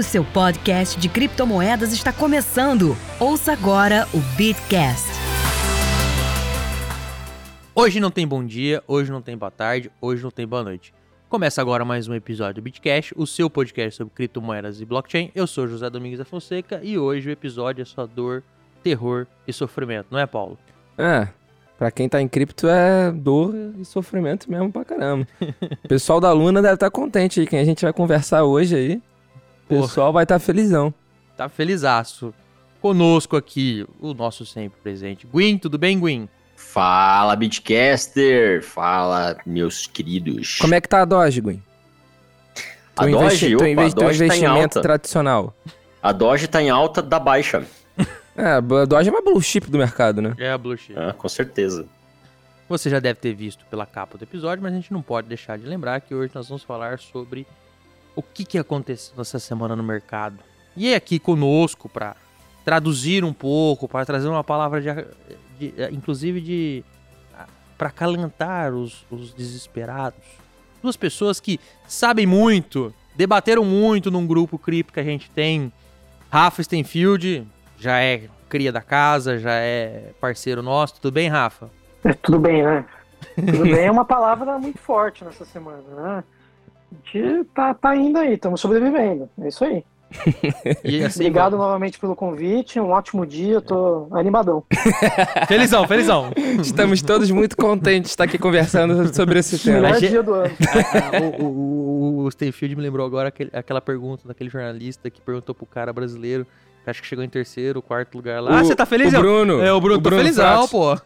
[0.00, 2.96] O seu podcast de criptomoedas está começando.
[3.18, 5.06] Ouça agora o Bitcast.
[7.74, 10.94] Hoje não tem bom dia, hoje não tem boa tarde, hoje não tem boa noite.
[11.28, 15.30] Começa agora mais um episódio do Bitcast, o seu podcast sobre criptomoedas e blockchain.
[15.34, 18.42] Eu sou José Domingos da Fonseca e hoje o episódio é só dor,
[18.82, 20.58] terror e sofrimento, não é, Paulo?
[20.96, 21.28] É,
[21.78, 25.28] pra quem tá em cripto é dor e sofrimento mesmo pra caramba.
[25.84, 29.02] O pessoal da Luna deve estar contente aí, quem a gente vai conversar hoje aí.
[29.70, 30.92] O pessoal vai estar felizão.
[31.36, 32.34] Tá felizaço.
[32.80, 35.26] Conosco aqui, o nosso sempre presente.
[35.26, 36.28] Gwyn, tudo bem, Gwyn?
[36.56, 38.62] Fala, Bitcaster!
[38.62, 40.58] Fala, meus queridos.
[40.60, 41.62] Como é que tá a Doge, Gwen?
[42.96, 44.80] A Doge, investi- opa, a Doge tá em investimento alta.
[44.82, 45.54] tradicional.
[46.02, 47.64] A Doge tá em alta da baixa.
[48.36, 50.34] É, a Doge é uma blue chip do mercado, né?
[50.38, 50.98] É a Blue Chip.
[50.98, 51.84] Ah, com certeza.
[52.70, 55.58] Você já deve ter visto pela capa do episódio, mas a gente não pode deixar
[55.58, 57.46] de lembrar que hoje nós vamos falar sobre
[58.16, 60.38] o que, que aconteceu essa semana no mercado.
[60.76, 62.16] E é aqui conosco para
[62.64, 64.92] traduzir um pouco, para trazer uma palavra de,
[65.58, 66.84] de- inclusive de
[67.78, 70.20] para acalentar os, os desesperados.
[70.82, 71.58] Duas pessoas que
[71.88, 75.72] sabem muito, debateram muito num grupo cripto que a gente tem.
[76.30, 77.46] Rafa Stenfield
[77.78, 81.00] já é cria da casa, já é parceiro nosso.
[81.00, 81.70] Tudo bem, Rafa?
[82.04, 82.84] É, tudo bem, né?
[83.36, 86.24] Tudo bem é uma palavra muito forte nessa semana, né?
[86.92, 89.28] A gente tá, tá indo aí, estamos sobrevivendo.
[89.40, 89.84] É isso aí.
[90.84, 94.64] E assim, Obrigado novamente pelo convite, um ótimo dia, tô animadão.
[95.46, 96.32] Felizão, felizão.
[96.60, 99.82] Estamos todos muito contentes de estar aqui conversando sobre esse tema.
[99.82, 100.54] Melhor dia do ano.
[101.38, 105.64] o, o, o Stenfield me lembrou agora aquele- aquela pergunta daquele jornalista que perguntou pro
[105.66, 106.44] cara brasileiro,
[106.86, 108.58] acho que chegou em terceiro, quarto lugar lá.
[108.58, 109.12] ah, O- você tá feliz?
[109.14, 109.60] O Bruno.
[109.62, 110.70] É, o Bruno, tô felizão, Prats.
[110.70, 110.98] pô.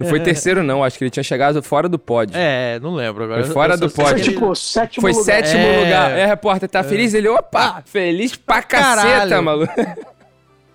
[0.00, 0.82] Não foi terceiro, não.
[0.82, 2.34] Acho que ele tinha chegado fora do pódio.
[2.36, 3.44] É, não lembro agora.
[3.44, 4.22] Foi fora Eu do pódio.
[4.24, 5.24] tipo sétimo Foi lugar.
[5.24, 5.80] sétimo É.
[5.84, 6.10] lugar.
[6.12, 7.12] É, repórter, tá feliz?
[7.14, 9.08] Ele, opa, feliz pra Caralho.
[9.10, 9.72] caceta, maluco.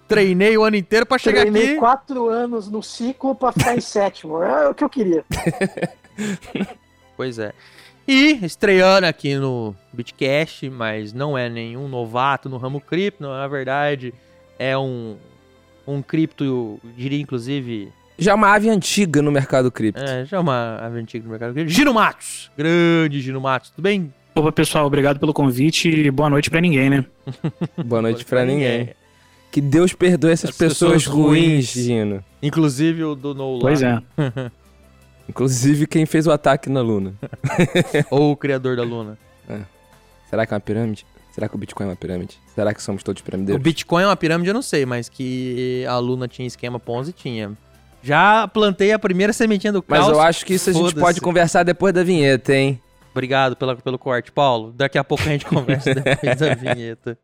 [0.08, 1.76] Treinei o ano inteiro pra chegar Treinei aqui.
[1.78, 4.44] quatro anos no ciclo pra ficar em sétimo.
[4.44, 5.24] É o que eu queria.
[7.16, 7.54] Pois é.
[8.08, 14.14] E estreando aqui no Bitcast, mas não é nenhum novato no ramo cripto, na verdade
[14.64, 15.16] é um,
[15.86, 20.02] um cripto, eu diria inclusive, Já é uma ave antiga no mercado cripto.
[20.02, 21.72] é, já é uma ave antiga no mercado cripto.
[21.72, 24.14] Gino Matos, grande Gino Matos, tudo bem?
[24.36, 27.06] Opa, pessoal, obrigado pelo convite e boa noite pra ninguém, né?
[27.86, 28.90] Boa noite pra ninguém.
[29.52, 31.86] Que Deus perdoe essas As pessoas pessoas, ruins, ruins.
[31.86, 32.24] Gino.
[32.42, 34.02] Inclusive o do No Pois é.
[35.30, 37.14] Inclusive quem fez o ataque na Luna.
[38.10, 39.18] Ou o criador da Luna.
[40.30, 41.06] Será que é uma pirâmide?
[41.34, 42.38] Será que o Bitcoin é uma pirâmide?
[42.54, 43.62] Será que somos todos O piramideiros?
[43.62, 47.52] Bitcoin é uma pirâmide, eu não sei, mas que a Luna tinha esquema Ponzi, tinha.
[48.04, 50.12] Já plantei a primeira sementinha do Mas caos.
[50.12, 52.80] eu acho que isso a gente pode conversar depois da vinheta, hein?
[53.12, 54.72] Obrigado pela, pelo corte, Paulo.
[54.76, 57.18] Daqui a pouco a gente conversa depois da vinheta.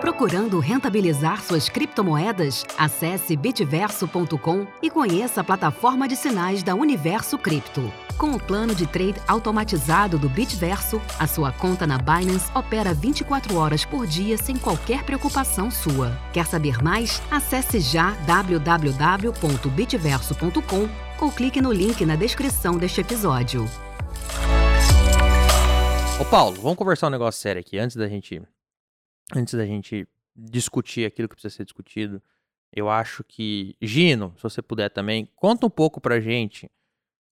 [0.00, 2.64] Procurando rentabilizar suas criptomoedas?
[2.78, 7.92] Acesse bitverso.com e conheça a plataforma de sinais da Universo Cripto.
[8.16, 13.56] Com o plano de trade automatizado do Bitverso, a sua conta na Binance opera 24
[13.56, 16.18] horas por dia sem qualquer preocupação sua.
[16.32, 17.22] Quer saber mais?
[17.30, 20.88] Acesse já www.bitverso.com
[21.20, 23.68] ou clique no link na descrição deste episódio.
[26.20, 28.42] Ô Paulo, vamos conversar um negócio sério aqui antes da gente
[29.34, 32.22] antes da gente discutir aquilo que precisa ser discutido.
[32.72, 36.70] Eu acho que Gino, se você puder também, conta um pouco pra gente.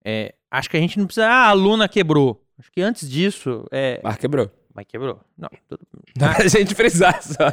[0.04, 2.42] É, acho que a gente não precisa, ah, a Luna quebrou.
[2.58, 4.50] Acho que antes disso, é, Mas quebrou.
[4.74, 5.20] mas quebrou.
[5.36, 5.80] Não, tudo...
[6.16, 7.48] Dá pra gente frisar só.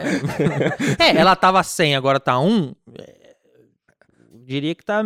[0.98, 2.74] É, ela tava 100, agora tá 1.
[2.98, 3.36] É,
[4.46, 5.02] diria que tá,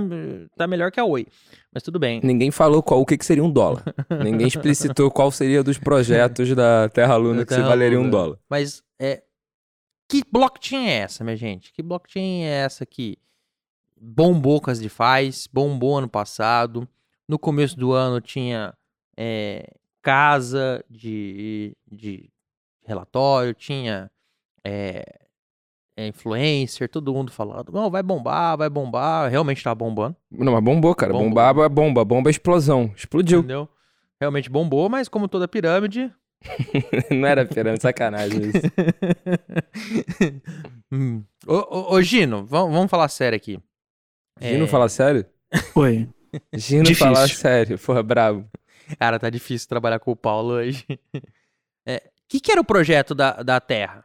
[0.55, 1.25] tá melhor que a Oi.
[1.73, 2.21] Mas tudo bem.
[2.23, 3.83] Ninguém falou qual, o que, que seria um dólar.
[4.23, 8.37] Ninguém explicitou qual seria dos projetos da Terra Luna que se valeria um dólar.
[8.49, 8.83] Mas
[10.07, 11.73] que blockchain é essa, minha gente?
[11.73, 13.17] Que blockchain é essa que
[13.99, 16.87] bombou com as DeFi, bombou ano passado.
[17.27, 18.73] No começo do ano tinha
[19.17, 19.69] é,
[20.01, 22.29] casa de, de
[22.85, 24.09] relatório, tinha
[24.63, 25.03] é,
[25.97, 29.29] influencer, todo mundo falando, não, vai bombar, vai bombar.
[29.29, 31.11] Realmente tá bombando, Não, mas bombou, cara.
[31.11, 31.29] Bombou.
[31.29, 32.05] Bombar é bomba.
[32.05, 32.91] Bomba é explosão.
[32.95, 33.39] Explodiu.
[33.39, 33.67] entendeu?
[34.19, 36.11] Realmente bombou, mas como toda pirâmide,
[37.11, 38.67] Não era pirâmide, sacanagem isso.
[40.89, 41.21] Hum.
[41.45, 43.59] Ô, ô, ô, Gino, vamos, falar sério aqui.
[44.39, 45.25] Gino É, falar sério?
[45.75, 46.07] Oi.
[46.55, 47.05] Gino Difícil.
[47.05, 47.77] falar sério.
[47.77, 48.49] Porra, brabo.
[48.97, 50.85] Cara, tá difícil trabalhar com o Paulo hoje.
[52.27, 54.03] O que, que era o projeto da, da Terra?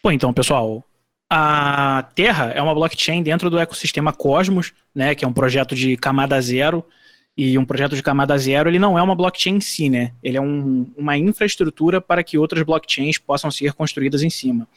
[0.00, 0.84] Bom, então, pessoal,
[1.28, 5.96] a Terra é uma blockchain dentro do ecossistema Cosmos, né, que é um projeto de
[5.96, 6.86] camada zero,
[7.36, 10.12] E um projeto de camada zero, ele não é uma blockchain em si, né?
[10.22, 14.68] Ele é um, uma infraestrutura para que outras blockchains possam ser construídas em cima.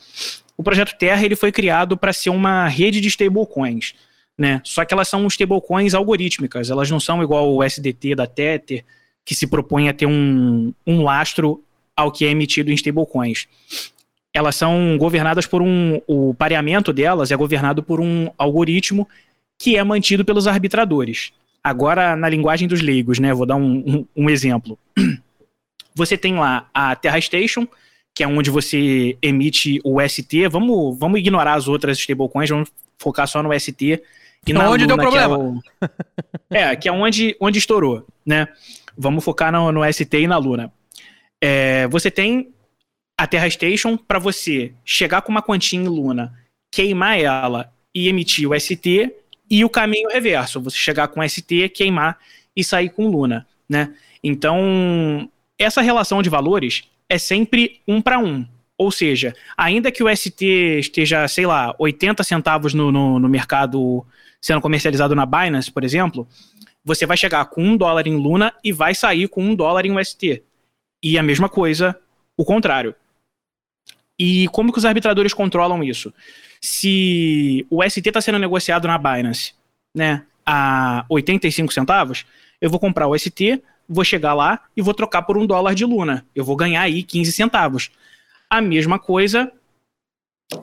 [0.57, 3.93] O projeto Terra, ele foi criado para ser uma rede de stablecoins,
[4.35, 4.59] né?
[4.63, 8.83] Só que elas são stablecoins algorítmicas, elas não são igual o SDT da Tether,
[9.23, 11.63] que se propõe a ter um, um lastro
[11.95, 13.47] ao que é emitido em stablecoins.
[14.33, 16.01] Elas são governadas por um.
[16.07, 19.07] O pareamento delas é governado por um algoritmo
[19.59, 21.31] que é mantido pelos arbitradores.
[21.67, 23.33] Agora, na linguagem dos leigos, né?
[23.33, 24.79] Vou dar um, um, um exemplo.
[25.93, 27.67] Você tem lá a Terra Station,
[28.15, 30.47] que é onde você emite o ST.
[30.47, 32.69] Vamos, vamos ignorar as outras stablecoins, vamos
[32.99, 34.01] focar só no ST.
[34.45, 35.61] E na onde Luna, deu problema.
[36.49, 36.71] Que é, o...
[36.71, 38.47] é, que é onde, onde estourou, né?
[38.95, 40.71] Vamos focar no, no ST e na Luna.
[41.41, 42.53] É, você tem
[43.19, 46.31] a Terra Station para você chegar com uma quantia em Luna,
[46.71, 49.11] queimar ela e emitir o ST
[49.49, 52.17] e o caminho reverso, você chegar com ST, queimar
[52.55, 53.93] e sair com Luna, né?
[54.23, 58.45] Então, essa relação de valores é sempre um para um.
[58.77, 60.43] Ou seja, ainda que o ST
[60.79, 64.05] esteja, sei lá, 80 centavos no, no, no, mercado
[64.39, 66.27] sendo comercializado na Binance, por exemplo,
[66.85, 69.97] você vai chegar com um dólar em Luna e vai sair com um dólar em
[69.97, 70.43] UST.
[71.01, 71.99] E a mesma coisa,
[72.35, 72.93] o contrário.
[74.19, 76.13] E como que os arbitradores controlam isso?
[76.61, 79.53] Se o ST está sendo negociado na Binance,
[79.95, 82.25] né, a 85 centavos,
[82.61, 85.85] eu vou comprar o ST, vou chegar lá e vou trocar por um dólar de
[85.85, 86.25] Luna.
[86.35, 87.91] Eu vou ganhar aí 15 centavos.
[88.49, 89.51] A mesma coisa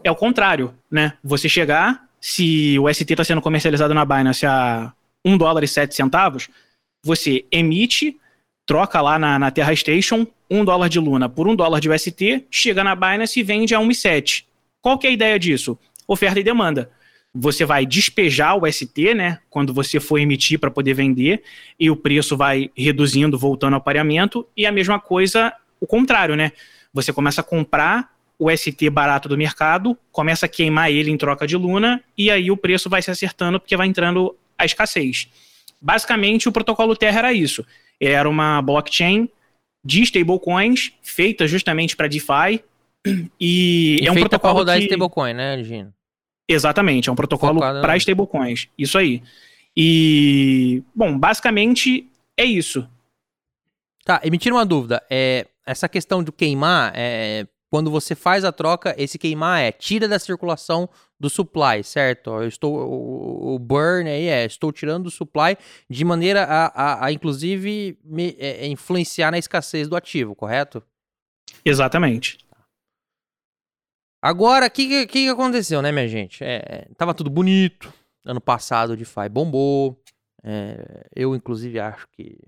[0.03, 1.15] é o contrário, né?
[1.23, 4.93] Você chegar, se o ST está sendo comercializado na Binance a
[5.25, 6.49] 1 dólar e 7 centavos,
[7.05, 8.19] você emite,
[8.67, 12.47] troca lá na, na Terra Station, 1 dólar de Luna por 1 dólar de UST,
[12.51, 14.45] chega na Binance e vende a 1,7.
[14.85, 15.79] Qual que é a ideia disso?
[16.07, 16.91] Oferta e demanda.
[17.35, 21.43] Você vai despejar o ST, né, quando você for emitir para poder vender,
[21.81, 26.53] e o preço vai reduzindo, voltando ao pareamento, e a mesma coisa, o contrário, né?
[26.93, 31.47] Você começa a comprar o ST barato do mercado, começa a queimar ele em troca
[31.47, 35.29] de Luna, e aí o preço vai se acertando porque vai entrando a escassez.
[35.81, 37.65] Basicamente, o protocolo Terra era isso.
[37.99, 39.31] Era uma blockchain
[39.83, 42.63] de stablecoins feita justamente para DeFi,
[43.41, 44.85] e, e é um protocolo rodar que...
[44.85, 45.93] stablecoin, né, Gino?
[46.49, 48.69] Exatamente, é um protocolo para stablecoins.
[48.79, 49.23] Isso aí.
[49.77, 52.89] E, bom, basicamente é isso.
[54.05, 55.03] Tá, e me tira uma dúvida.
[55.11, 60.07] É, essa questão do queimar, é, quando você faz a troca, esse queimar é tira
[60.07, 62.31] da circulação do supply, certo?
[62.31, 65.57] Eu estou, o, o burn aí é, estou tirando do supply
[65.89, 70.83] de maneira a, a, a inclusive, me, é, influenciar na escassez do ativo, correto?
[71.65, 72.39] Exatamente.
[74.25, 76.43] Agora, o que, que, aconteceu, né, minha gente?
[76.43, 77.93] É, tava tudo bonito.
[78.25, 80.03] Ano passado o DeFi bombou.
[80.43, 82.39] É, eu, inclusive, acho que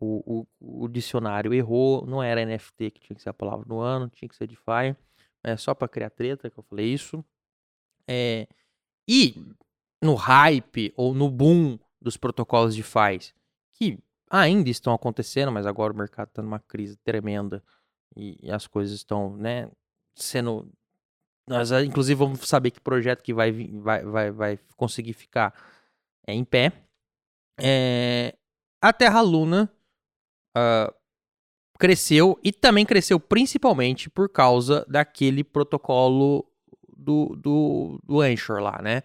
[0.00, 2.06] o, o, o, dicionário errou.
[2.06, 4.96] Não era NFT que tinha que ser a palavra do ano, tinha que ser DeFi.
[5.44, 7.22] É só para criar treta que eu falei isso.
[8.08, 8.48] É,
[9.06, 9.34] e
[10.02, 13.30] no hype ou no boom dos protocolos DeFi,
[13.74, 13.98] que
[14.30, 17.62] ainda estão acontecendo, mas agora o mercado está numa crise tremenda
[18.16, 19.70] e, e as coisas estão né,
[20.14, 20.72] sendo
[21.48, 25.54] nós, ah, inclusive, vamos saber que projeto que vai, vai, vai, vai conseguir ficar
[26.26, 26.72] é, em pé.
[27.60, 28.34] É,
[28.82, 29.70] a Terra Luna
[30.56, 30.92] uh,
[31.78, 36.44] cresceu e também cresceu principalmente por causa daquele protocolo
[36.96, 39.02] do, do, do Anchor lá, né?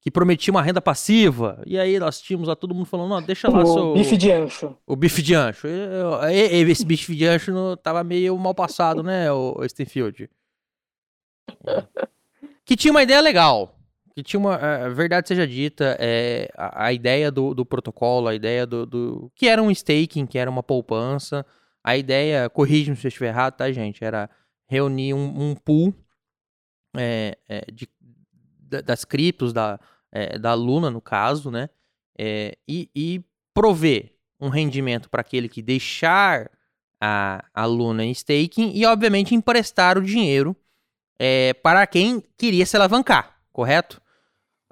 [0.00, 1.60] Que prometia uma renda passiva.
[1.66, 3.92] E aí nós tínhamos lá todo mundo falando, não, deixa lá o seu...
[3.94, 4.74] Bife de ancho.
[4.86, 5.66] O bife de ancho.
[6.30, 10.30] Esse bife de ancho tava meio mal passado, né, o Stenfield?
[12.64, 13.76] que tinha uma ideia legal.
[14.14, 14.56] Que tinha uma.
[14.56, 19.32] A verdade seja dita, é, a, a ideia do, do protocolo, a ideia do, do,
[19.34, 21.46] que era um staking, que era uma poupança.
[21.82, 24.04] A ideia, corrija-me se eu estiver errado, tá, gente?
[24.04, 24.28] Era
[24.68, 25.94] reunir um, um pool
[26.96, 27.88] é, é, de,
[28.84, 29.78] das criptos, da,
[30.12, 31.68] é, da Luna, no caso, né?
[32.18, 36.50] É, e, e prover um rendimento para aquele que deixar
[37.00, 40.56] a, a Luna em staking e, obviamente, emprestar o dinheiro
[41.22, 44.00] é, para quem queria se alavancar, correto?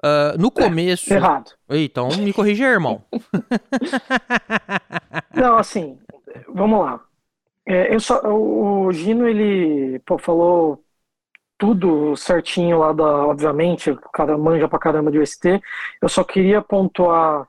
[0.03, 1.13] Uh, no é, começo.
[1.13, 1.51] É, errado.
[1.69, 3.03] Então me corrija, irmão.
[5.35, 5.99] Não, assim,
[6.47, 7.05] vamos lá.
[7.67, 10.83] É, eu só, o Gino, ele pô, falou
[11.55, 15.61] tudo certinho lá da, obviamente, o cara manja pra caramba de UST.
[16.01, 17.47] Eu só queria pontuar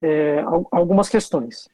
[0.00, 1.68] é, algumas questões.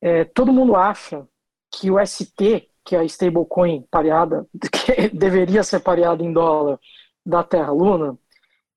[0.00, 1.24] É, todo mundo acha
[1.70, 6.78] que o ST que a stablecoin pareada, que deveria ser pareada em dólar
[7.24, 8.18] da Terra Luna,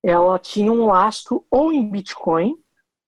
[0.02, 2.56] ela tinha um lastro ou em Bitcoin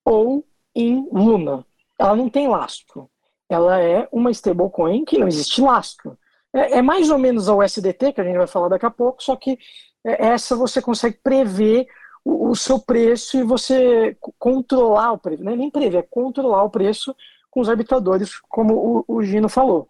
[0.04, 1.64] ou em Luna.
[1.98, 3.10] ela não tem lastro.
[3.48, 6.16] Ela é uma stablecoin que não existe lastro.
[6.52, 9.22] É, é mais ou menos a USDT, que a gente vai falar daqui a pouco,
[9.22, 9.58] só que
[10.04, 11.86] é, essa você consegue prever
[12.24, 15.42] o, o seu preço e você controlar o preço.
[15.42, 17.14] Não é nem prever, é controlar o preço
[17.50, 19.88] com os arbitradores, como o, o Gino falou.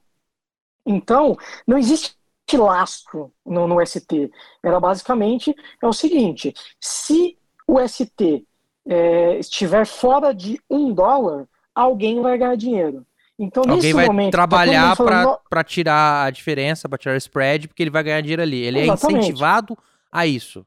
[0.86, 2.14] Então, não existe
[2.54, 4.30] lastro no, no ST.
[4.62, 8.44] Era basicamente é o seguinte: se o ST
[8.88, 13.06] é, estiver fora de um dólar, alguém vai ganhar dinheiro.
[13.38, 17.16] Então, Alguém nesse vai momento, tá trabalhar "No- pra tirar a diferença, pra tirar o
[17.16, 18.60] spread, porque ele vai ganhar dinheiro ali.
[18.62, 19.20] Ele é Exatamente.
[19.20, 19.78] incentivado
[20.12, 20.66] a isso.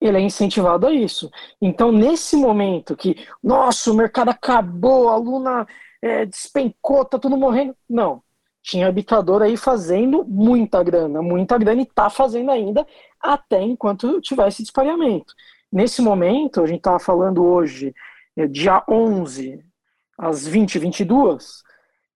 [0.00, 1.30] ele é incentivado a isso.
[1.60, 5.66] Então, nesse momento que, nossa, o mercado acabou, a Luna
[6.00, 7.76] é, despencou, tá tudo morrendo.
[7.88, 8.22] Não.
[8.62, 12.86] Tinha arbitrador aí fazendo muita grana, muita grana, e tá fazendo ainda
[13.20, 15.34] até enquanto tivesse dispareamento.
[15.72, 17.94] Nesse momento, a gente tava falando hoje,
[18.36, 19.64] é, dia 11,
[20.18, 21.62] às 20 22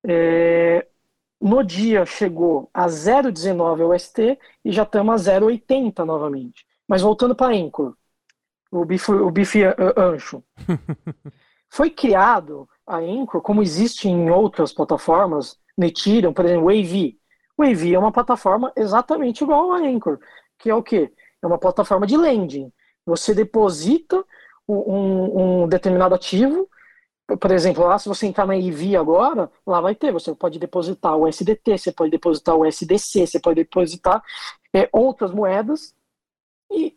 [0.06, 0.86] é,
[1.40, 6.66] no dia chegou a 0,19 UST e já estamos a 0,80 novamente.
[6.86, 7.94] Mas voltando para a Anchor,
[8.70, 10.42] o bife, o bife uh, ancho.
[11.70, 17.18] Foi criado a Anchor, como existe em outras plataformas, Ethereum, por exemplo, Wavy.
[17.58, 20.18] Wavy é uma plataforma exatamente igual a Anchor,
[20.58, 21.12] que é o quê?
[21.42, 22.72] É uma plataforma de lending.
[23.06, 24.24] Você deposita
[24.68, 26.68] um, um determinado ativo,
[27.40, 31.16] por exemplo, lá se você entrar na EV agora, lá vai ter, você pode depositar
[31.16, 34.22] o SDT, você pode depositar o SDC, você pode depositar
[34.74, 35.94] é, outras moedas
[36.70, 36.96] e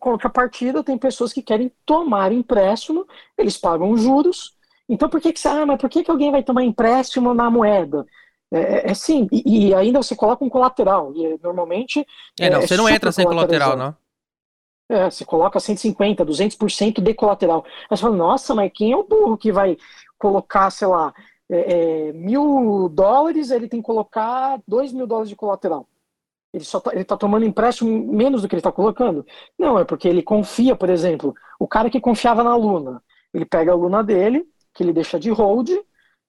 [0.00, 4.53] contrapartida tem pessoas que querem tomar empréstimo, eles pagam juros.
[4.88, 7.50] Então por que que você, ah, mas por que que alguém vai tomar empréstimo na
[7.50, 8.06] moeda?
[8.52, 12.06] É, é, é sim, e, e ainda você coloca um colateral, e é, normalmente
[12.38, 13.96] É, não, É, você não entra sem colateral, não.
[14.88, 17.64] é, você coloca 150, 200% de colateral.
[17.90, 19.76] Aí você fala, nossa, mas quem é o burro que vai
[20.18, 21.12] colocar, sei lá,
[21.50, 25.88] é, é, mil dólares, ele tem que colocar dois mil dólares de colateral.
[26.52, 29.26] Ele só tá, ele tá tomando empréstimo menos do que ele está colocando?
[29.58, 33.02] Não, é porque ele confia, por exemplo, o cara que confiava na Luna,
[33.34, 35.70] ele pega a Luna dele, que ele deixa de hold,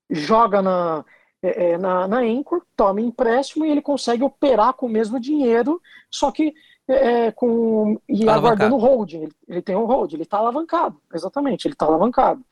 [0.09, 1.03] joga na,
[1.41, 5.81] é, é, na, na Anchor, toma empréstimo e ele consegue operar com o mesmo dinheiro,
[6.09, 6.53] só que
[6.87, 8.37] é, com, e Alavancado.
[8.37, 9.23] aguardando o holding.
[9.23, 12.43] Ele, ele tem um hold, ele está alavancado, exatamente, ele está alavancado.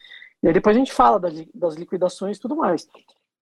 [0.42, 2.88] E aí depois a gente fala das, das liquidações e tudo mais.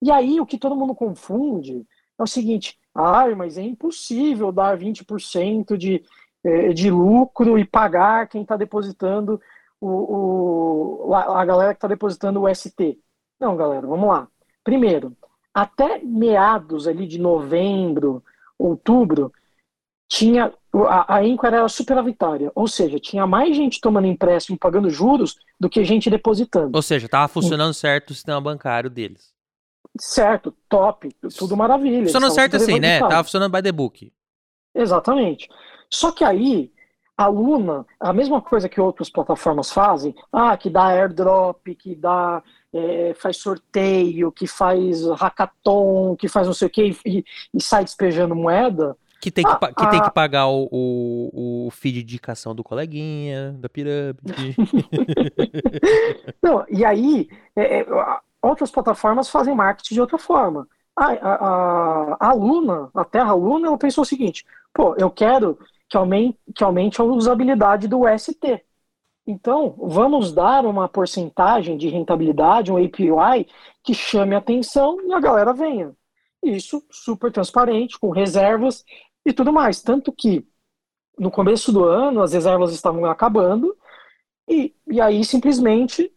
[0.02, 1.86] E aí o que todo mundo confunde
[2.18, 6.04] é o seguinte: ai, mas é impossível dar 20% de,
[6.44, 9.42] eh, de lucro e pagar quem está depositando
[9.82, 12.98] o, o- a, a galera que está depositando o ST.
[13.40, 14.28] Não, galera, vamos lá.
[14.64, 15.18] Primeiro,
[15.54, 18.24] até meados ali de novembro,
[18.58, 19.34] outubro,
[20.08, 20.54] tinha
[20.88, 25.84] a, a era superavitária, ou seja, tinha mais gente tomando empréstimo pagando juros do que
[25.84, 26.76] gente depositando.
[26.76, 29.34] Ou seja, tava funcionando certo o sistema bancário deles.
[30.00, 32.04] Certo, top, tudo maravilha.
[32.04, 33.00] Funcionando certo assim, né?
[33.00, 34.14] Tava funcionando by the book.
[34.74, 35.50] Exatamente.
[35.90, 36.72] Só que aí,
[37.18, 42.42] a Luna, a mesma coisa que outras plataformas fazem, ah, que dá airdrop, que dá,
[42.74, 47.84] é, faz sorteio, que faz hackathon, que faz não sei o que, e, e sai
[47.84, 50.04] despejando moeda, Que tem que, Ah, que, tem ah.
[50.04, 54.56] que pagar o, o, o feed de indicação do coleguinha, da pirâmide.
[56.42, 57.86] Não, e aí, é, é,
[58.42, 60.68] outras plataformas fazem marketing de outra forma.
[60.96, 65.60] A, a, a, a Luna, a Terra Luna, ela pensou o seguinte: pô, eu quero
[65.92, 68.64] que aumente, que aumente a usabilidade do ST.
[69.28, 73.48] Então, vamos dar uma porcentagem de rentabilidade, um API,
[73.84, 75.96] que chame a atenção e a galera venha.
[76.44, 78.86] Isso super transparente, com reservas
[79.26, 79.82] e tudo mais.
[79.84, 80.48] Tanto que
[81.20, 83.76] no começo do ano as reservas estavam acabando
[84.50, 86.12] e, e aí simplesmente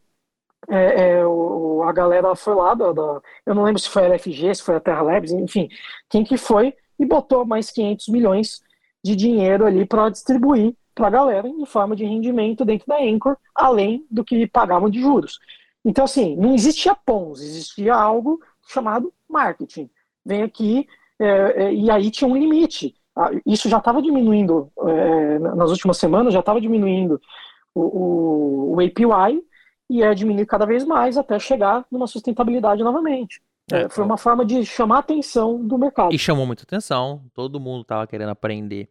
[0.69, 4.07] é, é, o- a galera foi lá, da, da- eu não lembro se foi a
[4.07, 5.69] LFG, se foi a Terra Labs, enfim,
[6.09, 8.63] quem que foi e botou mais 500 milhões
[9.05, 13.37] de dinheiro ali para distribuir para a galera em forma de rendimento dentro da Anchor,
[13.55, 15.39] além do que pagavam de juros.
[15.85, 19.91] Então, assim, não existia PONs, existia algo chamado marketing.
[20.25, 20.87] Vem aqui,
[21.19, 22.95] é, é, e aí tinha um limite.
[23.15, 27.21] Ah, Isso já estava diminuindo, é, nas últimas semanas, já estava diminuindo
[27.75, 29.43] o, o, o APY,
[29.91, 33.43] e é diminuir cada vez mais até chegar numa sustentabilidade novamente.
[33.71, 36.15] É, É, foi uma forma de chamar a atenção do mercado.
[36.15, 37.23] E chamou muita atenção.
[37.35, 38.89] Todo mundo tava querendo aprender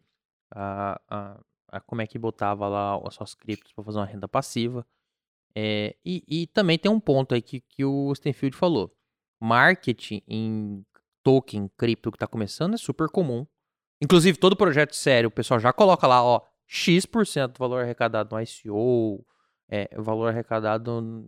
[0.54, 4.28] a, a, a como é que botava lá as suas criptos para fazer uma renda
[4.28, 4.86] passiva.
[5.54, 8.94] É, e, e também tem um ponto aí que, que o Stenfield falou.
[9.40, 10.84] Marketing em
[11.22, 13.46] token, cripto que tá começando é super comum.
[14.02, 18.42] Inclusive, todo projeto sério, o pessoal já coloca lá, ó, X% do valor arrecadado no
[18.42, 19.24] ICO,
[19.68, 21.26] é, valor arrecadado,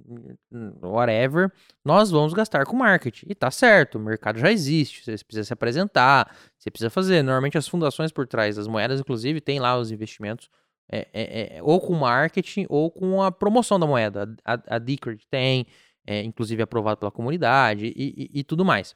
[0.82, 1.50] whatever,
[1.84, 3.26] nós vamos gastar com marketing.
[3.28, 7.22] E tá certo, o mercado já existe, você precisa se apresentar, você precisa fazer.
[7.22, 10.50] Normalmente as fundações por trás das moedas, inclusive, tem lá os investimentos
[10.90, 14.34] é, é, é, ou com marketing ou com a promoção da moeda.
[14.44, 15.66] A, a Decred tem,
[16.06, 18.94] é, inclusive aprovado pela comunidade e, e, e, tudo mais.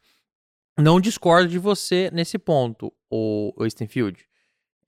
[0.79, 4.25] Não discordo de você nesse ponto, o, o Stenfield.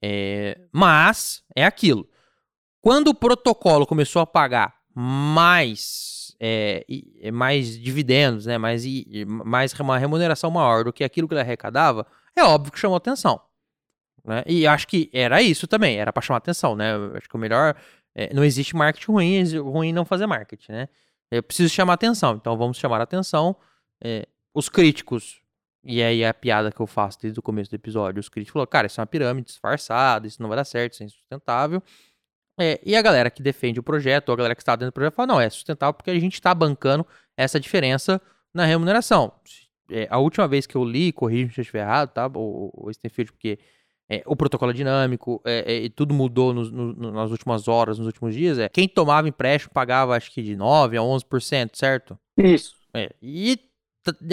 [0.01, 2.07] É, mas é aquilo.
[2.83, 6.85] Quando o protocolo começou a pagar mais, é,
[7.31, 8.83] mais dividendos, né, mais,
[9.25, 13.39] mais uma remuneração maior do que aquilo que ele arrecadava, é óbvio que chamou atenção.
[14.25, 14.43] Né?
[14.45, 16.91] E acho que era isso também, era para chamar atenção, né?
[17.15, 17.73] Acho que o melhor.
[18.13, 20.89] É, não existe marketing ruim, é ruim não fazer marketing, né?
[21.31, 23.55] Eu preciso chamar atenção, então vamos chamar atenção.
[24.03, 25.41] É, os críticos,
[25.85, 28.53] e aí é a piada que eu faço desde o começo do episódio, os críticos
[28.53, 31.81] falaram, cara, isso é uma pirâmide disfarçada, isso não vai dar certo, isso é insustentável.
[32.59, 34.93] É, e a galera que defende o projeto, ou a galera que está dentro do
[34.93, 37.05] projeto, fala, não, é sustentável porque a gente está bancando
[37.35, 38.21] essa diferença
[38.53, 39.33] na remuneração.
[39.89, 42.27] É, a última vez que eu li, corrija se eu estiver errado, tá?
[42.27, 43.59] O, o Stenfield, porque
[44.09, 48.07] é, o protocolo é dinâmico, é, e tudo mudou no, no, nas últimas horas, nos
[48.07, 52.17] últimos dias, é quem tomava empréstimo pagava acho que de 9 a 11%, certo?
[52.37, 52.75] Isso.
[52.93, 53.59] É, e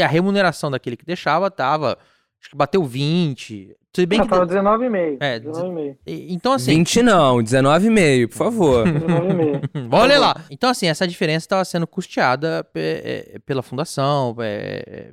[0.02, 1.98] a remuneração daquele que deixava tava,
[2.40, 4.28] acho que bateu 20, se bem ah, que...
[4.28, 5.16] tava 19,5.
[5.20, 5.98] É, 19,5.
[6.06, 6.76] Então, assim...
[6.76, 8.86] 20 não, 19,5, por favor.
[8.86, 9.88] 19,5.
[9.92, 10.44] Olha lá.
[10.48, 15.12] Então, assim, essa diferença estava sendo custeada é, pela fundação, é,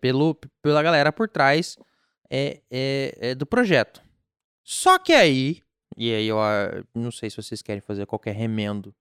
[0.00, 1.78] pelo, pela galera por trás
[2.28, 4.02] é, é, é, do projeto.
[4.64, 5.62] Só que aí,
[5.96, 6.36] e aí eu
[6.94, 8.94] não sei se vocês querem fazer qualquer remendo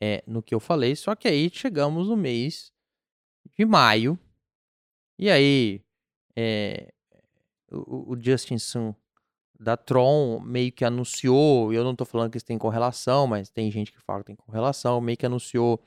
[0.00, 2.72] é, no que eu falei, só que aí chegamos no mês
[3.56, 4.18] de maio,
[5.18, 5.80] e aí
[6.36, 6.92] é,
[7.70, 8.94] o, o Justin Sun
[9.58, 13.70] da Tron meio que anunciou, eu não tô falando que isso tem correlação, mas tem
[13.70, 15.80] gente que fala que tem correlação, meio que anunciou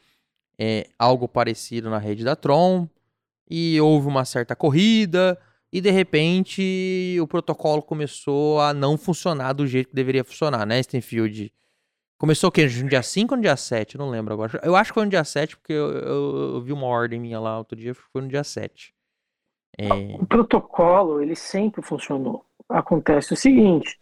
[0.57, 2.87] é, algo parecido na rede da Tron,
[3.49, 5.39] e houve uma certa corrida,
[5.71, 10.81] e de repente o protocolo começou a não funcionar do jeito que deveria funcionar, né,
[10.81, 11.53] Stenfield?
[12.17, 12.67] Começou o quê?
[12.67, 13.95] No dia 5 ou no dia 7?
[13.95, 14.59] Eu não lembro agora.
[14.61, 17.39] Eu acho que foi no dia 7, porque eu, eu, eu vi uma ordem minha
[17.39, 18.93] lá outro dia, foi no dia 7.
[19.79, 20.17] É...
[20.21, 22.45] O protocolo, ele sempre funcionou.
[22.67, 23.97] Acontece o seguinte,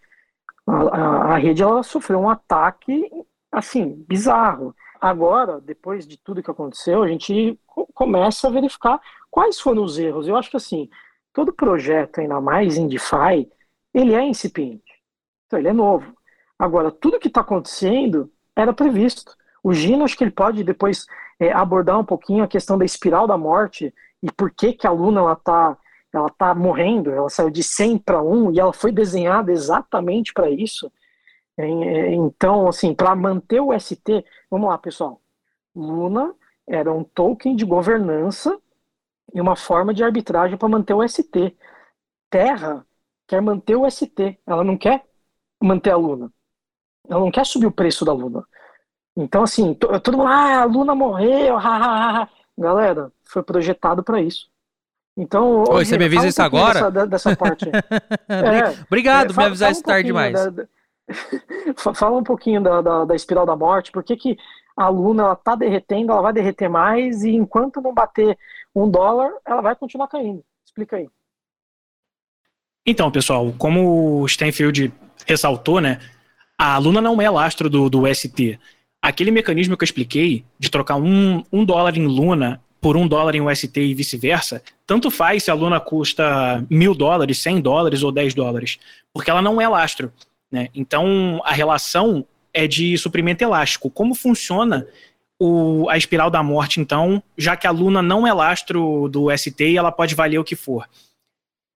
[0.65, 3.09] a, a, a rede ela sofreu um ataque,
[3.51, 4.75] assim, bizarro.
[4.99, 7.59] Agora, depois de tudo que aconteceu, a gente
[7.93, 10.27] começa a verificar quais foram os erros.
[10.27, 10.89] Eu acho que, assim,
[11.31, 13.47] todo projeto, ainda mais em DeFi,
[13.93, 14.91] ele é incipiente.
[15.45, 16.17] Então, ele é novo.
[16.57, 19.37] Agora, tudo que está acontecendo era previsto.
[19.63, 21.05] O Gino, acho que ele pode depois
[21.39, 24.91] é, abordar um pouquinho a questão da espiral da morte e por que que a
[24.91, 25.77] Luna ela tá
[26.13, 30.49] ela tá morrendo, ela saiu de 100 para 1 e ela foi desenhada exatamente para
[30.49, 30.91] isso.
[31.57, 35.21] É, então, assim, para manter o ST, vamos lá, pessoal.
[35.75, 36.33] Luna
[36.67, 38.57] era um token de governança
[39.33, 41.55] e uma forma de arbitragem para manter o ST.
[42.29, 42.85] Terra
[43.27, 45.05] quer manter o ST, ela não quer
[45.61, 46.31] manter a Luna.
[47.09, 48.45] Ela não quer subir o preço da Luna.
[49.15, 51.57] Então, assim, todo mundo, ah, a Luna morreu,
[52.57, 54.49] Galera, foi projetado para isso.
[55.15, 56.91] Então, Oi, você me avisa um isso agora?
[56.91, 57.65] Dessa, dessa parte.
[58.29, 60.33] é, Obrigado é, por me avisar um isso tarde demais.
[60.53, 60.67] Da,
[61.95, 64.37] fala um pouquinho da, da, da, espiral da morte, por que, que
[64.75, 68.37] a aluna ela tá derretendo, ela vai derreter mais, e enquanto não bater
[68.75, 70.43] um dólar, ela vai continuar caindo.
[70.65, 71.09] Explica aí.
[72.85, 74.93] Então, pessoal, como o Stenfield
[75.25, 75.99] ressaltou, né,
[76.57, 78.59] a Luna não é lastro do, do ST.
[79.07, 83.35] Aquele mecanismo que eu expliquei de trocar um, um dólar em Luna por um dólar
[83.35, 88.11] em UST e vice-versa, tanto faz se a Luna custa mil dólares, cem dólares ou
[88.11, 88.77] dez dólares,
[89.13, 90.11] porque ela não é lastro.
[90.51, 90.67] Né?
[90.75, 93.89] Então, a relação é de suprimento elástico.
[93.89, 94.85] Como funciona
[95.39, 99.73] o, a espiral da morte, então, já que a Luna não é lastro do ST
[99.73, 100.85] ela pode valer o que for?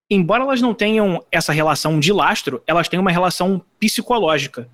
[0.09, 4.67] Embora elas não tenham essa relação de lastro, elas têm uma relação psicológica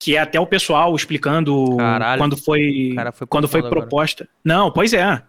[0.00, 4.24] que é até o pessoal explicando Caralho, quando foi, foi quando foi proposta.
[4.24, 4.36] Agora.
[4.42, 5.22] Não, pois é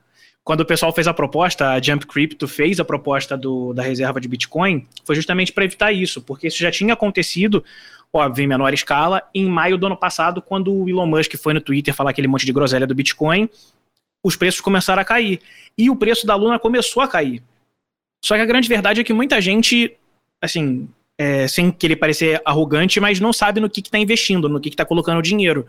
[0.43, 4.19] quando o pessoal fez a proposta, a Jump Crypto fez a proposta do, da reserva
[4.19, 7.63] de Bitcoin, foi justamente para evitar isso, porque isso já tinha acontecido,
[8.11, 11.61] óbvio, em menor escala, em maio do ano passado, quando o Elon Musk foi no
[11.61, 13.47] Twitter falar aquele monte de groselha do Bitcoin,
[14.23, 15.39] os preços começaram a cair.
[15.77, 17.43] E o preço da Luna começou a cair.
[18.23, 19.95] Só que a grande verdade é que muita gente,
[20.39, 24.69] assim, é, sem querer parecer arrogante, mas não sabe no que está investindo, no que
[24.69, 25.67] está colocando dinheiro.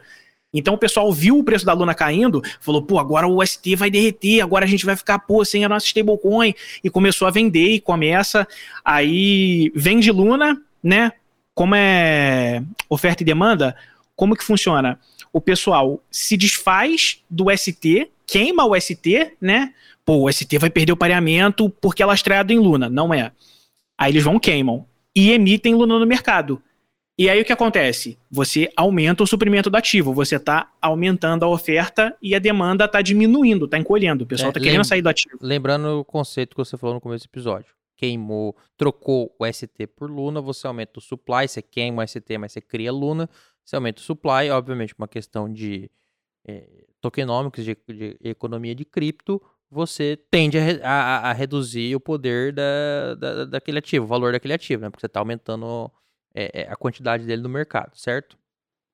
[0.55, 3.91] Então o pessoal viu o preço da Luna caindo, falou, pô, agora o UST vai
[3.91, 6.55] derreter, agora a gente vai ficar, pô, sem a nossa stablecoin.
[6.85, 8.47] E começou a vender e começa.
[8.85, 11.13] Aí vende Luna, né?
[11.55, 13.77] Como é oferta e demanda,
[14.15, 14.99] como que funciona?
[15.33, 19.73] O pessoal se desfaz do ST, queima o ST, né?
[20.05, 22.89] Pô, o ST vai perder o pareamento porque é lastreado em Luna.
[22.89, 23.33] Não é.
[23.99, 26.63] Aí eles vão queimam e emitem Luna no mercado.
[27.19, 28.19] E aí o que acontece?
[28.31, 33.03] Você aumenta o suprimento do ativo, você está aumentando a oferta e a demanda está
[33.03, 34.25] diminuindo, está encolhendo.
[34.25, 35.37] O pessoal está É, querendo lem- sair do ativo.
[35.41, 37.75] Lembrando o conceito que você falou no começo do episódio.
[37.97, 42.51] Queimou, trocou o ST por Luna, você aumenta o supply, você queima o ST, mas
[42.53, 43.29] você cria Luna,
[43.65, 45.89] você aumenta o supply, obviamente uma questão de
[46.49, 49.41] eh, tokenômicos, de, de economia de cripto,
[49.73, 54.55] você tende a, a- a reduzir o poder da, da- daquele ativo, o valor daquele
[54.55, 54.91] ativo, né?
[54.91, 55.91] Porque você está aumentando
[56.35, 58.37] eh, eh, a quantidade dele no mercado, certo?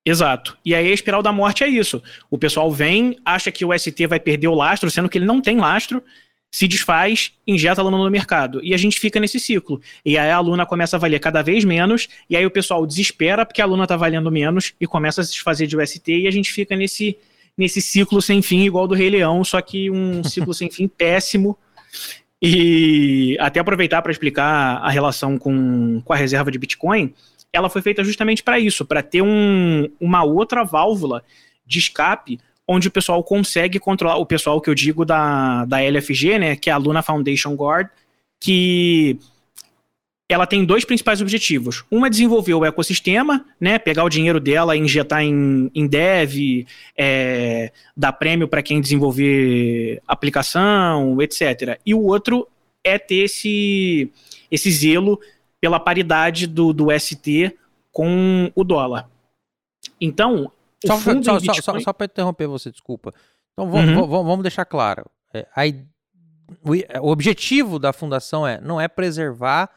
[0.06, 0.56] Exato.
[0.64, 2.02] E aí a espiral da morte é isso.
[2.30, 5.42] O pessoal vem, acha que o ST vai perder o lastro, sendo que ele não
[5.42, 6.02] tem lastro,
[6.50, 8.64] se desfaz, injeta a Luna no mercado.
[8.64, 9.82] E a gente fica nesse ciclo.
[10.04, 13.44] E aí a Luna começa a valer cada vez menos, e aí o pessoal desespera
[13.44, 16.30] porque a Luna tá valendo menos e começa a se desfazer de UST e a
[16.30, 17.18] gente fica nesse,
[17.59, 21.59] nesse ciclo sem fim, igual do Rei Leão, só que um ciclo sem fim péssimo.
[22.40, 27.12] E até aproveitar para explicar a relação com, com a reserva de Bitcoin,
[27.53, 31.25] ela foi feita justamente para isso, para ter um, uma outra válvula
[31.66, 36.38] de escape onde o pessoal consegue controlar, o pessoal que eu digo da, da LFG,
[36.38, 37.88] né, que é a Luna Foundation Guard,
[38.38, 39.18] que
[40.28, 41.84] ela tem dois principais objetivos.
[41.90, 46.66] Um é desenvolver o ecossistema, né, pegar o dinheiro dela e injetar em, em dev,
[46.96, 51.80] é, dar prêmio para quem desenvolver aplicação, etc.
[51.84, 52.46] E o outro
[52.84, 54.12] é ter esse,
[54.50, 55.18] esse zelo
[55.60, 57.56] pela paridade do, do ST
[57.90, 59.08] com o dólar.
[60.00, 60.52] Então,
[60.84, 63.12] o Só, fundo só, em só, Bitcoin- só, para interromper você, desculpa.
[63.52, 64.06] Então vamos, Uhum.
[64.06, 65.04] vamos, vamos deixar claro.
[65.34, 65.66] É, a
[66.64, 69.68] o, o objetivo da fundação é não é preservar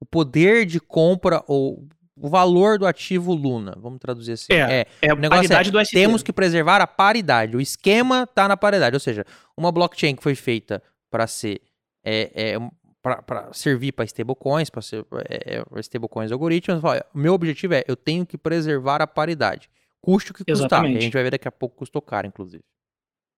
[0.00, 3.76] o poder de compra ou o valor do ativo Luna.
[3.78, 4.52] Vamos traduzir assim.
[4.52, 5.94] É, é a o negócio paridade é, do ST.
[5.94, 7.56] temos que preservar a paridade.
[7.56, 9.24] O esquema está na paridade, ou seja,
[9.56, 11.60] uma blockchain que foi feita para ser
[12.04, 12.70] é, é,
[13.02, 16.80] para servir para stablecoins, para ser é, é, stablecoins algoritmos.
[16.80, 19.68] fala, O meu objetivo é eu tenho que preservar a paridade,
[20.00, 20.66] custe o que custar.
[20.66, 20.98] Exatamente.
[20.98, 22.62] a gente vai ver daqui a pouco custou caro, inclusive.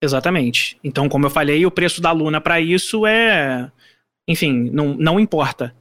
[0.01, 0.79] Exatamente.
[0.85, 3.71] Então, como eu falei, o preço da Luna para isso é.
[4.29, 5.75] Enfim, não, não importa.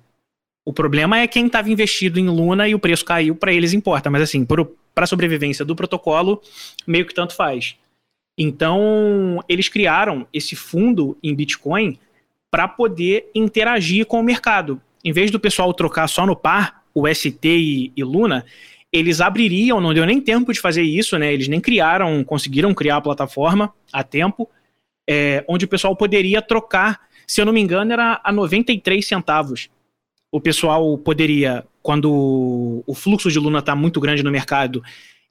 [0.66, 4.10] O problema é quem estava investido em Luna e o preço caiu, para eles importa.
[4.10, 6.42] Mas, assim, para a sobrevivência do protocolo,
[6.88, 7.76] meio que tanto faz.
[8.38, 12.00] Então, eles criaram esse fundo em Bitcoin
[12.50, 14.82] para poder interagir com o mercado.
[15.04, 18.46] Em vez do pessoal trocar só no par, o ST e, e Luna,
[18.92, 21.34] eles abririam, não deu nem tempo de fazer isso, né?
[21.34, 24.50] Eles nem criaram, conseguiram criar a plataforma a tempo,
[25.08, 29.70] é, onde o pessoal poderia trocar, se eu não me engano, era a 93 centavos.
[30.36, 34.84] O pessoal poderia, quando o fluxo de Luna está muito grande no mercado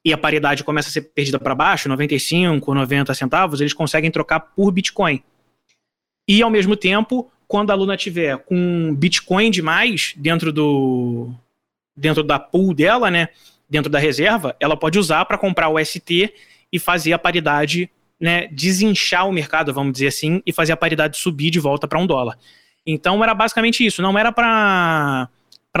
[0.03, 4.39] e a paridade começa a ser perdida para baixo, 95, 90 centavos, eles conseguem trocar
[4.39, 5.21] por Bitcoin.
[6.27, 11.31] E ao mesmo tempo, quando a Luna tiver com Bitcoin demais dentro do
[11.95, 13.29] dentro da pool dela, né,
[13.69, 16.33] dentro da reserva, ela pode usar para comprar o ST
[16.73, 21.15] e fazer a paridade, né, desinchar o mercado, vamos dizer assim, e fazer a paridade
[21.15, 22.39] subir de volta para um dólar.
[22.85, 25.29] Então era basicamente isso, não era para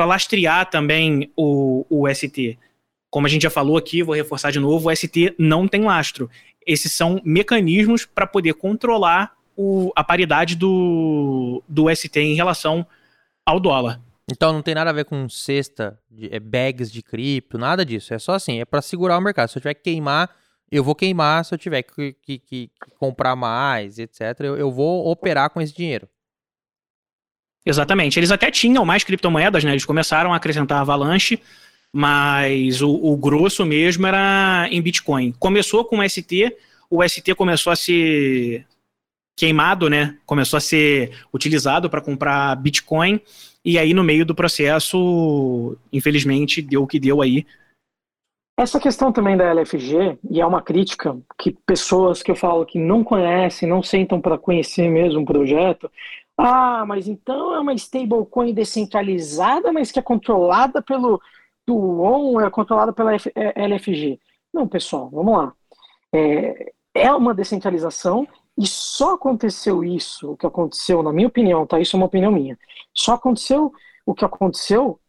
[0.05, 2.57] lastrear também o, o ST.
[3.09, 6.29] Como a gente já falou aqui, vou reforçar de novo, o ST não tem lastro.
[6.65, 12.85] Esses são mecanismos para poder controlar o, a paridade do, do ST em relação
[13.45, 14.01] ao dólar.
[14.29, 18.13] Então não tem nada a ver com cesta, de, é, bags de cripto, nada disso.
[18.13, 19.49] É só assim, é para segurar o mercado.
[19.49, 20.29] Se eu tiver que queimar,
[20.71, 21.45] eu vou queimar.
[21.45, 25.73] Se eu tiver que- que- que comprar mais, etc., eu, eu vou operar com esse
[25.73, 26.09] dinheiro.
[27.65, 28.19] Exatamente.
[28.19, 29.71] Eles até tinham mais criptomoedas, né?
[29.71, 31.41] Eles começaram a acrescentar Avalanche,
[31.91, 35.33] mas o, o grosso mesmo era em Bitcoin.
[35.39, 36.55] Começou com o ST,
[36.89, 38.65] o ST começou a ser
[39.35, 40.17] queimado, né?
[40.25, 43.19] Começou a ser utilizado para comprar Bitcoin,
[43.63, 47.45] e aí no meio do processo, infelizmente, deu o que deu aí.
[48.57, 52.79] Essa questão também da LFG, e é uma crítica que pessoas que eu falo que
[52.79, 55.91] não conhecem, não sentam para conhecer mesmo o projeto,
[56.37, 61.21] ah, mas então é uma stablecoin descentralizada, mas que é controlada pelo
[61.65, 64.19] do ON, é controlada pela F- é, LFG.
[64.53, 65.53] Não, pessoal, vamos lá.
[66.13, 71.79] É, é uma descentralização e só aconteceu isso, o que aconteceu, na minha opinião, tá?
[71.79, 72.57] Isso é uma opinião minha.
[72.93, 73.73] Só aconteceu
[74.05, 74.99] o que aconteceu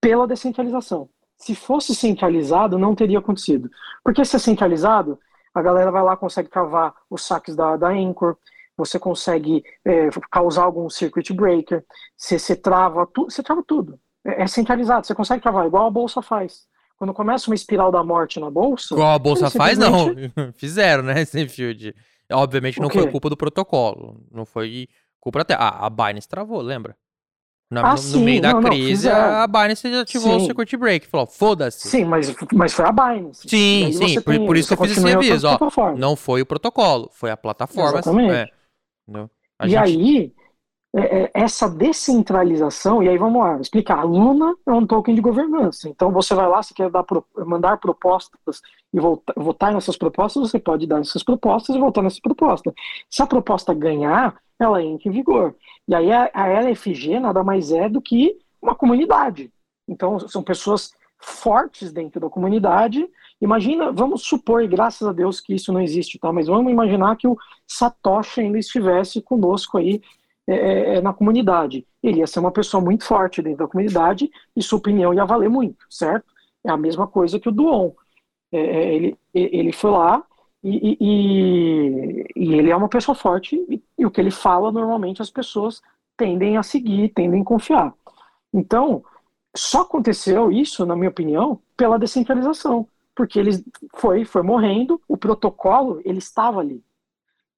[0.00, 1.08] pela descentralização.
[1.38, 3.70] Se fosse centralizado, não teria acontecido.
[4.04, 5.18] Porque se é centralizado,
[5.54, 8.36] a galera vai lá, consegue travar os saques da, da Anchor,
[8.76, 11.84] você consegue é, causar algum circuit breaker,
[12.16, 13.98] você, você trava tudo, você trava tudo.
[14.24, 16.66] É, é centralizado, você consegue travar, igual a bolsa faz.
[16.96, 18.94] quando começa uma espiral da morte na bolsa.
[18.94, 20.04] Igual a bolsa faz, não.
[20.08, 21.94] simplesmente- Fizeram, né, Stenfield?
[22.32, 24.24] Obviamente O não foi culpa do protocolo.
[24.30, 24.88] Não foi
[25.20, 25.54] culpa até.
[25.54, 26.96] Ah, a Binance travou, lembra?
[27.70, 29.34] Na- Ah, no, sim, meio da não, não, crise, fizeram.
[29.42, 30.46] a Binance ativou o Sim.
[30.46, 31.06] Security Break.
[31.08, 31.88] Falou, foda-se.
[31.88, 33.48] Sim, mas, mas foi a Binance.
[33.48, 35.92] Sim, sim, por- por isso que eu fiz esse aviso, ó.
[35.96, 37.98] Não foi o protocolo, foi a plataforma.
[37.98, 38.32] Exatamente.
[38.32, 38.46] É,
[39.62, 40.32] e gente- aí,
[40.94, 43.98] é, é, essa descentralização, e aí vamos lá, explicar.
[44.00, 45.88] A Luna é um token de governança.
[45.88, 47.04] Então você vai lá, você quer dar,
[47.46, 48.60] mandar propostas
[48.92, 52.72] e volta- votar nessas propostas, você pode dar essas propostas e votar nessas propostas.
[53.08, 55.54] Se a proposta ganhar, ela entra em vigor.
[55.88, 59.50] E aí a, a LFG nada mais é do que uma comunidade.
[59.88, 63.08] Então são pessoas fortes dentro da comunidade.
[63.42, 66.32] Imagina, vamos supor, graças a Deus que isso não existe, tá?
[66.32, 70.00] Mas vamos imaginar que o Satoshi ainda estivesse conosco aí
[70.46, 71.86] é, é, na comunidade.
[72.02, 75.50] Ele ia ser uma pessoa muito forte dentro da comunidade e sua opinião ia valer
[75.50, 76.26] muito, certo?
[76.64, 77.92] É a mesma coisa que o Duon.
[78.52, 80.24] É, é, ele, ele foi lá
[80.62, 84.70] e, e- e- e ele é uma pessoa forte e, e o que ele fala
[84.72, 85.82] normalmente as pessoas
[86.16, 87.94] tendem a seguir, tendem a confiar.
[88.52, 89.04] Então,
[89.56, 93.52] só aconteceu isso, na minha opinião, pela descentralização, porque ele
[93.96, 96.82] foi, foi morrendo, o protocolo ele estava ali.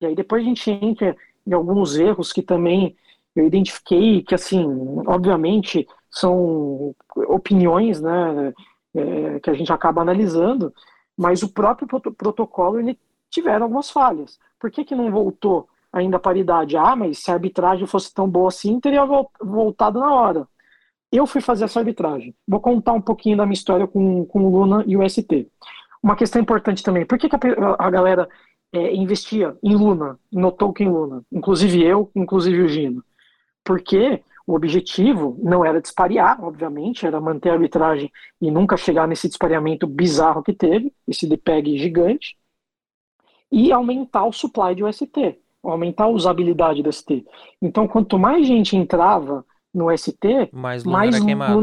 [0.00, 2.96] E aí depois a gente entra em alguns erros que também
[3.34, 4.64] eu identifiquei que, assim,
[5.06, 6.94] obviamente são
[7.28, 8.52] opiniões, né,
[8.94, 10.72] é, que a gente acaba analisando,
[11.16, 12.98] mas o próprio proto- protocolo, ele
[13.30, 14.38] tiveram algumas falhas.
[14.58, 16.76] Por que que não voltou ainda a paridade?
[16.76, 20.48] Ah, mas se a arbitragem fosse tão boa assim, teria vol- voltado na hora.
[21.14, 22.34] Eu fui fazer essa arbitragem.
[22.46, 25.48] Vou contar um pouquinho da minha história com, com o Luna e o ST.
[26.02, 28.28] Uma questão importante também, por que, que a, a galera
[28.72, 31.22] é, investia em Luna, no token Luna?
[31.30, 33.04] Inclusive eu, inclusive o Gino.
[33.62, 39.28] Porque o objetivo não era disparear, obviamente, era manter a arbitragem e nunca chegar nesse
[39.28, 42.36] dispareamento bizarro que teve, esse DPEG gigante,
[43.52, 47.24] e aumentar o supply de UST, aumentar a usabilidade do ST.
[47.62, 51.14] Então, quanto mais gente entrava no ST, Mais Luna mais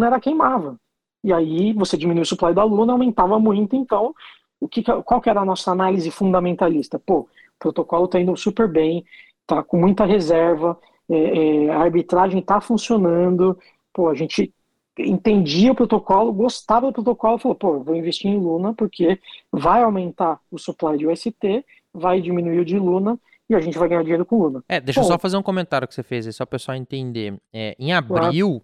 [0.03, 0.77] era queimava.
[1.23, 4.13] E aí você diminui o supply da Luna, aumentava muito, então
[4.59, 6.99] o que, qual que era a nossa análise fundamentalista?
[6.99, 7.27] Pô, o
[7.59, 9.03] protocolo está indo super bem,
[9.47, 10.77] tá com muita reserva,
[11.09, 13.57] é, é, a arbitragem está funcionando,
[13.93, 14.53] pô, a gente
[14.97, 19.19] entendia o protocolo, gostava do protocolo, falou, pô, vou investir em Luna porque
[19.51, 23.19] vai aumentar o supply de UST, vai diminuir o de Luna
[23.51, 24.63] e a gente vai ganhar dinheiro com Luna.
[24.67, 25.09] É, deixa eu Bom.
[25.09, 27.37] só fazer um comentário que você fez aí, só para o pessoal entender.
[27.53, 28.63] É, em abril,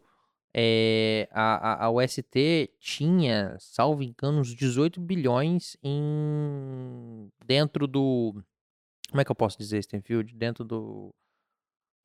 [0.56, 8.34] é, a, a, a UST tinha, salvo engano, uns 18 bilhões em dentro do.
[9.10, 10.34] Como é que eu posso dizer, Stenfield?
[10.36, 11.13] Dentro do.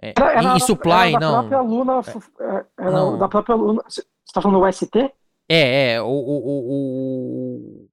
[0.00, 1.48] é, Era, em, em supply, era da não.
[1.48, 2.00] própria Luna,
[2.40, 3.18] é, era Não.
[3.18, 3.82] da própria Luna.
[3.88, 4.90] Você está falando do UST?
[5.48, 7.88] É, é, o, o, o,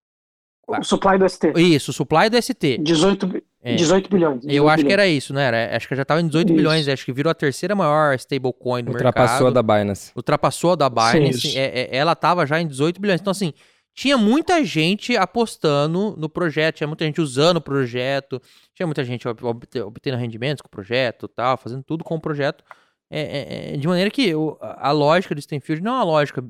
[0.71, 0.80] Ah.
[0.80, 1.47] O supply do ST.
[1.56, 2.78] o- Isso, o supply do ST.
[2.78, 3.76] 18, bi- É.
[3.76, 4.43] 18 bilhões.
[4.43, 4.93] Eu 18 acho que bilhões.
[4.93, 5.76] era isso, não era?
[5.76, 6.56] Acho que já tava em 18 Isso.
[6.56, 9.54] bilhões, acho que virou a terceira maior stablecoin do Ultrapassou a mercado.
[9.54, 10.12] da Binance.
[10.15, 11.58] ultrapassou a da Binance, Sim.
[11.58, 13.19] é- é- ela tava já em 18 bilhões.
[13.19, 13.54] Então, assim,
[13.93, 18.41] tinha muita gente apostando no projeto, tinha muita gente usando o projeto,
[18.74, 22.22] tinha muita gente ob- obte- obtendo rendimentos com o projeto tal, fazendo tudo com o
[22.22, 22.63] projeto.
[23.12, 26.04] É, é, é, de maneira que o- a a lógica do Stenfield não é uma
[26.06, 26.41] lógica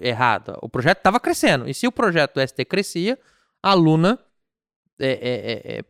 [0.00, 0.56] errada.
[0.62, 1.68] O projeto estava crescendo.
[1.68, 3.18] E se o projeto do ST crescia,
[3.62, 4.18] a Luna,
[4.98, 5.84] é, é, é,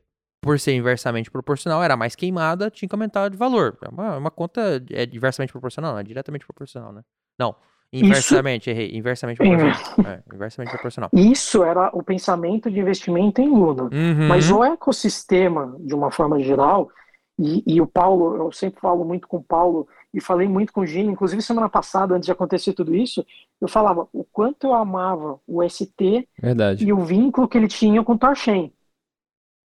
[0.45, 3.79] por ser inversamente proporcional, era mais queimada, tinha que aumentar de valor.
[3.83, 7.03] É uma, uma conta é inversamente proporcional, não é diretamente proporcional, né?
[7.39, 7.57] Não,
[7.91, 8.91] inversamente, errei.
[8.95, 10.07] Inversamente proporcional.
[10.07, 11.11] É, inversamente proporcional.
[11.15, 13.85] Isso era o pensamento de investimento em Luna.
[13.85, 14.29] Uhum.
[14.29, 16.91] Mas o ecossistema, de uma forma geral,
[17.39, 20.83] e, e o Paulo, eu sempre falo muito com o Paulo, e falei muito com
[20.83, 23.27] o Gino, inclusive semana passada, antes de acontecer tudo isso,
[23.61, 26.87] eu falava o quanto eu amava o ST Verdade.
[26.87, 28.71] e o vínculo que ele tinha com o Torchain.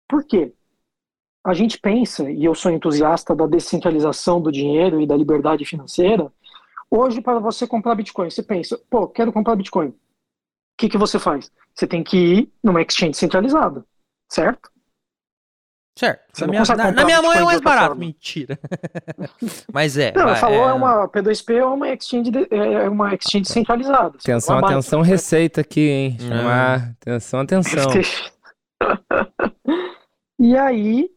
[0.07, 0.53] Por quê?
[1.45, 6.31] A gente pensa, e eu sou entusiasta da descentralização do dinheiro e da liberdade financeira,
[6.89, 9.89] hoje para você comprar Bitcoin, você pensa, pô, quero comprar Bitcoin.
[9.89, 9.95] O
[10.77, 11.51] que, que você faz?
[11.73, 13.85] Você tem que ir numa exchange centralizada,
[14.27, 14.71] certo?
[15.97, 16.23] Certo.
[16.33, 17.87] Você Na não minha, na, na minha mão é mais barato.
[17.89, 17.99] forma.
[18.01, 18.59] Mentira.
[19.71, 20.11] Mas é.
[20.13, 23.45] Não, vai, ele falou é, é uma P2P é uma exchange, de- é uma exchange
[23.49, 24.17] centralizada.
[24.17, 24.73] Atenção, Uma base.
[24.73, 26.17] atenção, receita aqui, hein?
[26.19, 26.95] Chamar.
[27.01, 27.91] Atenção, atenção.
[30.39, 31.09] e aí,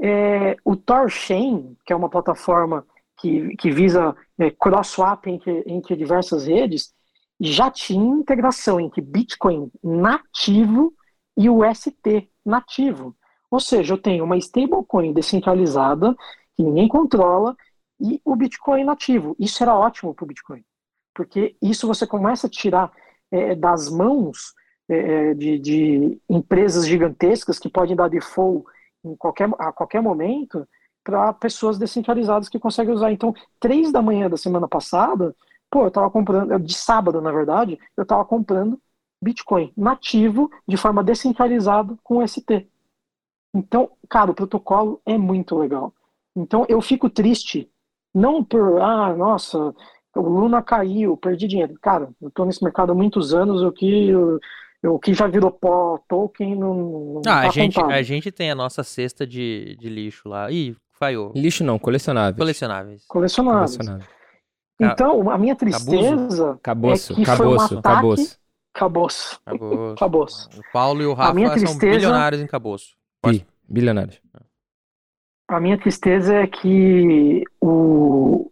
[0.00, 2.86] é, o Torchain, que é uma plataforma
[3.18, 6.92] que, que visa é, cross-swap entre, entre diversas redes,
[7.38, 10.92] já tinha integração entre Bitcoin nativo
[11.36, 13.14] e o ST nativo.
[13.50, 16.14] Ou seja, eu tenho uma stablecoin descentralizada,
[16.54, 17.56] que ninguém controla,
[18.00, 19.36] e o Bitcoin nativo.
[19.38, 20.64] Isso era ótimo para o Bitcoin,
[21.14, 22.90] porque isso você começa a tirar
[23.30, 24.54] é, das mãos
[24.88, 28.64] é, de, de empresas gigantescas que podem dar default
[29.18, 30.66] qualquer, a qualquer momento
[31.02, 33.12] para pessoas descentralizadas que conseguem usar.
[33.12, 35.34] Então, três da manhã da semana passada,
[35.70, 38.80] pô, eu estava comprando, de sábado, na verdade, eu estava comprando
[39.22, 42.68] Bitcoin nativo de forma descentralizada com ST.
[43.54, 45.92] Então, cara, o protocolo é muito legal.
[46.36, 47.70] Então, eu fico triste,
[48.14, 49.74] não por, ah, nossa,
[50.14, 51.74] o Luna caiu, perdi dinheiro.
[51.80, 54.12] Cara, eu estou nesse mercado há muitos anos, o que,
[54.84, 57.92] o que já virou pó, token, não, não Ah, tá a, gente, contado.
[57.92, 60.50] a gente tem a nossa cesta de, de lixo lá.
[60.50, 61.32] Ih, falhou.
[61.34, 62.36] Lixo não, colecionáveis.
[62.38, 63.04] Colecionáveis.
[63.06, 63.76] Colecionáveis.
[63.76, 64.10] Colecionáveis.
[64.82, 67.82] Então, a minha tristeza Caboço, é que foi um caboço, ataque...
[67.94, 68.38] caboço.
[68.72, 69.40] Caboço.
[69.98, 70.48] Caboço.
[70.58, 72.96] O Paulo e o Rafa minha são tristeza- bilionários em caboço.
[73.26, 74.18] Ih, bilionários.
[75.48, 78.50] A minha tristeza é que o-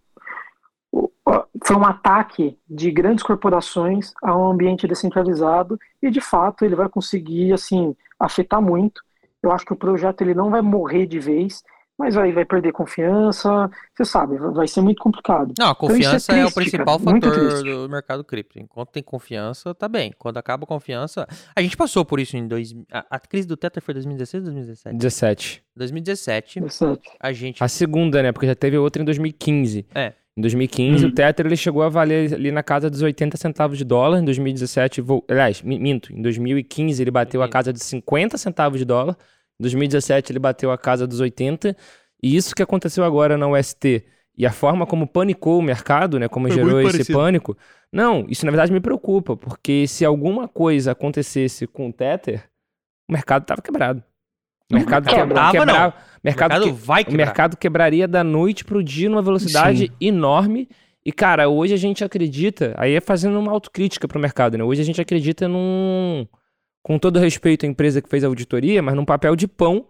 [1.64, 6.88] foi um ataque de grandes corporações a um ambiente descentralizado e, de fato, ele vai
[6.88, 9.02] conseguir assim afetar muito.
[9.42, 11.62] Eu acho que o projeto ele não vai morrer de vez,
[11.98, 13.70] mas aí vai perder confiança.
[13.94, 15.52] Você sabe, vai ser muito complicado.
[15.58, 18.58] Não, a Então, isso é confiança é, o triste, principal cara, fator do mercado cripto.
[18.58, 20.12] Enquanto tem confiança, tá bem.
[20.16, 21.26] Quando acaba a confiança.
[21.54, 22.72] A gente passou por isso em dois.
[22.90, 24.96] A, a crise do Tether foi 2016 ou 2017?
[24.96, 25.64] 17.
[25.76, 27.10] 2017, Interessante.
[27.20, 27.62] a gente.
[27.62, 28.32] A segunda, né?
[28.32, 29.86] Porque já teve outra em 2015.
[29.94, 30.14] É.
[30.38, 31.08] Em 2015, Hum.
[31.08, 34.20] o Tether ele chegou a valer ali na casa dos 80 centavos de dólar.
[34.20, 35.24] Em 2017, vol...
[35.28, 36.12] aliás, mi- minto.
[36.12, 39.16] Em 2015, ele bateu a casa de 50 centavos de dólar.
[39.58, 41.76] Em 2017, ele bateu a casa dos 80.
[42.22, 44.04] E isso que aconteceu agora na UST.
[44.36, 46.28] E a forma como panicou o mercado, né?
[46.28, 47.18] Como Foi gerou esse parecido.
[47.18, 47.58] pânico.
[47.92, 49.36] Não, isso na verdade me preocupa.
[49.36, 52.44] Porque se alguma coisa acontecesse com o Tether,
[53.08, 54.04] o mercado tava quebrado.
[54.70, 55.20] O mercado quebra.
[55.20, 55.72] quebra, Tava, quebra- não.
[55.88, 57.24] o mercado, mercado que- vai o quebrar.
[57.26, 59.90] mercado quebraria da noite pro dia numa velocidade Sim.
[60.00, 60.68] enorme.
[61.04, 64.64] E, cara, hoje a gente acredita, aí é fazendo uma autocrítica pro mercado, né?
[64.64, 66.26] Hoje a gente acredita num.
[66.82, 69.86] Com todo respeito à empresa que fez a auditoria, mas num papel de pão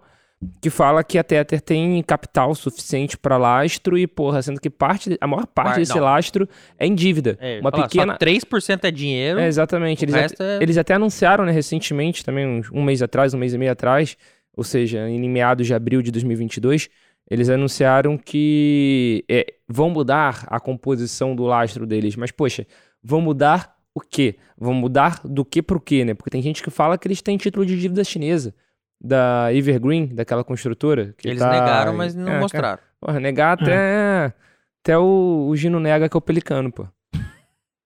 [0.63, 5.17] que fala que a Tether tem capital suficiente para lastro e, porra, sendo que parte,
[5.21, 6.03] a maior parte Par- desse não.
[6.05, 7.37] lastro é em dívida.
[7.41, 8.13] É, uma pequena.
[8.13, 9.41] Só 3% é dinheiro.
[9.41, 10.03] É, exatamente.
[10.03, 13.39] o Eles, resto até, é- eles até anunciaram, né, recentemente, também um mês atrás, um
[13.39, 14.17] mês e meio atrás,
[14.59, 16.89] ou seja, em meados de abril de 2022,
[17.31, 22.17] eles anunciaram que é, vão mudar a composição do lastro deles.
[22.17, 22.67] Mas, poxa,
[23.03, 24.37] vão mudar o quê?
[24.59, 26.13] Vão mudar do que pro quê, né?
[26.13, 28.53] Porque tem gente que fala que eles têm título de dívida chinesa.
[29.01, 31.15] Da Evergreen, daquela construtora.
[31.17, 32.79] que Eles tá- negaram, mas não É, cara, mostraram.
[33.01, 34.35] Porra, negar até.
[34.83, 36.85] Até o, o Gino nega que é o Pelicano, pô.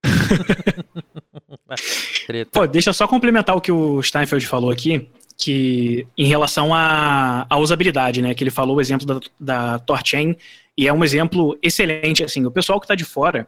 [2.27, 2.51] Treta.
[2.53, 7.47] Pô, deixa eu só complementar o que o Steinfeld falou aqui, que em relação à,
[7.49, 8.35] à usabilidade, né?
[8.35, 10.37] Que ele falou o exemplo da, da Torchain,
[10.77, 13.47] e é um exemplo excelente, assim, o pessoal que tá de fora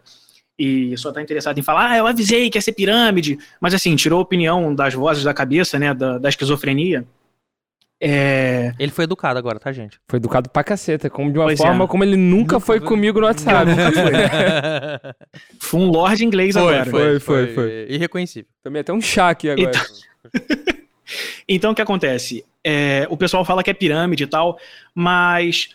[0.58, 3.96] e só tá interessado em falar, ah, eu avisei que ia ser pirâmide, mas assim,
[3.96, 7.04] tirou a opinião das vozes da cabeça, né, da, da esquizofrenia.
[8.00, 9.98] É, Ele foi educado agora, tá, gente?
[10.08, 11.88] Foi educado pra caceta, como de uma Pois forma é.
[11.88, 13.70] como ele nunca, Nunca foi foi- comigo no WhatsApp.
[15.58, 16.84] foi um lord inglês foi, agora.
[16.90, 18.48] foi, Foi, foi, foi, Irreconhecível.
[18.62, 19.70] Também até um chá aqui agora.
[19.70, 20.64] Então-
[21.48, 22.44] Então, o que acontece?
[22.62, 24.58] É, o pessoal fala que é pirâmide e tal,
[24.94, 25.70] mas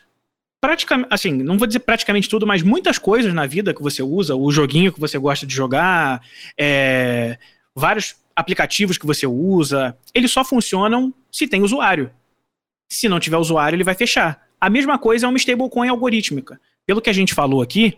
[0.60, 4.36] praticamente, assim, não vou dizer praticamente tudo, mas muitas coisas na vida que você usa,
[4.36, 6.21] o joguinho que você gosta de jogar,
[6.58, 7.38] é,
[7.75, 12.12] vários aplicativos que você usa, eles só funcionam se tem usuário.
[12.91, 14.47] Se não tiver usuário, ele vai fechar.
[14.60, 16.60] A mesma coisa é uma stablecoin algorítmica.
[16.86, 17.97] Pelo que a gente falou aqui,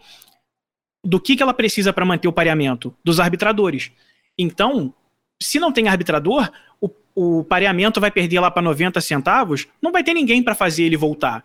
[1.03, 2.93] do que, que ela precisa para manter o pareamento?
[3.03, 3.91] Dos arbitradores.
[4.37, 4.93] Então,
[5.41, 10.03] se não tem arbitrador, o, o pareamento vai perder lá para 90 centavos, não vai
[10.03, 11.43] ter ninguém para fazer ele voltar.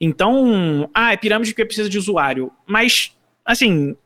[0.00, 2.52] Então, ah, é pirâmide porque precisa de usuário.
[2.66, 3.12] Mas,
[3.44, 3.96] assim,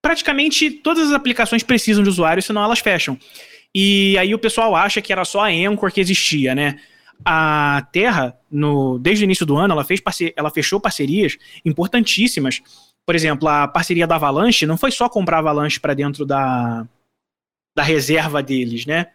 [0.00, 3.18] praticamente todas as aplicações precisam de usuário, senão elas fecham.
[3.74, 6.78] E aí o pessoal acha que era só a Anchor que existia, né?
[7.24, 12.60] A Terra, no, desde o início do ano, ela, fez parce- ela fechou parcerias importantíssimas.
[13.04, 16.86] Por exemplo, a parceria da Avalanche não foi só comprar Avalanche para dentro da,
[17.76, 19.08] da reserva deles, né?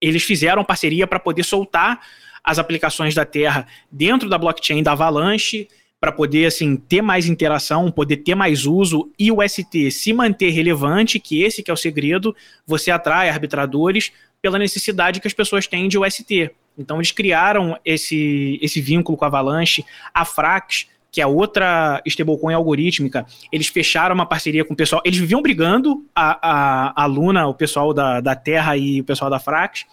[0.00, 2.00] Eles fizeram parceria para poder soltar
[2.42, 5.68] as aplicações da Terra dentro da blockchain da Avalanche,
[6.00, 10.48] para poder assim ter mais interação, poder ter mais uso e o ST se manter
[10.48, 12.34] relevante, que esse que é o segredo,
[12.66, 14.10] você atrai arbitradores
[14.40, 16.50] pela necessidade que as pessoas têm de UST.
[16.78, 22.54] Então eles criaram esse, esse vínculo com a Avalanche, a Frax, que é outra stablecoin
[22.54, 27.46] algorítmica, eles fecharam uma parceria com o pessoal, eles viviam brigando, a, a, a Luna,
[27.46, 29.84] o pessoal da, da Terra e o pessoal da Frax,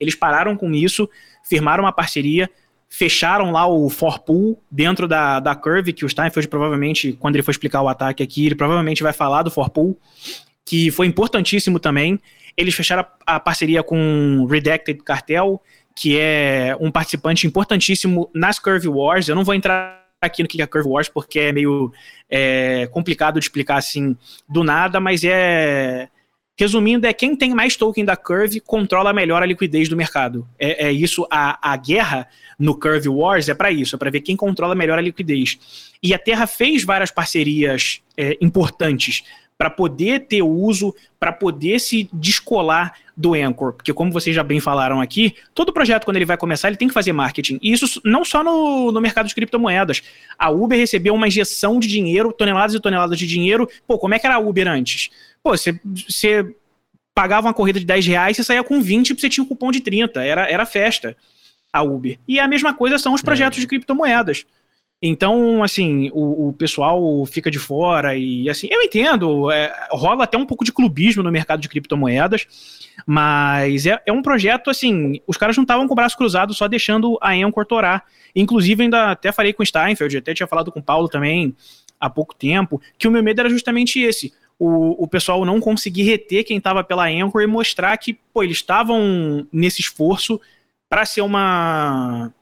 [0.00, 1.08] eles pararam com isso,
[1.44, 2.50] firmaram uma parceria,
[2.88, 7.50] fecharam lá o Forpool dentro da, da Curve, que o Steinfeld provavelmente, quando ele for
[7.50, 9.98] explicar o ataque aqui, ele provavelmente vai falar do Forpool.
[10.64, 12.18] que foi importantíssimo também.
[12.56, 15.60] Eles fecharam a, a parceria com Redacted Cartel,
[15.94, 19.28] que é um participante importantíssimo nas Curve Wars.
[19.28, 21.92] Eu não vou entrar aqui no que é Curve Wars porque é meio
[22.28, 24.16] é, complicado de explicar assim
[24.48, 26.08] do nada, mas é
[26.56, 30.48] Resumindo, é quem tem mais token da Curve controla melhor a liquidez do mercado.
[30.56, 34.20] É, é isso, a, a guerra no Curve Wars é para isso, é para ver
[34.20, 35.58] quem controla melhor a liquidez.
[36.00, 39.24] E a Terra fez várias parcerias é, importantes
[39.56, 43.72] para poder ter uso, para poder se descolar do Anchor.
[43.72, 46.88] Porque, como vocês já bem falaram aqui, todo projeto, quando ele vai começar, ele tem
[46.88, 47.58] que fazer marketing.
[47.62, 50.02] E isso não só no, no mercado de criptomoedas.
[50.38, 53.68] A Uber recebeu uma injeção de dinheiro, toneladas e toneladas de dinheiro.
[53.86, 55.10] Pô, como é que era a Uber antes?
[55.42, 55.78] Pô, você,
[57.14, 59.70] pagava uma corrida de 10 reais, você saía com 20 e você tinha um cupom
[59.70, 60.22] de 30.
[60.22, 61.16] Era, era festa
[61.72, 62.18] a Uber.
[62.26, 63.60] E a mesma coisa são os projetos é.
[63.60, 64.44] de criptomoedas.
[65.06, 70.38] Então, assim, o, o, pessoal fica de fora e, assim, eu entendo, é, rola até
[70.38, 72.46] um pouco de clubismo no mercado de criptomoedas,
[73.06, 76.66] mas é, é um projeto, assim, os caras não estavam com o braço cruzado só
[76.66, 78.06] deixando a Anchor torar.
[78.34, 81.54] Inclusive, ainda até falei com o Steinfeld, até tinha falado com o Paulo também
[82.00, 84.32] há pouco tempo, que o meu medo era justamente esse.
[84.58, 88.56] O, o pessoal não conseguir reter quem estava pela Anchor e mostrar que, pô, eles
[88.56, 90.40] estavam nesse esforço
[90.88, 92.32] para ser uma,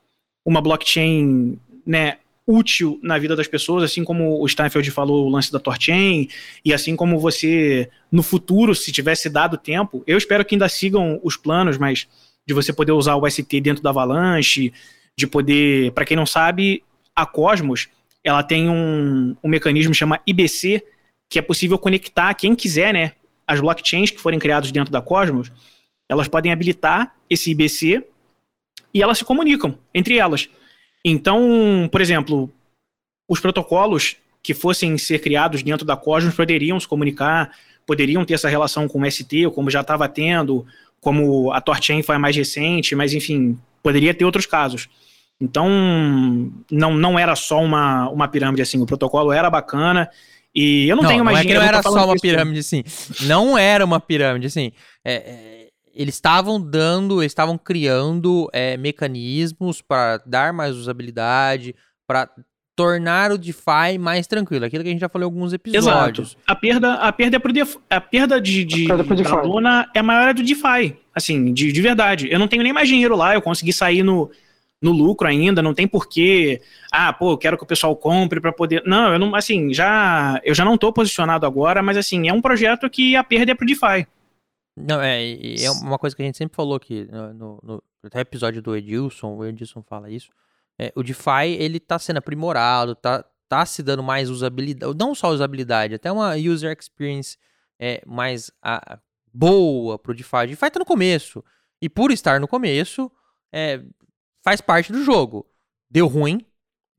[0.46, 5.52] uma blockchain, né, útil na vida das pessoas, assim como o Steinfeld falou o lance
[5.52, 6.28] da Torchain,
[6.64, 11.20] e assim como você, no futuro, se tivesse dado tempo, eu espero que ainda sigam
[11.22, 12.08] os planos, mas
[12.46, 14.72] de você poder usar o ST dentro da Avalanche,
[15.16, 16.82] de poder, para quem não sabe,
[17.14, 17.88] a Cosmos,
[18.24, 20.82] ela tem um, um mecanismo chama IBC,
[21.28, 23.12] que é possível conectar quem quiser, né,
[23.46, 25.52] as blockchains que forem criadas dentro da Cosmos,
[26.08, 28.04] elas podem habilitar esse IBC
[28.92, 30.48] e elas se comunicam entre elas.
[31.04, 32.50] Então, por exemplo,
[33.28, 37.52] os protocolos que fossem ser criados dentro da Cosmos poderiam se comunicar,
[37.86, 40.66] poderiam ter essa relação com o ST, como já estava tendo,
[41.00, 44.88] como a Torchain foi mais recente, mas enfim, poderia ter outros casos.
[45.40, 45.68] Então,
[46.70, 50.08] não, não era só uma, uma pirâmide assim, o protocolo era bacana.
[50.54, 52.84] E eu não, não tenho mais não é que não era só uma pirâmide assim.
[53.22, 54.70] Não era uma pirâmide assim.
[55.04, 55.61] É, é
[55.94, 61.74] eles estavam dando, estavam criando é, mecanismos para dar mais usabilidade,
[62.06, 62.28] para
[62.74, 64.64] tornar o DeFi mais tranquilo.
[64.64, 66.30] Aquilo que a gente já falou em alguns episódios.
[66.30, 66.42] Exato.
[66.46, 69.90] A perda, a perda, é pro DeFi, a perda de, de a perda da Luna
[69.94, 70.96] é maior do DeFi.
[71.14, 72.28] Assim, de, de verdade.
[72.30, 74.30] Eu não tenho nem mais dinheiro lá, eu consegui sair no,
[74.80, 76.60] no lucro ainda, não tem porquê.
[76.90, 78.82] Ah, pô, eu quero que o pessoal compre para poder.
[78.86, 82.40] Não, eu não, assim, já eu já não tô posicionado agora, mas assim, é um
[82.40, 84.06] projeto que a perda é pro DeFi.
[84.76, 85.22] Não, é,
[85.62, 89.36] é uma coisa que a gente sempre falou aqui no, no até episódio do Edilson,
[89.36, 90.30] o Edilson fala isso.
[90.78, 95.28] É, o DeFi, ele tá sendo aprimorado, tá, tá se dando mais usabilidade, não só
[95.28, 97.36] usabilidade, até uma user experience
[97.78, 98.98] é, mais a,
[99.32, 100.36] boa pro DeFi.
[100.36, 101.44] O DeFi tá no começo,
[101.80, 103.10] e por estar no começo,
[103.52, 103.82] é,
[104.42, 105.46] faz parte do jogo.
[105.90, 106.46] Deu ruim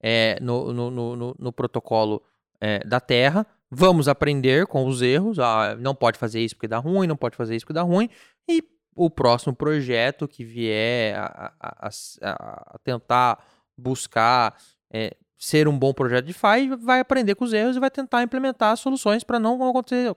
[0.02, 2.22] é, no, no, no, no, protocolo
[2.60, 5.40] é, da Terra, Vamos aprender com os erros.
[5.40, 8.08] Ah, não pode fazer isso porque dá ruim, não pode fazer isso porque dá ruim.
[8.48, 8.64] E
[8.96, 13.44] o próximo projeto que vier a, a, a, a tentar
[13.76, 14.56] buscar
[14.92, 18.22] é, ser um bom projeto de FI vai aprender com os erros e vai tentar
[18.22, 20.14] implementar soluções para não acontecer,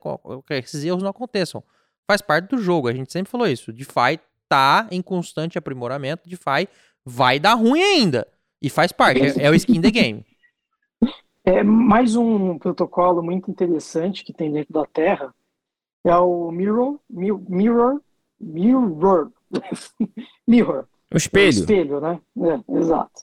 [0.47, 1.65] que esses erros não aconteçam.
[2.07, 3.73] Faz parte do jogo, a gente sempre falou isso.
[3.73, 6.69] DeFi tá em constante aprimoramento, DeFi
[7.05, 8.27] vai dar ruim ainda.
[8.61, 10.25] E faz parte, é, é o skin the game.
[11.49, 15.33] É, mais um protocolo muito interessante que tem dentro da Terra
[16.05, 18.01] é o Mirror, Mirror,
[18.41, 19.31] Mirror,
[20.45, 20.87] Mirror.
[21.15, 21.47] O espelho.
[21.47, 22.21] O espelho, né?
[22.37, 23.23] É, exato.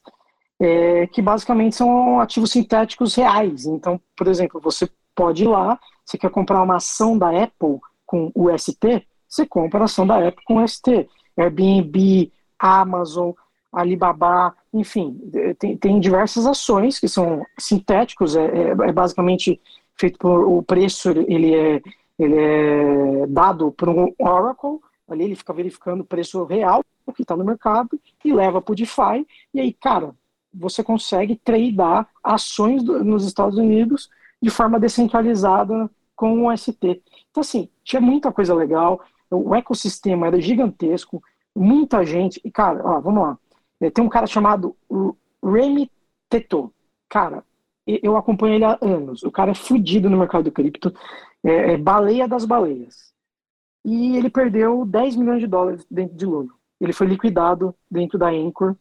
[0.57, 3.65] É, que basicamente são ativos sintéticos reais.
[3.65, 8.31] Então, por exemplo, você pode ir lá, você quer comprar uma ação da Apple com
[8.33, 11.09] UST, você compra a ação da Apple com UST.
[11.35, 13.31] Airbnb, Amazon,
[13.71, 15.19] Alibaba, enfim,
[15.59, 19.61] tem, tem diversas ações que são sintéticos, é, é, é, basicamente
[19.95, 21.81] feito por o preço, ele é,
[22.17, 26.83] ele é dado por um Oracle, ali ele fica verificando o preço real
[27.15, 30.15] que está no mercado e leva para o DeFi, e aí, cara,
[30.53, 34.09] você consegue tradear ações do, nos Estados Unidos
[34.41, 37.01] de forma descentralizada com o ST.
[37.29, 41.21] Então, assim, tinha muita coisa legal, o ecossistema era gigantesco,
[41.55, 43.37] muita gente, e cara, ó, vamos lá,
[43.89, 44.75] tem um cara chamado
[45.43, 45.89] Remy
[46.29, 46.73] Teto.
[47.09, 47.43] Cara,
[47.85, 49.23] eu acompanho ele há anos.
[49.23, 50.93] O cara é fudido no mercado do cripto.
[51.43, 53.13] É, é baleia das baleias.
[53.85, 56.55] E ele perdeu 10 milhões de dólares dentro de lucro.
[56.79, 58.75] Ele foi liquidado dentro da Anchor.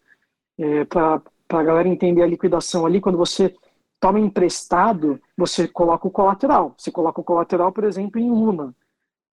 [0.59, 3.55] É, Para a galera entender a liquidação ali, quando você
[4.01, 6.75] toma emprestado, você coloca o colateral.
[6.77, 8.75] Você coloca o colateral, por exemplo, em Luna.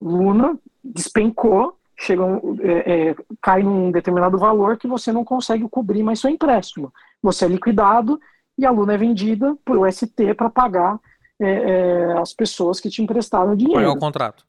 [0.00, 6.02] Luna despencou, chega um, é, é, cai num determinado valor que você não consegue cobrir
[6.02, 6.92] mais seu empréstimo.
[7.22, 8.20] Você é liquidado
[8.58, 10.98] e a Luna é vendida por o ST para pagar
[11.40, 13.90] é, é, as pessoas que te emprestaram é dinheiro.
[13.90, 14.44] o contrato?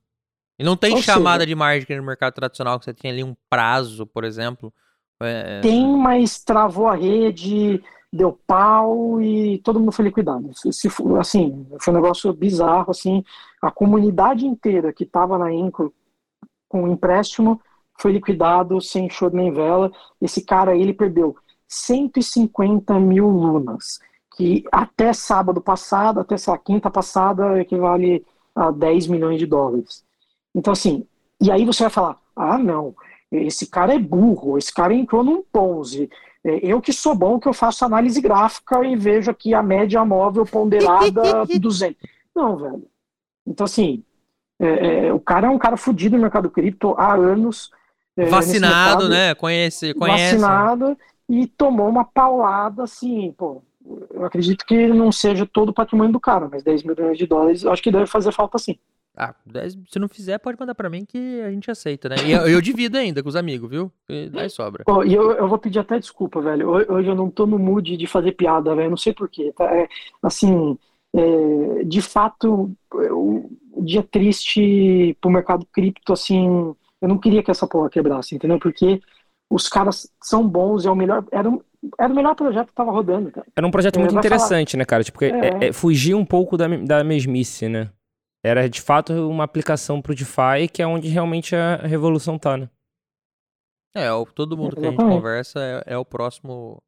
[0.60, 3.24] E não tem Ou chamada seja- de margem no mercado tradicional, que você tem ali
[3.24, 4.74] um prazo, por exemplo.
[5.22, 7.82] É, Tem, mas travou a rede,
[8.12, 10.50] deu pau e todo mundo foi liquidado.
[10.54, 10.90] Se,
[11.20, 13.24] assim, foi um negócio bizarro, assim,
[13.62, 15.94] a comunidade inteira que estava na Incro
[16.68, 17.62] com o empréstimo
[18.00, 19.92] foi liquidado sem choro nem vela.
[20.22, 21.36] Esse cara aí, ele perdeu
[21.68, 24.00] 150 mil lunas,
[24.36, 30.04] que até sábado passado, até essa quinta passada, equivale a 10 milhões de dólares.
[30.54, 31.06] Então, assim,
[31.42, 32.96] e aí você vai falar, ah, não,
[33.32, 36.10] esse cara é burro, esse cara entrou num Ponzi.
[36.44, 40.04] É, Eu que sou bom, que eu faço análise gráfica e vejo aqui a média
[40.06, 41.98] móvel ponderada 200.
[42.36, 42.88] Não, velho.
[43.46, 44.04] Então, assim,
[44.60, 47.70] é, é, o cara é um cara fudido no mercado cripto há anos.
[48.16, 49.36] é, vacinado, mercado, né?
[49.36, 50.36] Conhece, conhece.
[50.38, 50.98] Vacinado
[51.30, 53.62] e tomou uma paulada, assim, pô.
[54.14, 57.66] Eu acredito que não seja todo o patrimônio do cara, mas 10 milhões de dólares,
[57.66, 58.78] acho que deve fazer falta sim.
[59.16, 62.16] Ah, dez- se não fizer, pode mandar pra mim que a gente aceita, né?
[62.26, 63.92] E eu, eu divido ainda com os amigos, viu?
[64.08, 64.84] E daí sobra.
[64.88, 66.70] Ó, e eu, eu vou pedir até desculpa, velho.
[66.70, 68.90] Ho- Hoje eu não tô no mood de fazer piada, velho.
[68.92, 69.52] Não sei porquê.
[69.58, 69.66] Tá?
[69.76, 69.88] É,
[70.22, 70.78] assim,
[71.16, 76.48] é, de fato, o o dia triste pro mercado cripto, assim,
[77.00, 78.58] eu não queria que essa porra quebrasse, entendeu?
[78.58, 79.00] Porque
[79.52, 81.62] os caras são bons, é o melhor, era, um-
[82.00, 83.46] era o melhor projeto que tava rodando, cara.
[83.56, 85.04] Era um projeto muito vai falar- interessante, né, cara?
[85.04, 85.28] Tipo, é,
[85.62, 85.68] É.
[85.68, 87.92] é, fugir um pouco da, da mesmice, né?
[88.44, 92.68] Era de fato uma aplicação pro DeFi, que é onde realmente a revolução tá, né?
[93.96, 96.82] É, o- todo mundo que a gente conversa é, é o próximo.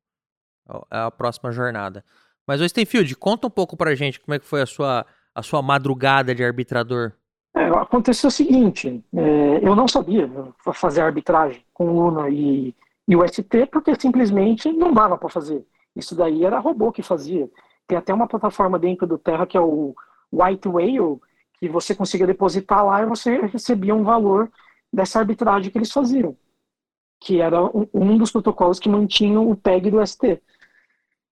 [0.91, 2.03] É a próxima jornada.
[2.49, 5.61] Mas, Stenfield, conta um pouco pra gente como é que foi a sua, a sua
[5.61, 7.11] madrugada de arbitrador.
[7.55, 10.27] É, aconteceu o seguinte, é, eu não sabia
[10.73, 12.73] fazer arbitragem com Luna e,
[13.07, 15.63] e o ST porque simplesmente não dava para fazer.
[15.95, 17.47] Isso daí era robô que fazia.
[17.87, 19.93] Tem até uma plataforma dentro do Terra que é o
[20.33, 21.19] White Whale,
[21.59, 24.51] que você conseguia depositar lá e você recebia um valor
[24.91, 26.35] dessa arbitragem que eles faziam,
[27.19, 30.41] que era um, um dos protocolos que mantinham o PEG do ST.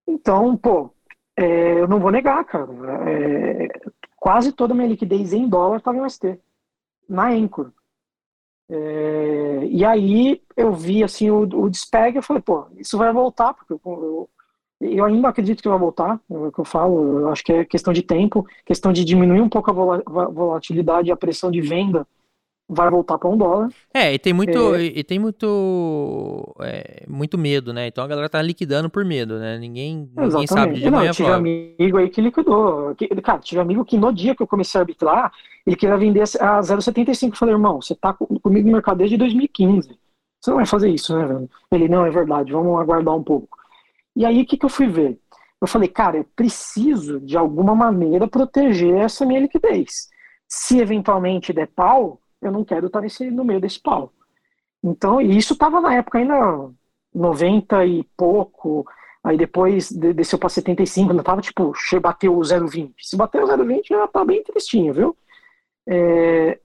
[0.08, 0.94] Então, pô,
[1.38, 2.68] é, eu não vou negar, cara.
[3.08, 3.68] é,
[4.16, 6.40] quase toda a minha liquidez em dólar estava em ST,
[7.08, 7.72] na Anchor.
[8.70, 13.54] É, e aí eu vi assim o, o despegue, eu falei, pô, isso vai voltar,
[13.54, 14.30] porque eu, eu,
[14.82, 17.64] eu ainda acredito que vai voltar, é o que eu falo, eu acho que é
[17.66, 22.06] questão de tempo, questão de diminuir um pouco a volatilidade e a pressão de venda
[22.70, 23.70] vai voltar para um dólar.
[23.94, 24.76] É, e tem muito.
[24.76, 24.84] É.
[24.84, 26.56] E, tem muito.
[26.62, 27.88] é, muito medo, né?
[27.88, 29.58] Então a galera tá liquidando por medo, né?
[29.58, 31.38] Ninguém, ninguém sabe de Não, manhã tive fala.
[31.40, 32.94] amigo aí que liquidou.
[32.96, 35.32] Que- Cara, tive amigo que no dia que eu comecei a arbitrar,
[35.66, 37.34] ele queria vender a 0,75.
[37.34, 39.90] Eu falei, irmão, você tá co- comigo no mercado desde 2015.
[40.40, 41.50] Você não vai fazer isso, né, velho?
[41.72, 43.58] Ele, não, é verdade, vamos aguardar um pouco.
[44.16, 45.18] E aí, o que, que eu fui ver?
[45.60, 50.08] Eu falei, cara, eu preciso, de alguma maneira, proteger essa minha liquidez.
[50.48, 54.12] Se eventualmente der pau, eu não quero estar nesse, no meio desse pau.
[54.84, 56.70] Então, e isso tava na época ainda
[57.14, 58.86] 90 e pouco,
[59.24, 62.94] aí depois de- desceu para 75, ainda tava tipo, bateu o 0,20.
[63.02, 65.18] Se bateu o 0,20 já tá bem tristinho, viu?
[65.88, 66.60] É,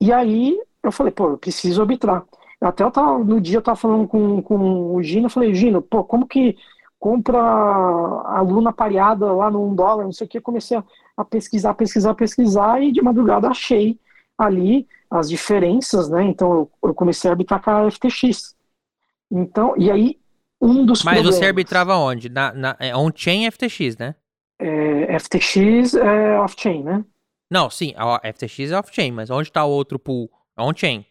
[0.00, 2.24] e aí eu falei, pô, eu preciso arbitrar.
[2.60, 5.82] Até eu tava, no dia eu tava falando com, com o Gino, eu falei, Gino,
[5.82, 6.56] pô, como que
[6.98, 10.84] compra a Luna pareada lá no 1 dólar, não sei o que, eu comecei a,
[11.16, 13.98] a pesquisar, pesquisar, pesquisar, e de madrugada achei
[14.42, 16.22] ali as diferenças, né?
[16.24, 18.54] Então eu, eu comecei a arbitrar com a FTX.
[19.30, 20.18] Então, e aí
[20.60, 22.28] um dos Mas problemas, você arbitrava onde?
[22.28, 24.14] Na, na, é on-chain FTX, né?
[24.60, 27.04] é, FTX é off-chain, né?
[27.50, 30.30] Não, sim, a FTX é off-chain, mas onde tá o outro pool?
[30.56, 31.04] É on-chain.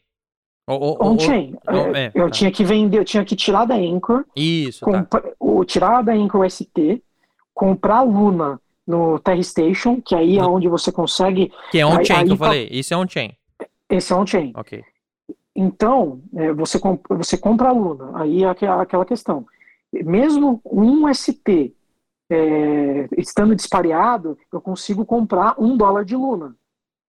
[0.67, 1.55] On-chain.
[1.67, 2.31] É, é, eu tá.
[2.31, 4.99] tinha que vender, eu tinha que tirar da Anchor, Isso, tá.
[4.99, 7.03] compra- o, tirar da Anchor ST,
[7.53, 11.51] comprar a Luna no Terra Station, que aí é No- onde você consegue.
[11.69, 12.67] Que é on-chain que eu tá- falei.
[12.71, 13.31] Isso é on-chain.
[13.87, 14.51] Esse é on-chain.
[14.55, 14.83] Ok.
[15.55, 19.45] Então, é, você, comp- você compra a Luna, aí é aque- aquela questão.
[19.93, 21.73] Mesmo um ST
[22.31, 26.55] é, estando dispareado, eu consigo comprar um dólar de Luna,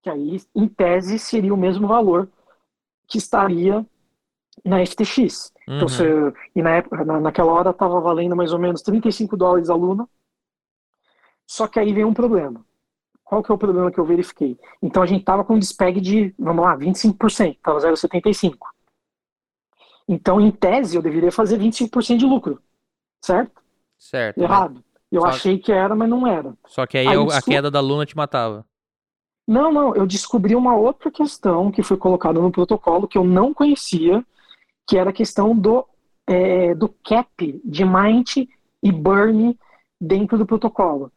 [0.03, 2.29] que aí, em tese, seria o mesmo valor
[3.07, 3.85] que estaria
[4.65, 5.53] na FTX.
[5.65, 5.89] Então, Uhum.
[5.89, 9.75] você, e na época, na, naquela hora estava valendo mais ou menos 35 dólares a
[9.75, 10.09] Luna.
[11.51, 12.65] Só que aí vem um problema.
[13.25, 14.57] Qual que é o problema que eu verifiquei?
[14.81, 18.57] Então a gente estava com um despeg de, vamos lá, 25%, estava 0,75.
[20.09, 22.63] Então, em tese, eu deveria fazer 25% de lucro.
[23.21, 23.61] Certo?
[23.99, 24.41] Certo.
[24.41, 24.85] mas- Errado.
[25.11, 26.55] Eu Só- achei que era, mas não era.
[26.69, 28.65] Só que aí, Aí eu- a queda da Luna te matava.
[29.47, 33.53] Não, não, eu descobri uma outra questão que foi colocada no protocolo que eu não
[33.53, 34.25] conhecia,
[34.87, 35.85] que era a questão do,
[36.29, 38.37] é, do cap de Mint
[38.81, 39.59] e Burn
[40.01, 41.11] dentro do protocolo.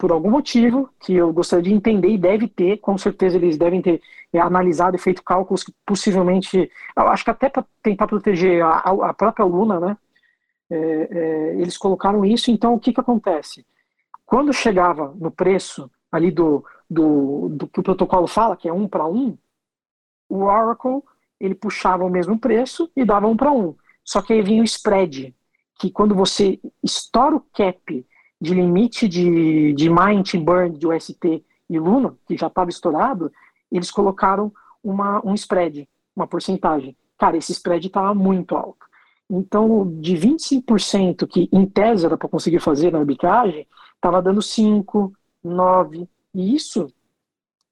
[0.00, 3.82] Por algum motivo que eu gostaria de entender e deve ter, com certeza eles devem
[3.82, 4.00] ter
[4.32, 9.12] é, analisado e feito cálculos que possivelmente, acho que até para tentar proteger a, a,
[9.12, 9.98] própria Luna, né?
[10.70, 13.66] É, é, eles colocaram isso, então o que, que acontece?
[14.24, 18.88] Quando chegava no preço ali do, do, do que o protocolo fala, que é um
[18.88, 19.36] para um,
[20.30, 21.02] o Oracle
[21.38, 23.76] ele puxava o mesmo preço e dava um para um.
[24.02, 25.36] Só que aí vinha o spread,
[25.78, 28.06] que quando você estoura o cap
[28.40, 29.88] de limite de, de
[30.38, 33.30] Burn, de UST e Luna, que já estava estourado,
[33.70, 36.96] eles colocaram uma, um spread, uma porcentagem.
[37.18, 38.86] Cara, esse spread estava muito alto.
[39.28, 45.12] Então, de 25% que em tese era para conseguir fazer na arbitragem, estava dando 5,
[45.44, 46.92] 9, e isso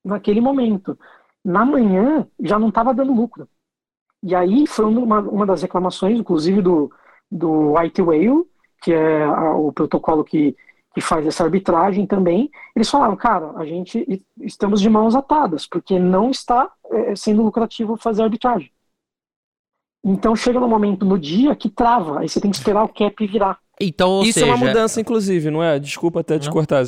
[0.04, 0.96] naquele momento.
[1.44, 3.48] Na manhã já não estava dando lucro.
[4.22, 6.92] E aí foi uma, uma das reclamações, inclusive, do,
[7.30, 8.44] do White Whale,
[8.82, 10.56] que é a, o protocolo que,
[10.94, 12.50] que faz essa arbitragem também.
[12.74, 17.96] Eles falaram, cara, a gente estamos de mãos atadas, porque não está é, sendo lucrativo
[17.96, 18.70] fazer arbitragem.
[20.04, 23.26] Então chega no momento no dia que trava, aí você tem que esperar o cap
[23.26, 23.58] virar.
[23.80, 24.46] Então, Isso seja...
[24.46, 25.78] é uma mudança, inclusive, não é?
[25.78, 26.82] Desculpa até te cortar.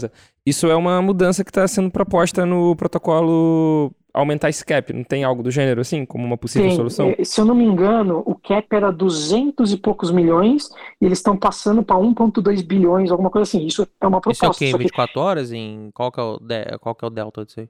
[0.44, 4.92] Isso é uma mudança que está sendo proposta no protocolo aumentar esse cap.
[4.92, 6.76] Não tem algo do gênero assim, como uma possível tem.
[6.76, 7.14] solução?
[7.18, 10.68] É, se eu não me engano, o cap era 200 e poucos milhões
[11.00, 13.66] e eles estão passando para 1,2 bilhões, alguma coisa assim.
[13.66, 14.46] Isso é uma proposta.
[14.46, 14.76] Isso é o quê?
[14.76, 15.18] Em 24 que...
[15.18, 15.52] horas?
[15.52, 15.90] Em...
[15.92, 16.78] Qual, que é o de...
[16.78, 17.68] Qual que é o delta disso aí?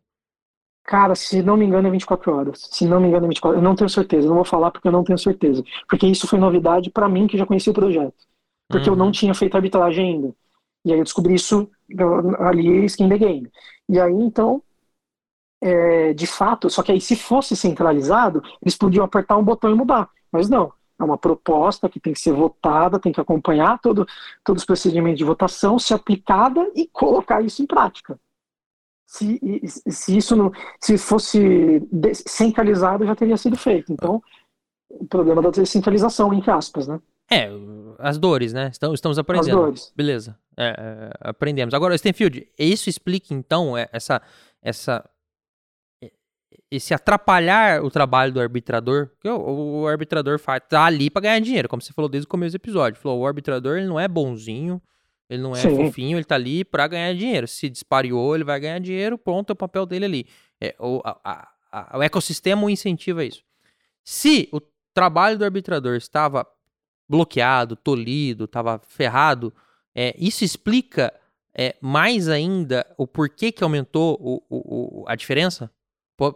[0.85, 2.69] Cara, se não me engano é 24 horas.
[2.71, 4.27] Se não me engano é 24 Eu não tenho certeza.
[4.27, 5.63] Não vou falar porque eu não tenho certeza.
[5.89, 8.31] Porque isso foi novidade para mim que já conhecia o projeto
[8.71, 8.95] porque uhum.
[8.95, 9.13] eu não uhum.
[9.13, 10.35] tinha feito arbitragem ainda.
[10.85, 11.69] E aí eu descobri isso
[12.39, 13.51] ali, skin the game.
[13.89, 14.63] E aí, então,
[15.61, 19.75] é, de fato, só que aí se fosse centralizado, eles podiam apertar um botão e
[19.75, 20.09] mudar.
[20.33, 24.07] Mas não, é uma proposta que tem que ser votada, tem que acompanhar todo,
[24.45, 28.19] todos os procedimentos de votação, ser aplicada e colocar isso em prática.
[29.07, 31.83] Se, se isso não, se fosse
[32.27, 33.93] centralizado, já teria sido feito.
[33.93, 34.23] Então,
[34.89, 37.01] o problema da descentralização, entre aspas, né?
[37.31, 37.49] É,
[37.99, 38.69] as dores, né?
[38.73, 39.59] Estamos, estamos aprendendo.
[39.59, 39.93] As dores.
[39.97, 40.37] Beleza.
[40.57, 41.75] É, é, aprendemos.
[41.75, 44.21] Agora, Stenfield, isso explica, então, é, essa,
[44.61, 45.09] essa,
[46.71, 49.11] esse atrapalhar o trabalho do arbitrador?
[49.25, 52.53] O, o arbitrador faz, tá ali para ganhar dinheiro, como você falou desde o começo
[52.53, 53.01] do episódio.
[53.01, 54.81] Falou, o arbitrador ele não é bonzinho,
[55.29, 55.77] ele não é Sim.
[55.77, 57.49] fofinho, ele tá ali para ganhar dinheiro.
[57.49, 60.27] Se dispariou, ele vai ganhar dinheiro, pronto, é o papel dele ali.
[60.61, 63.43] É, o, a, a, o ecossistema o incentiva isso.
[64.05, 64.61] Se o
[64.95, 66.47] trabalho do arbitrador estava
[67.09, 69.53] bloqueado, tolhido, estava ferrado.
[69.93, 71.13] É, isso explica
[71.53, 75.69] é, mais ainda o porquê que aumentou o, o, a diferença?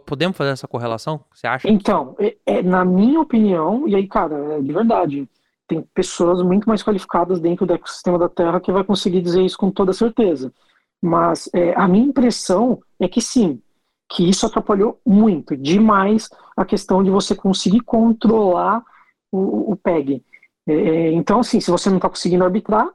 [0.05, 1.23] Podemos fazer essa correlação?
[1.33, 1.69] Você acha?
[1.69, 5.29] Então, é, é, na minha opinião, e aí, cara, é de verdade,
[5.67, 9.57] tem pessoas muito mais qualificadas dentro do ecossistema da Terra que vai conseguir dizer isso
[9.57, 10.51] com toda certeza.
[11.01, 13.61] Mas é, a minha impressão é que sim,
[14.09, 18.83] que isso atrapalhou muito, demais, a questão de você conseguir controlar
[19.31, 20.23] o, o PEG.
[20.67, 22.89] É, é, então, assim, se você não está conseguindo arbitrar,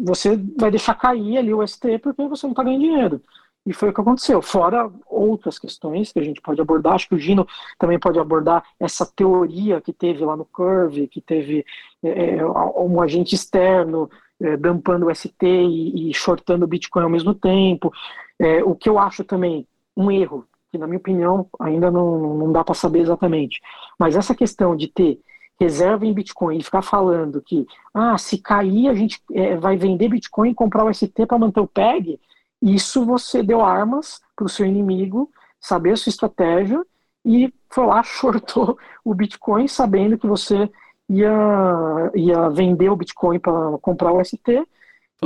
[0.00, 3.22] você vai deixar cair ali o ST porque você não está ganhando dinheiro.
[3.64, 4.42] E foi o que aconteceu.
[4.42, 7.46] Fora outras questões que a gente pode abordar, acho que o Gino
[7.78, 11.64] também pode abordar essa teoria que teve lá no Curve, que teve
[12.02, 14.10] é, é um agente externo
[14.40, 17.92] é, dampando o ST e, e shortando o Bitcoin ao mesmo tempo.
[18.38, 22.52] É, o que eu acho também um erro, que na minha opinião ainda não, não
[22.52, 23.60] dá para saber exatamente,
[23.98, 25.20] mas essa questão de ter
[25.60, 30.08] reserva em Bitcoin e ficar falando que, ah, se cair a gente é, vai vender
[30.08, 32.18] Bitcoin e comprar o ST para manter o PEG,
[32.62, 36.80] isso você deu armas para o seu inimigo saber a sua estratégia
[37.24, 40.70] e foi lá, shortou o Bitcoin sabendo que você
[41.08, 44.64] ia, ia vender o Bitcoin para comprar o ST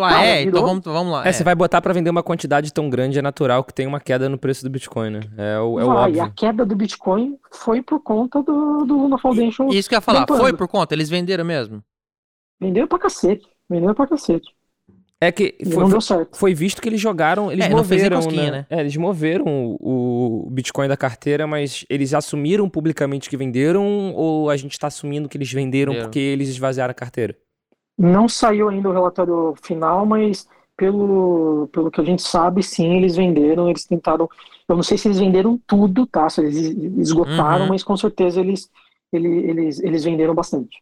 [0.02, 1.24] ah, é, então vamos, vamos lá.
[1.24, 3.86] É, é, você vai botar para vender uma quantidade tão grande, é natural que tem
[3.86, 5.20] uma queda no preço do Bitcoin, né?
[5.36, 6.22] É o, é o óbvio.
[6.22, 9.68] a queda do Bitcoin foi por conta do, do Luna Foundation.
[9.68, 10.94] Isso que eu ia falar, foi por conta?
[10.94, 11.82] Eles venderam mesmo?
[12.60, 13.46] Venderam pra cacete.
[13.68, 14.54] Venderam pra cacete.
[15.20, 16.36] É que foi, não deu certo.
[16.36, 18.50] foi visto que eles jogaram, eles é, moveram, né?
[18.50, 18.66] né?
[18.68, 24.50] É, eles moveram o, o, Bitcoin da carteira, mas eles assumiram publicamente que venderam ou
[24.50, 27.34] a gente tá assumindo que eles venderam porque eles esvaziaram a carteira?
[27.98, 30.46] Não saiu ainda o relatório final, mas
[30.76, 34.28] pelo, pelo que a gente sabe, sim, eles venderam, eles tentaram.
[34.68, 36.28] Eu não sei se eles venderam tudo, tá?
[36.28, 36.56] Se eles
[36.98, 37.68] esgotaram, uhum.
[37.70, 38.70] mas com certeza eles,
[39.10, 40.76] eles, eles, eles venderam bastante.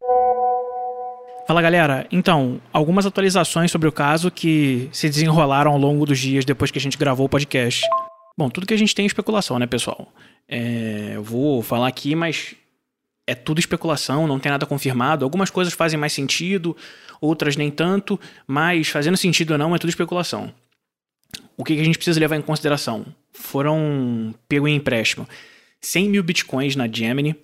[1.46, 6.42] Fala galera, então, algumas atualizações sobre o caso que se desenrolaram ao longo dos dias
[6.42, 7.82] depois que a gente gravou o podcast.
[8.36, 10.10] Bom, tudo que a gente tem é especulação, né, pessoal?
[10.48, 12.54] É, eu vou falar aqui, mas
[13.26, 15.22] é tudo especulação, não tem nada confirmado.
[15.22, 16.74] Algumas coisas fazem mais sentido,
[17.20, 20.50] outras nem tanto, mas fazendo sentido ou não, é tudo especulação.
[21.58, 23.04] O que, a gente precisa levar em consideração?
[23.32, 25.28] Foram pego em empréstimo
[25.82, 27.36] 100 mil bitcoins na Gemini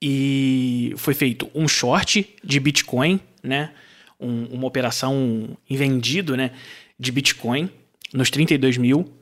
[0.00, 3.72] e foi feito um short de Bitcoin, né?
[4.20, 6.52] Um, uma operação vendido, né?
[6.98, 7.70] De Bitcoin
[8.12, 9.12] nos 32 mil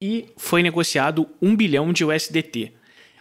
[0.00, 2.72] e foi negociado 1 bilhão de USDT.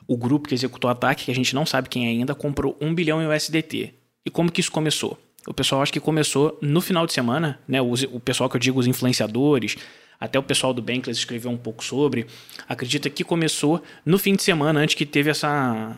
[0.08, 2.78] O grupo que executou o ataque, que a gente não sabe quem é ainda, comprou
[2.82, 3.94] 1 bilhão em USDT.
[4.26, 5.18] E como que isso começou?
[5.48, 7.82] O pessoal acho que começou no final de semana, né?
[7.82, 9.78] O, o pessoal que eu digo, os influenciadores,
[10.20, 12.26] até o pessoal do Bankless escreveu um pouco sobre.
[12.68, 15.98] Acredita que começou no fim de semana, antes que teve essa.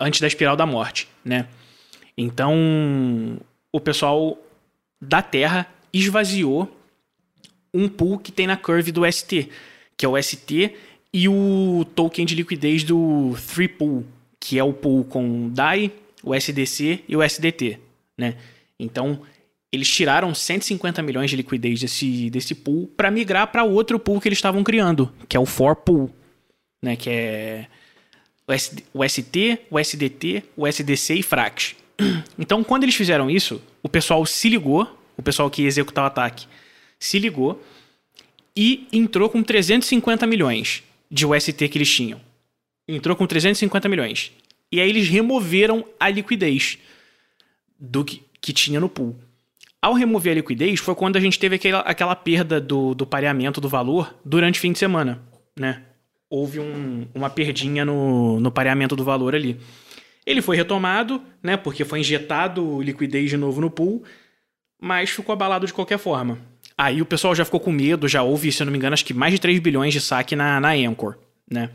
[0.00, 1.46] Antes da espiral da morte, né?
[2.16, 2.54] Então,
[3.72, 4.38] o pessoal
[5.00, 6.74] da Terra esvaziou
[7.72, 9.48] um pool que tem na curve do ST
[9.98, 10.76] que é o ST,
[11.12, 14.04] e o token de liquidez do 3Pool,
[14.38, 15.90] que é o pool com DAI,
[16.22, 17.80] o SDC e o SDT,
[18.16, 18.36] né?
[18.78, 19.20] Então,
[19.72, 24.28] eles tiraram 150 milhões de liquidez desse, desse pool para migrar para outro pool que
[24.28, 26.10] eles estavam criando, que é o 4Pool,
[26.80, 26.94] né?
[26.94, 27.66] Que é
[28.48, 31.76] o, ST, o SDT, o SDC e Frax.
[32.38, 36.06] Então, quando eles fizeram isso, o pessoal se ligou, o pessoal que ia executar o
[36.06, 36.46] ataque
[36.98, 37.60] se ligou
[38.56, 42.20] e entrou com 350 milhões de UST que eles tinham.
[42.86, 44.32] Entrou com 350 milhões.
[44.70, 46.78] E aí eles removeram a liquidez
[47.78, 49.16] do que, que tinha no pool.
[49.82, 53.60] Ao remover a liquidez, foi quando a gente teve aquela, aquela perda do, do pareamento
[53.60, 55.20] do valor durante o fim de semana,
[55.58, 55.82] né?
[56.30, 59.58] Houve um, uma perdinha no, no pareamento do valor ali.
[60.26, 61.56] Ele foi retomado, né?
[61.56, 64.02] Porque foi injetado liquidez de novo no pool,
[64.80, 66.38] mas ficou abalado de qualquer forma.
[66.76, 69.04] Aí o pessoal já ficou com medo, já houve, se eu não me engano, acho
[69.04, 71.16] que mais de 3 bilhões de saque na, na Anchor,
[71.50, 71.70] né?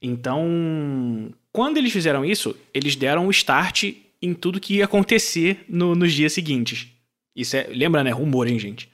[0.00, 5.94] Então, quando eles fizeram isso, eles deram o start em tudo que ia acontecer no,
[5.94, 6.88] nos dias seguintes.
[7.36, 8.10] Isso é, lembra, né?
[8.10, 8.88] Rumor, hein, gente?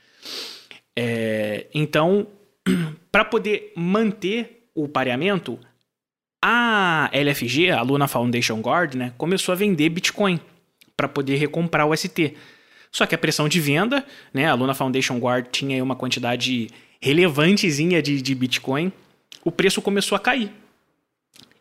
[0.97, 2.27] É, então,
[3.11, 5.59] para poder manter o pareamento,
[6.43, 10.41] a LFG, a Luna Foundation Guard, né, começou a vender Bitcoin
[10.97, 12.35] para poder recomprar o ST.
[12.93, 14.05] Só que a pressão de venda,
[14.35, 14.47] né?
[14.47, 16.69] A Luna Foundation Guard tinha uma quantidade
[17.01, 18.93] relevantezinha de, de Bitcoin.
[19.45, 20.53] O preço começou a cair.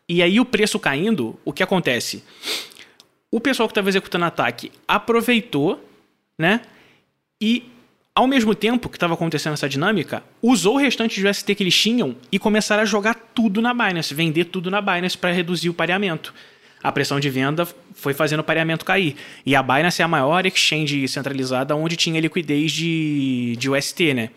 [0.08, 2.24] E aí, o preço caindo, o que acontece?
[3.30, 5.82] O pessoal que estava executando ataque aproveitou,
[6.36, 6.62] né?
[7.40, 7.70] E,
[8.14, 11.76] ao mesmo tempo que estava acontecendo essa dinâmica, usou o restante de UST que eles
[11.76, 15.74] tinham e começaram a jogar tudo na Binance, vender tudo na Binance para reduzir o
[15.74, 16.34] pareamento
[16.82, 19.16] a pressão de venda foi fazendo o pareamento cair.
[19.44, 24.30] E a Binance é a maior exchange centralizada onde tinha liquidez de, de UST, né?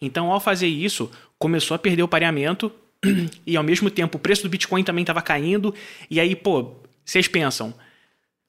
[0.00, 2.72] Então, ao fazer isso, começou a perder o pareamento
[3.46, 5.74] e ao mesmo tempo o preço do Bitcoin também estava caindo.
[6.10, 7.72] E aí, pô, vocês pensam,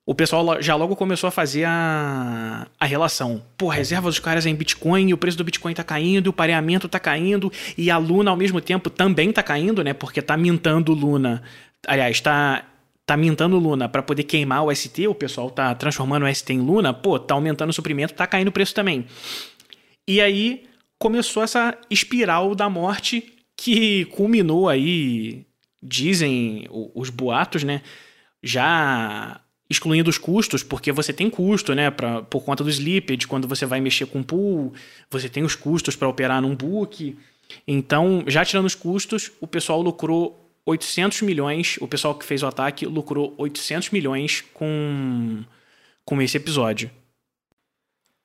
[0.08, 3.43] o pessoal já logo começou a fazer a, a relação.
[3.58, 6.34] Pô, a reserva dos caras é em Bitcoin, o preço do Bitcoin tá caindo, o
[6.34, 9.93] pareamento tá caindo, e a Luna ao mesmo tempo também tá caindo, né?
[9.93, 11.43] Porque tá mintando Luna.
[11.86, 12.64] Aliás, tá
[13.05, 16.62] tá mintando Luna para poder queimar o ST, o pessoal tá transformando o ST em
[16.62, 19.05] Luna, pô, tá aumentando o suprimento, tá caindo o preço também.
[20.08, 20.64] E aí
[20.97, 25.45] começou essa espiral da morte que culminou aí,
[25.84, 27.82] dizem os boatos, né?
[28.41, 33.47] Já excluindo os custos, porque você tem custo, né, pra, por conta do slippage, quando
[33.47, 34.74] você vai mexer com pool,
[35.09, 37.18] você tem os custos para operar num book.
[37.68, 42.47] Então, já tirando os custos, o pessoal lucrou 800 milhões, o pessoal que fez o
[42.47, 45.43] ataque lucrou 800 milhões com,
[46.05, 46.91] com esse episódio.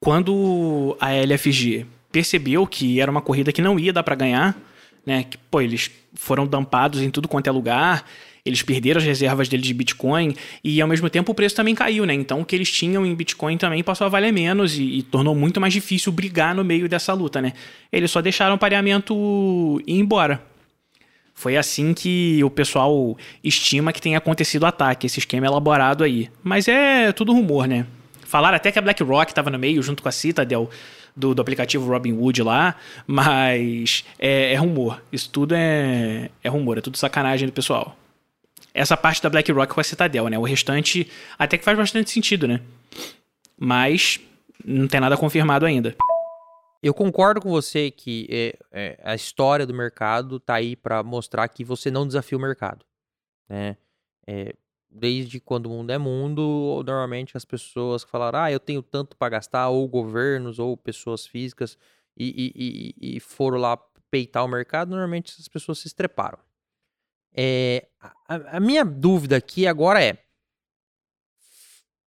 [0.00, 4.58] Quando a LFG percebeu que era uma corrida que não ia dar para ganhar,
[5.06, 8.04] né, que pô, eles foram dampados em tudo quanto é lugar,
[8.44, 10.34] eles perderam as reservas deles de Bitcoin
[10.64, 12.12] e ao mesmo tempo o preço também caiu, né?
[12.14, 15.34] Então o que eles tinham em Bitcoin também passou a valer menos e, e tornou
[15.34, 17.52] muito mais difícil brigar no meio dessa luta, né?
[17.92, 20.42] Eles só deixaram o pareamento ir embora.
[21.34, 26.28] Foi assim que o pessoal estima que tenha acontecido o ataque, esse esquema elaborado aí.
[26.42, 27.86] Mas é tudo rumor, né?
[28.26, 30.70] Falaram até que a BlackRock estava no meio, junto com a Citadel,
[31.16, 32.74] do, do aplicativo Robinhood lá,
[33.06, 35.02] mas é, é, rumor.
[35.12, 37.96] Isso tudo é, é rumor, é tudo sacanagem do pessoal.
[38.74, 40.38] Essa parte da BlackRock com a Citadel, né?
[40.38, 42.60] O restante até que faz bastante sentido, né?
[43.58, 44.20] Mas
[44.64, 45.94] não tem nada confirmado ainda.
[46.82, 51.46] Eu concordo com você que é, é, a história do mercado tá aí para mostrar
[51.48, 52.84] que você não desafia o mercado,
[53.48, 53.76] né?
[54.26, 54.54] É,
[54.90, 59.30] desde quando o mundo é mundo, normalmente as pessoas falaram, ah, eu tenho tanto para
[59.30, 61.78] gastar, ou governos, ou pessoas físicas,
[62.16, 63.78] e, e, e, e, foram lá
[64.10, 66.38] peitar o mercado, normalmente as pessoas se estreparam.
[67.34, 67.86] É,
[68.28, 70.18] a, a minha dúvida aqui agora é: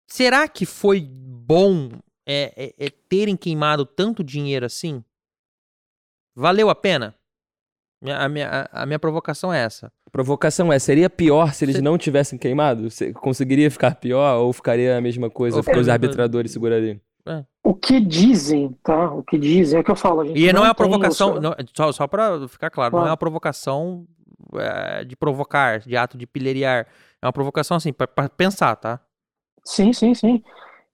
[0.07, 1.91] será que foi bom
[2.27, 5.05] é, é, é terem queimado tanto dinheiro assim?
[6.35, 7.15] Valeu a pena?
[8.05, 9.93] A minha, a, a minha provocação é essa.
[10.07, 12.91] A provocação é, seria pior se eles Cê- não tivessem queimado?
[12.91, 17.01] Você conseguiria ficar pior ou ficaria a mesma coisa Ou porque os arbitradores segurariam?
[17.65, 19.13] O que dizem, tá?
[19.13, 20.23] O que dizem é o que eu falo.
[20.23, 23.03] A gente E não, é uma provocação, não, só, só pra ficar claro, não é
[23.03, 23.11] Claro.
[23.13, 24.05] uma provocação
[24.59, 26.87] é, de provocar, de ato de pilhariar.
[27.21, 29.01] É uma provocação assim, pra pensar, tá?
[29.65, 30.43] Sim, sim, sim.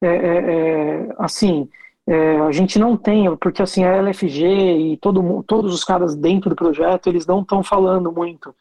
[0.02, 1.68] É, é, é, assim,
[2.08, 4.46] é, a gente não tem, porque assim, a LFG
[4.94, 8.54] e todo, todos os caras dentro do projeto, eles não estão falando muito.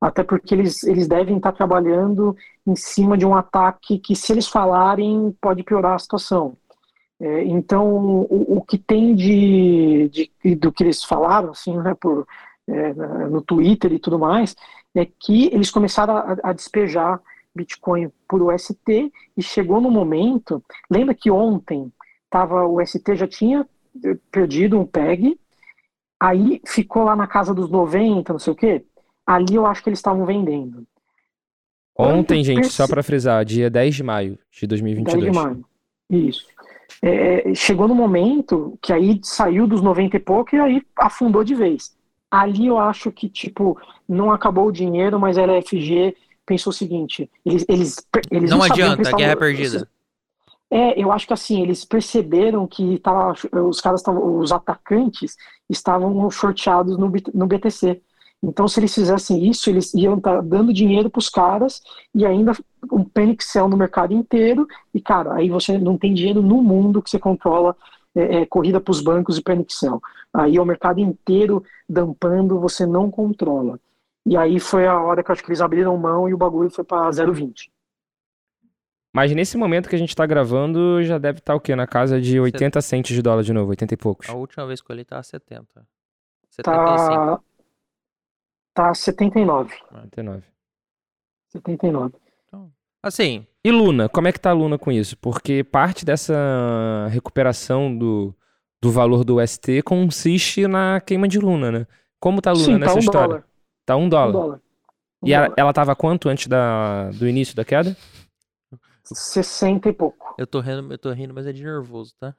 [0.00, 2.36] Até porque eles, eles devem estar trabalhando
[2.66, 6.56] em cima de um ataque que, se eles falarem, pode piorar a situação.
[7.20, 7.86] É, então,
[8.30, 12.26] o, o que tem de, de- do que eles falaram, assim, né, por,
[12.68, 12.92] é,
[13.28, 14.54] no Twitter e tudo mais,
[14.94, 17.20] é que eles começaram a, a despejar
[17.54, 20.62] Bitcoin por UST e chegou no momento.
[20.90, 21.92] Lembra que ontem
[22.30, 23.66] tava, o UST já tinha
[24.04, 25.38] eh, perdido um PEG,
[26.18, 28.84] aí ficou lá na casa dos 90, não sei o quê.
[29.26, 30.86] Ali eu acho que eles estavam vendendo.
[31.98, 35.24] Ontem, gente, só perce- pra frisar, dia 10 de maio de 10 2022.
[35.24, 35.64] de maio.
[36.08, 36.46] Isso.
[37.02, 41.54] É, chegou no momento que aí saiu dos 90 e pouco e aí afundou de
[41.54, 41.94] vez.
[42.32, 43.78] Ali eu acho que, tipo,
[44.08, 46.16] não acabou o dinheiro, mas a LFG
[46.46, 47.96] pensou o seguinte: eles, eles,
[48.30, 49.88] eles não que adianta, a guerra é perdida.
[50.70, 53.34] É, eu acho que assim, eles perceberam que tava,
[53.68, 55.36] os caras estavam, os atacantes
[55.68, 58.00] estavam shorteados no, no BTC.
[58.42, 61.82] Então, se eles fizessem isso, eles iam estar dando dinheiro para os caras
[62.14, 62.52] e ainda
[62.90, 64.66] um panic sell no mercado inteiro.
[64.94, 67.76] E, cara, aí você não tem dinheiro no mundo que você controla
[68.14, 70.00] é, é, corrida para os bancos e panic sell.
[70.32, 73.78] Aí é o mercado inteiro dampando, você não controla.
[74.24, 76.70] E aí foi a hora que eu acho que eles abriram mão e o bagulho
[76.70, 77.70] foi para 0,20.
[79.14, 81.76] Mas nesse momento que a gente tá gravando, já deve estar o quê?
[81.76, 84.28] Na casa de 80 centes de dólar de novo, 80 e poucos.
[84.28, 85.86] A última vez que eu olhei tava 70.
[86.48, 86.72] 75.
[86.72, 87.40] Tá,
[88.72, 89.74] tá 79.
[89.90, 90.42] 79.
[91.48, 92.21] 79.
[93.02, 95.16] Assim, E Luna, como é que tá a Luna com isso?
[95.18, 96.34] Porque parte dessa
[97.10, 98.34] recuperação do,
[98.80, 101.86] do valor do ST consiste na queima de Luna, né?
[102.20, 103.28] Como tá a Luna Sim, nessa tá um história?
[103.28, 103.46] dólar.
[103.84, 104.32] Tá um Um dólar.
[104.32, 104.60] dólar.
[105.22, 105.56] Um E ela, dólar.
[105.56, 107.96] ela tava quanto antes da, do início da queda?
[109.04, 110.34] 60 e pouco.
[110.36, 112.34] eu tô rindo, eu tô rindo, mas é de nervoso, tá?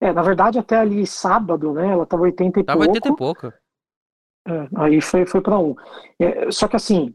[0.00, 1.88] É, na verdade, até ali sábado, né?
[1.92, 2.90] Ela tava 80 e Tava pouco.
[2.92, 3.52] 80 e pouco.
[4.46, 5.74] É, aí foi, foi para um.
[6.18, 7.12] É, só que assim,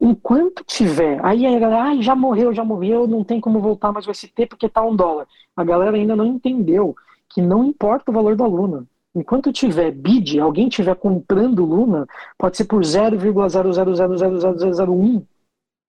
[0.00, 1.24] enquanto tiver.
[1.24, 4.46] Aí a galera, ai, já morreu, já morreu, não tem como voltar mais o ST
[4.46, 5.26] porque tá um dólar.
[5.56, 6.94] A galera ainda não entendeu
[7.28, 8.86] que não importa o valor da Luna.
[9.14, 15.24] Enquanto tiver bid, alguém tiver comprando Luna, pode ser por 0,0000001,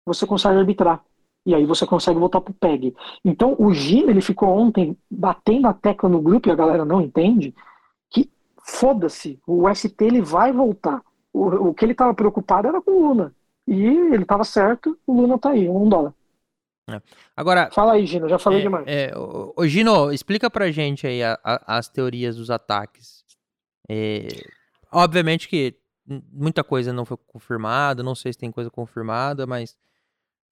[0.06, 1.04] você consegue arbitrar.
[1.46, 2.94] E aí você consegue voltar pro PEG.
[3.24, 7.02] Então o Gino, ele ficou ontem batendo a tecla no grupo e a galera não
[7.02, 7.56] entende
[8.10, 8.30] que
[8.64, 11.02] foda-se, o ST ele vai voltar.
[11.32, 13.34] O, o que ele estava preocupado era com Luna.
[13.72, 16.14] E ele estava certo, o Luna tá aí, um dólar.
[17.38, 18.84] Agora, Fala aí, Gino, já falei é, demais.
[18.88, 23.24] é, ô, ô, Gino, explica pra gente aí a- a- as teorias dos ataques.
[23.88, 24.28] É,
[24.92, 25.76] obviamente que
[26.32, 29.78] muita coisa não foi confirmada, não sei se tem coisa confirmada, mas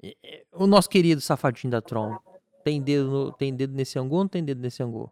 [0.03, 2.19] é, é, o nosso querido safadinho da Tron
[2.63, 5.11] tem dedo, no- tem dedo nesse angu ou não tem dedo nesse angu?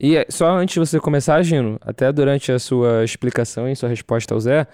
[0.00, 3.90] E é, só antes de você começar, Gino, até durante a sua explicação e sua
[3.90, 4.66] resposta ao Zé,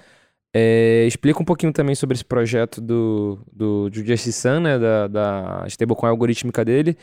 [0.54, 5.08] é, explica um pouquinho também sobre esse projeto do, do, do Justice Sun, né, da,
[5.08, 6.96] da stablecoin algorítmica dele.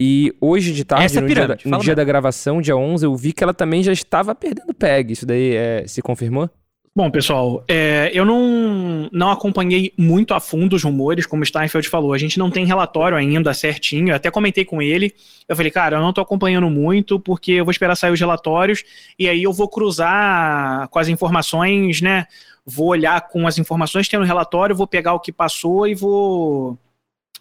[0.00, 2.76] E hoje de tarde, Essa é no, dia, da, pirâmide, no dia da gravação, dia
[2.76, 5.12] 11, eu vi que ela também já estava perdendo PEG.
[5.12, 6.50] Isso daí é, se confirmou?
[6.96, 11.88] Bom, pessoal, é, eu não, não acompanhei muito a fundo os rumores, como o Steinfeld
[11.88, 12.12] falou.
[12.12, 14.10] A gente não tem relatório ainda certinho.
[14.10, 15.12] Eu até comentei com ele.
[15.48, 18.84] Eu falei, cara, eu não tô acompanhando muito, porque eu vou esperar sair os relatórios
[19.18, 22.28] e aí eu vou cruzar com as informações, né?
[22.64, 25.96] Vou olhar com as informações que tem no relatório, vou pegar o que passou e
[25.96, 26.78] vou.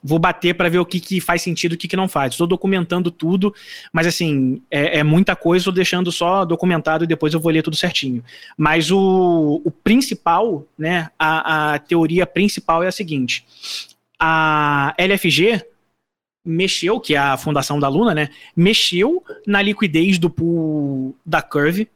[0.03, 2.33] Vou bater para ver o que, que faz sentido e o que, que não faz.
[2.33, 3.55] Estou documentando tudo,
[3.91, 7.63] mas assim, é, é muita coisa, estou deixando só documentado e depois eu vou ler
[7.63, 8.23] tudo certinho.
[8.57, 13.45] Mas o, o principal, né, a, a teoria principal é a seguinte:
[14.19, 15.65] a LFG
[16.45, 21.87] mexeu, que é a fundação da Luna, né, mexeu na liquidez do pool da Curve,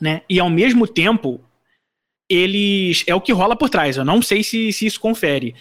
[0.00, 1.40] né, e ao mesmo tempo
[2.28, 3.96] eles é o que rola por trás.
[3.96, 5.54] Eu não sei se, se isso confere.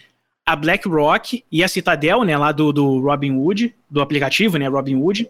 [0.47, 5.29] A BlackRock e a Citadel, né, lá do, do Robinhood, do aplicativo, né, Robinhood,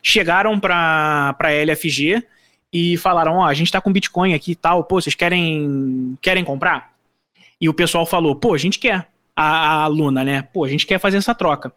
[0.00, 2.22] chegaram para a LFG
[2.72, 6.44] e falaram: Ó, a gente tá com Bitcoin aqui e tal, pô, vocês querem, querem
[6.44, 6.92] comprar?
[7.60, 9.08] E o pessoal falou: pô, a gente quer.
[9.34, 10.42] A, a Luna, né?
[10.42, 11.72] Pô, a gente quer fazer essa troca.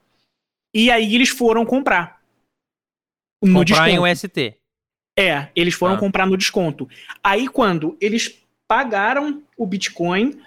[0.73, 2.19] E aí eles foram comprar.
[3.41, 4.11] No Comprar em desconto.
[4.11, 4.55] UST.
[5.17, 5.97] É, eles foram Ah.
[5.97, 6.89] comprar no desconto.
[7.23, 10.37] Aí, quando eles pagaram o Bitcoin,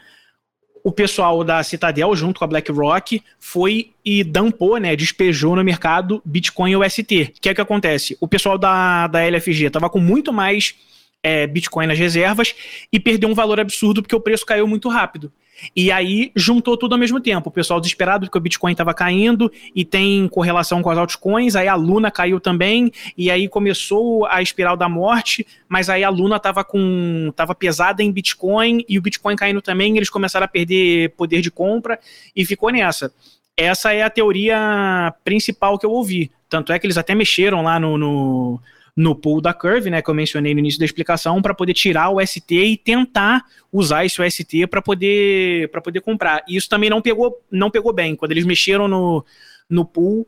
[0.89, 4.97] o pessoal da Citadel, junto com a BlackRock, foi e dampou, né?
[4.97, 7.34] Despejou no mercado Bitcoin UST.
[7.36, 8.16] O que é que acontece?
[8.22, 10.74] O pessoal da, da LFG tava com muito mais
[11.22, 12.55] é, Bitcoin nas reservas
[12.91, 15.30] e perdeu um valor absurdo porque o preço caiu muito rápido.
[15.75, 17.49] E aí juntou tudo ao mesmo tempo.
[17.49, 21.57] O pessoal desesperado porque o Bitcoin estava caindo e tem correlação com as altcoins.
[21.57, 25.47] Aí a Luna caiu também e aí começou a espiral da morte.
[25.69, 29.97] Mas aí a Luna estava com tava pesada em Bitcoin e o Bitcoin caindo também.
[29.97, 31.99] Eles começaram a perder poder de compra
[32.35, 33.13] e ficou nessa.
[33.57, 36.31] Essa é a teoria principal que eu ouvi.
[36.49, 38.61] Tanto é que eles até mexeram lá no, no
[38.99, 42.11] no pool da Curve, né, que eu mencionei no início da explicação, para poder tirar
[42.11, 46.43] o ST e tentar usar esse UST para poder para poder comprar.
[46.49, 48.17] E isso também não pegou não pegou bem.
[48.17, 49.25] Quando eles mexeram no,
[49.71, 50.27] no pool,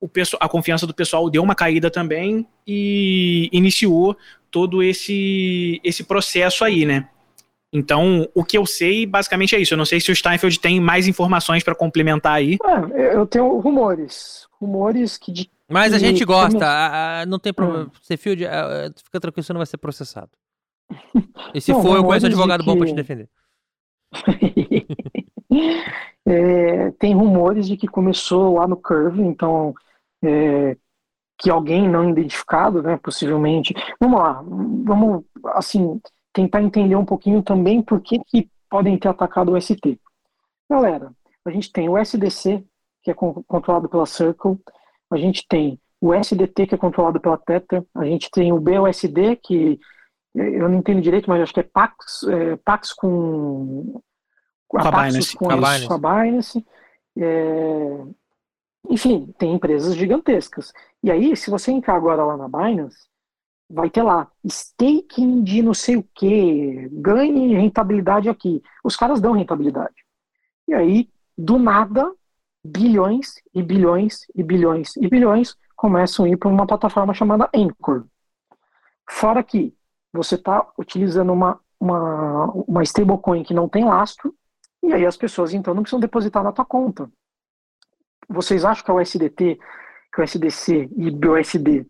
[0.00, 4.16] o pessoal, a confiança do pessoal deu uma caída também e iniciou
[4.52, 7.08] todo esse esse processo aí, né?
[7.72, 9.74] Então, o que eu sei basicamente é isso.
[9.74, 12.56] Eu não sei se o Steinfeld tem mais informações para complementar aí.
[12.94, 14.46] É, eu tenho rumores.
[14.60, 17.84] Rumores que de Mas a gente gosta, a- a- não tem problema.
[17.86, 17.90] Hum.
[18.00, 20.30] Você field, a- fica tranquilo, você não vai ser processado.
[21.54, 23.28] E se Não, for, eu conheço um advogado bom pra te que- defender.
[26.24, 29.74] É, tem rumores de que começou lá no Curve, então
[30.22, 30.76] é,
[31.38, 33.74] que alguém não identificado, né, possivelmente.
[34.00, 36.00] Vamos lá, vamos assim
[36.32, 39.98] tentar entender um pouquinho também por que, que podem ter atacado o ST.
[40.70, 41.10] Galera,
[41.44, 42.64] a gente tem o SDC,
[43.02, 44.58] que é con- controlado pela Circle,
[45.14, 49.36] a gente tem o SDT, que é controlado pela Tether, a gente tem o BUSD,
[49.36, 49.78] que
[50.36, 54.00] eh, eu não entendo direito, mas acho que é Pax, é, Pax com
[54.66, 55.86] Com a Paxos Binance, com, a a, Binance.
[55.86, 56.66] com a Binance.
[57.18, 58.04] É,
[58.90, 60.72] enfim, tem empresas gigantescas.
[61.02, 63.06] E aí, se você entrar agora lá na Binance,
[63.70, 68.62] vai ter lá staking de não sei o que, ganhe rentabilidade aqui.
[68.82, 69.94] Os caras dão rentabilidade.
[70.66, 71.08] E aí,
[71.38, 72.12] do nada,
[72.64, 78.04] bilhões e bilhões e bilhões e bilhões começam a ir para uma plataforma chamada Anchor.
[79.08, 79.74] Fora que
[80.12, 84.34] você está utilizando uma, uma, uma stablecoin que não tem lastro,
[84.82, 87.10] e aí as pessoas então não precisam depositar na tua conta.
[88.28, 89.58] Vocês acham que a USDT,
[90.14, 91.86] que o SDC e o BUSD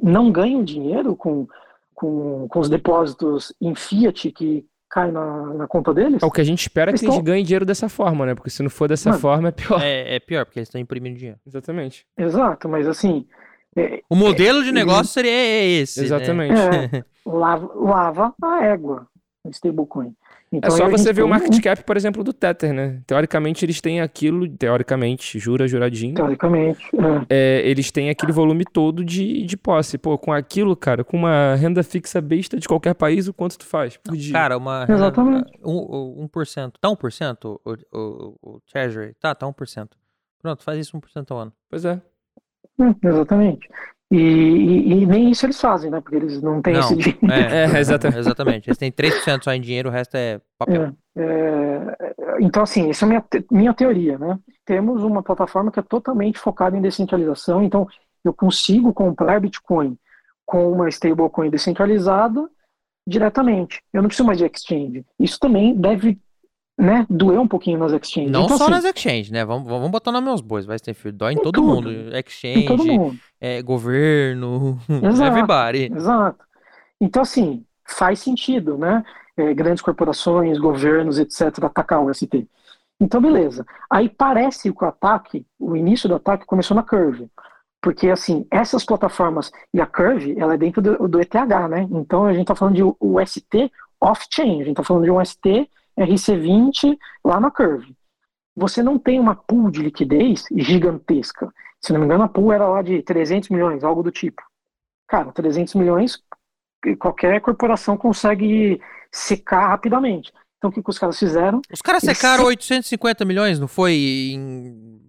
[0.00, 1.46] não ganham dinheiro com,
[1.94, 6.22] com, com os depósitos em fiat que caem na, na conta deles?
[6.22, 8.34] É o que a gente espera que Eles eles ganhem dinheiro dessa forma, né?
[8.34, 9.20] Porque se não for dessa Mano.
[9.20, 9.82] forma, é pior.
[9.82, 11.38] É, é pior, porque eles estão imprimindo dinheiro.
[11.46, 12.06] Exatamente.
[12.16, 13.26] Exato, mas assim,
[13.76, 15.30] é, O modelo de negócio seria
[15.80, 16.00] esse.
[16.00, 16.06] né?
[16.06, 16.60] Exatamente.
[16.60, 19.06] é, lava, lava a égua,
[19.44, 20.14] o stablecoin.
[20.52, 22.72] É Então, só aí a você ver o market um- cap, por exemplo, do Tether,
[22.74, 23.00] né?
[23.06, 26.84] Teoricamente, eles têm aquilo, teoricamente, jura, juradinho, Teoricamente,
[27.28, 27.60] é.
[27.60, 29.96] é, eles têm aquele volume todo de, de posse.
[29.96, 33.64] Pô, com aquilo, cara, com uma renda fixa besta de qualquer país, o quanto tu
[33.64, 34.32] faz por dia?
[34.32, 34.86] Cara, uma.
[34.88, 35.50] Exatamente.
[35.64, 36.72] Um, um, 1%.
[36.80, 39.14] Tá 1% o, o, o Treasury?
[39.20, 39.88] Tá, tá 1%.
[40.42, 41.52] Pronto, faz isso 1% ao ano.
[41.70, 42.00] Pois é.
[42.78, 43.68] Hum, Exatamente.
[44.12, 46.00] E, e- e nem isso eles fazem, né?
[46.00, 47.18] Porque eles não têm Não, esse dinheiro.
[47.32, 48.18] É, É, exatamente.
[48.18, 48.68] exatamente.
[48.68, 50.92] Eles têm 3% só em dinheiro, o resto é papel.
[51.16, 51.96] É, é,
[52.40, 54.38] então, assim, essa é a minha, te- minha teoria, né?
[54.64, 57.86] Temos uma plataforma que é totalmente focada em descentralização, então
[58.24, 59.96] eu consigo comprar Bitcoin
[60.44, 62.48] com uma stablecoin descentralizada
[63.06, 63.82] diretamente.
[63.92, 65.04] Eu não preciso mais de exchange.
[65.18, 66.20] Isso também deve
[66.78, 68.30] né, doer um pouquinho nas exchanges.
[68.30, 69.44] Não então, só assim, nas exchanges, né?
[69.44, 71.14] Vamos, vamos botar nome aos bois, vai ter filho.
[71.14, 71.66] Dói em todo tudo.
[71.66, 71.90] mundo.
[71.90, 73.18] em todo Exchange, mundo.
[73.40, 75.22] é, governo, Exato.
[75.24, 75.92] everybody.
[75.94, 76.44] Exato.
[77.00, 79.04] Então, assim, faz sentido, né?
[79.36, 82.48] É, grandes corporações, governos, etc., atacar o ST.
[83.00, 83.66] Então, beleza.
[83.90, 87.28] Aí parece que o ataque, o início do ataque começou na Curve.
[87.80, 91.34] Porque, assim, essas plataformas, e a Curve, ela é dentro do, do ETH,
[91.68, 91.88] né?
[91.90, 95.68] Então, a gente está falando de UST off-chain, a gente está falando de um ST
[95.98, 97.94] RC20 lá na Curve.
[98.56, 101.52] Você não tem uma pool de liquidez gigantesca.
[101.80, 104.42] Se não me engano, a pool era lá de 300 milhões, algo do tipo.
[105.08, 106.22] Cara, 300 milhões,
[106.98, 108.80] qualquer corporação consegue
[109.10, 110.32] secar rapidamente.
[110.58, 111.60] Então, o que, que os caras fizeram?
[111.72, 113.94] Os caras secaram se- 850 milhões, não foi
[114.34, 115.00] em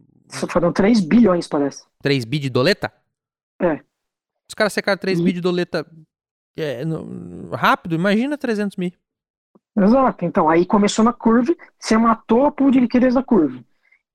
[0.49, 1.84] Foram 3 bilhões, parece.
[2.01, 2.91] 3 bi de doleta?
[3.61, 3.75] É.
[4.49, 5.86] Os caras secaram 3 E- bi de doleta
[6.57, 8.91] é, no- rápido, imagina 300 mil.
[9.78, 10.26] Exato.
[10.26, 13.60] Então, aí começou na curva, você matou a pool de liquidez da curva.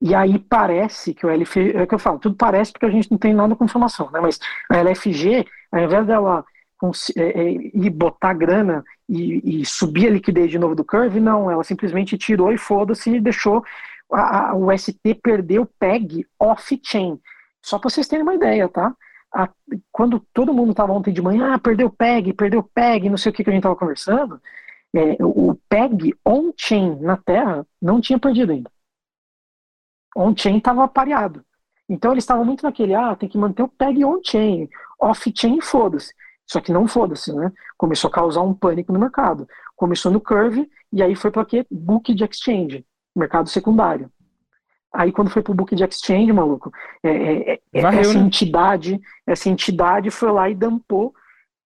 [0.01, 2.89] E aí parece que o LFG, é o que eu falo, tudo parece porque a
[2.89, 4.19] gente não tem nada com informação, né?
[4.21, 6.45] Mas a LFG, ao invés dela
[7.17, 11.51] é, é, ir botar grana e, e subir a liquidez de novo do Curve, não,
[11.51, 13.61] ela simplesmente tirou e foda-se e deixou
[14.11, 17.19] a, a- o ST perder o PEG off-chain.
[17.61, 18.93] Só para vocês terem uma ideia, tá?
[19.33, 19.49] A-
[19.91, 23.17] quando todo mundo estava ontem de manhã, ah, perdeu o PEG, perdeu o PEG, não
[23.17, 24.41] sei o que, que a gente estava conversando,
[24.95, 28.71] é, o PEG on-chain na Terra não tinha perdido ainda.
[30.15, 31.43] On-chain estava pareado.
[31.87, 34.69] Então eles estavam muito naquele, ah, tem que manter o PEG on-chain,
[34.99, 36.13] off-chain, foda-se.
[36.45, 37.51] Só que não foda-se, né?
[37.77, 39.47] Começou a causar um pânico no mercado.
[39.75, 41.65] Começou no Curve e aí foi para quê?
[41.69, 42.83] Book de exchange,
[43.15, 44.11] mercado secundário.
[44.91, 46.71] Aí quando foi pro book de exchange, maluco,
[47.03, 48.25] é, é, é, Varreu, essa né?
[48.25, 51.13] entidade, essa entidade foi lá e dampou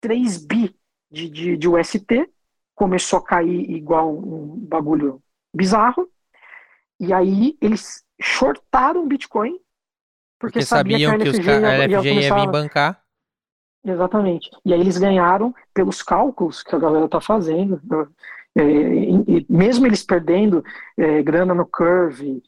[0.01, 0.75] 3 bi
[1.09, 2.29] de, de, de UST,
[2.75, 5.21] começou a cair igual um bagulho
[5.53, 6.09] bizarro,
[6.99, 9.51] e aí eles shortaram Bitcoin,
[10.39, 12.35] porque, Porque sabia sabiam que a os LFG ca- ia, a ia LFG ia começar
[12.35, 13.03] vir bancar.
[13.85, 14.49] Exatamente.
[14.65, 17.81] E aí eles ganharam pelos cálculos que a galera tá fazendo.
[17.83, 18.07] né?
[18.55, 20.63] É, e, e mesmo eles perdendo
[20.97, 22.41] é, grana no Curve,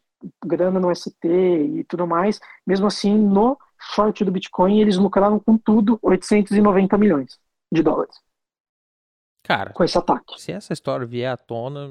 [0.45, 5.57] grana no ST e tudo mais, mesmo assim, no short do Bitcoin, eles lucraram com
[5.57, 7.37] tudo 890 milhões
[7.71, 8.15] de dólares
[9.45, 10.39] Cara, com esse ataque.
[10.41, 11.89] se essa história vier à tona,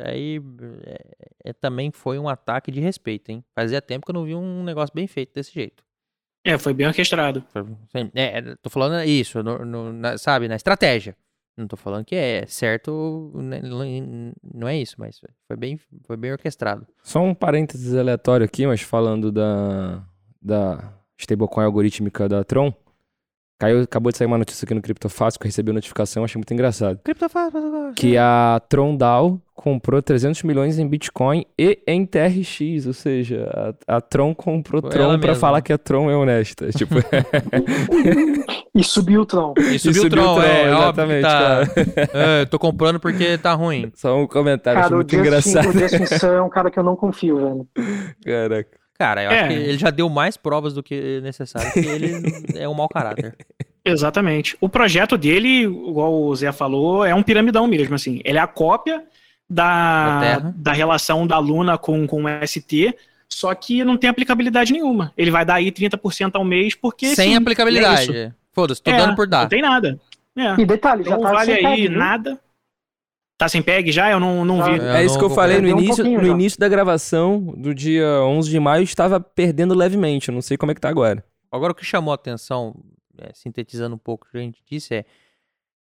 [0.00, 0.40] aí
[0.84, 3.44] é, é- também foi um ataque de respeito, hein?
[3.54, 5.82] Fazia tempo que eu não vi um negócio bem feito desse jeito.
[6.44, 7.44] É, foi bem orquestrado.
[7.90, 11.16] Sim, É, tô falando isso, no- no- na- sabe, na estratégia.
[11.56, 13.60] Não tô falando que é certo, né,
[14.54, 16.86] não é isso, mas foi bem, foi bem orquestrado.
[17.02, 20.04] Só um parênteses aleatório aqui, mas falando da,
[20.40, 22.72] da stablecoin algorítmica da Tron.
[23.58, 26.38] Caiu, acabou de sair uma notícia aqui no CryptoFácil que eu recebi a notificação, achei
[26.38, 27.00] muito engraçado.
[27.02, 27.60] Criptofácil,
[27.96, 33.96] Que a Tron DAO comprou 300 milhões em Bitcoin e em TRX, ou seja, a,
[33.96, 35.34] a Tron comprou Foi Tron mesma.
[35.34, 36.68] falar que a Tron é honesta.
[36.78, 36.94] Tipo,
[38.74, 39.54] E subiu o Tron.
[39.56, 41.62] E subiu o subiu o Tron, Tron, é, óbvio que exatamente, tá.
[42.14, 43.90] É, tô comprando porque tá ruim.
[43.96, 45.68] só um comentário, Cara, achei o muito Justin, engraçado.
[45.68, 47.66] o Justin Sun é um cara que eu não confio, velho.
[48.24, 48.77] Caraca.
[48.98, 49.38] Cara, eu É.
[49.40, 52.12] acho que ele já deu mais provas do que necessário, que ele
[52.56, 53.36] é um mau caráter.
[53.84, 54.56] Exatamente.
[54.60, 58.20] O projeto dele, igual o Zé falou, é um piramidão mesmo, assim.
[58.24, 59.02] Ele é a cópia
[59.48, 62.94] Da da, relação da Luna com, com o ST,
[63.28, 65.12] só que não tem aplicabilidade nenhuma.
[65.16, 67.14] Ele vai dar aí 30% ao mês, porque.
[67.14, 68.02] Sem sim, é aplicabilidade.
[68.12, 68.34] isso.
[68.52, 69.42] Foda-se, tô É, dando por dar.
[69.42, 69.98] Não tem nada.
[70.36, 70.60] É.
[70.60, 71.98] E detalhe, já Não tá vale aí viu?
[71.98, 72.38] nada.
[73.38, 74.10] Tá sem PEG já?
[74.10, 74.64] Eu não, não Tá.
[74.72, 74.78] vi.
[74.78, 77.40] Eu É isso não que eu falei no um início, pouquinho no início da gravação
[77.56, 80.88] do dia 11 de maio, estava perdendo levemente, eu não sei como é que tá
[80.88, 81.24] agora.
[81.50, 82.74] Agora, o que chamou a atenção,
[83.16, 85.04] é, sintetizando um pouco o que a gente disse, é.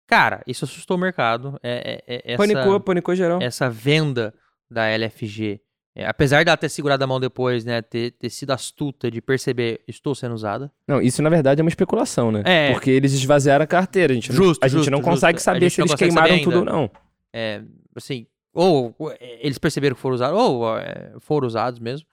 [0.08, 1.60] Cara, isso assustou o mercado.
[1.62, 3.40] É, é- é- essa, Panicou, panicou geral.
[3.42, 4.34] essa venda
[4.70, 5.60] da LFG,
[5.96, 9.82] é, apesar dela ter segurado a mão depois, né, ter, ter sido astuta de perceber,
[9.88, 10.72] estou sendo usada.
[10.88, 12.44] Não, isso na verdade é uma especulação, né?
[12.46, 12.72] É.
[12.74, 15.10] Porque eles esvaziaram a carteira, a gente, não- Justo, a gente justo, não justo.
[15.12, 16.90] consegue A saber gente se não eles queimaram saber tudo ou não.
[17.34, 17.64] É,
[17.96, 22.08] assim, ou é, eles perceberam que foram usados, ou é, foram usados mesmo.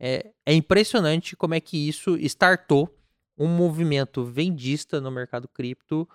[0.00, 2.94] É, é impressionante como é que isso startou
[3.36, 6.08] um movimento vendista no mercado cripto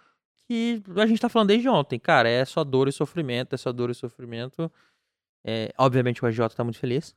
[0.47, 1.99] que a gente tá falando desde ontem.
[1.99, 4.71] Cara, é só dor e sofrimento, é só dor e sofrimento.
[5.43, 7.15] É, obviamente o AJ tá muito feliz.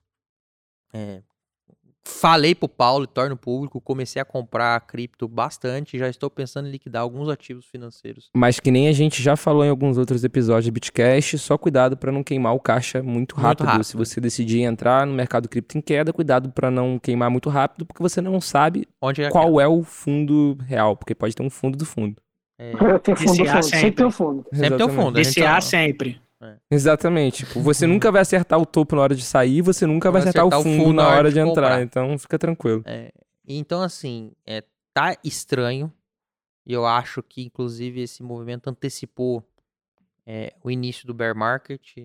[0.93, 1.23] É,
[2.07, 6.71] falei pro Paulo e torno público, comecei a comprar cripto bastante, já estou pensando em
[6.71, 8.31] liquidar alguns ativos financeiros.
[8.35, 11.97] Mas que nem a gente já falou em alguns outros episódios do Bitcast, só cuidado
[11.97, 13.67] pra não queimar o caixa muito rápido.
[13.67, 13.85] rápido.
[13.85, 17.85] Se você decidir entrar no mercado cripto em queda, cuidado pra não queimar muito rápido,
[17.85, 21.51] porque você não sabe Onde é qual é o fundo real, porque pode ter um
[21.51, 22.17] fundo do fundo.
[22.59, 23.47] é, Tem fundo, fundo.
[23.47, 23.63] sempre.
[23.63, 24.45] Sempre tem um fundo.
[24.53, 24.97] Sempre tem o Exatamente.
[25.05, 25.19] fundo.
[25.19, 26.61] a gente DCA tá- sempre.
[26.71, 27.45] Exatamente.
[27.45, 30.31] Tipo, você nunca vai acertar o topo na hora de sair, você nunca vai Vai
[30.31, 31.53] acertar, acertar o o fundo, fundo na hora de, entrar.
[31.55, 31.83] comprar.
[31.83, 32.83] Então fica tranquilo.
[32.87, 33.13] É,
[33.47, 35.93] então, assim, é, tá estranho.
[36.67, 39.43] E eu acho que, inclusive, esse movimento antecipou
[40.27, 41.97] é, o início do bear market.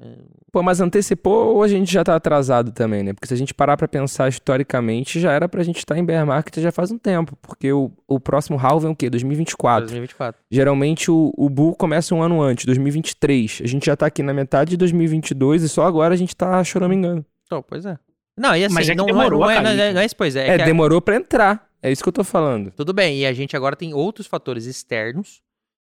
[0.00, 0.06] É,
[0.52, 3.12] Pô, mas antecipou ou a gente já tá atrasado também, né?
[3.14, 6.26] Porque se a gente parar pra pensar historicamente, já era pra gente estar em bear
[6.26, 7.36] market já faz um tempo.
[7.40, 9.08] Porque o, o próximo halving é o quê?
[9.08, 9.82] 2024.
[9.86, 10.40] 2024.
[10.50, 13.60] Geralmente o, o bull começa um ano antes, 2023.
[13.64, 16.62] A gente já tá aqui na metade de 2022 e só agora a gente tá
[16.62, 17.24] choramingando.
[17.46, 17.98] Então, pois é.
[18.36, 20.04] Não, e assim, Mas é não, não demorou não é, a não, é, não é
[20.04, 20.48] isso, pois é.
[20.48, 21.66] É, que a- demorou pra entrar.
[21.82, 22.70] É isso que eu tô falando.
[22.72, 25.40] Tudo bem, e a gente agora tem outros fatores externos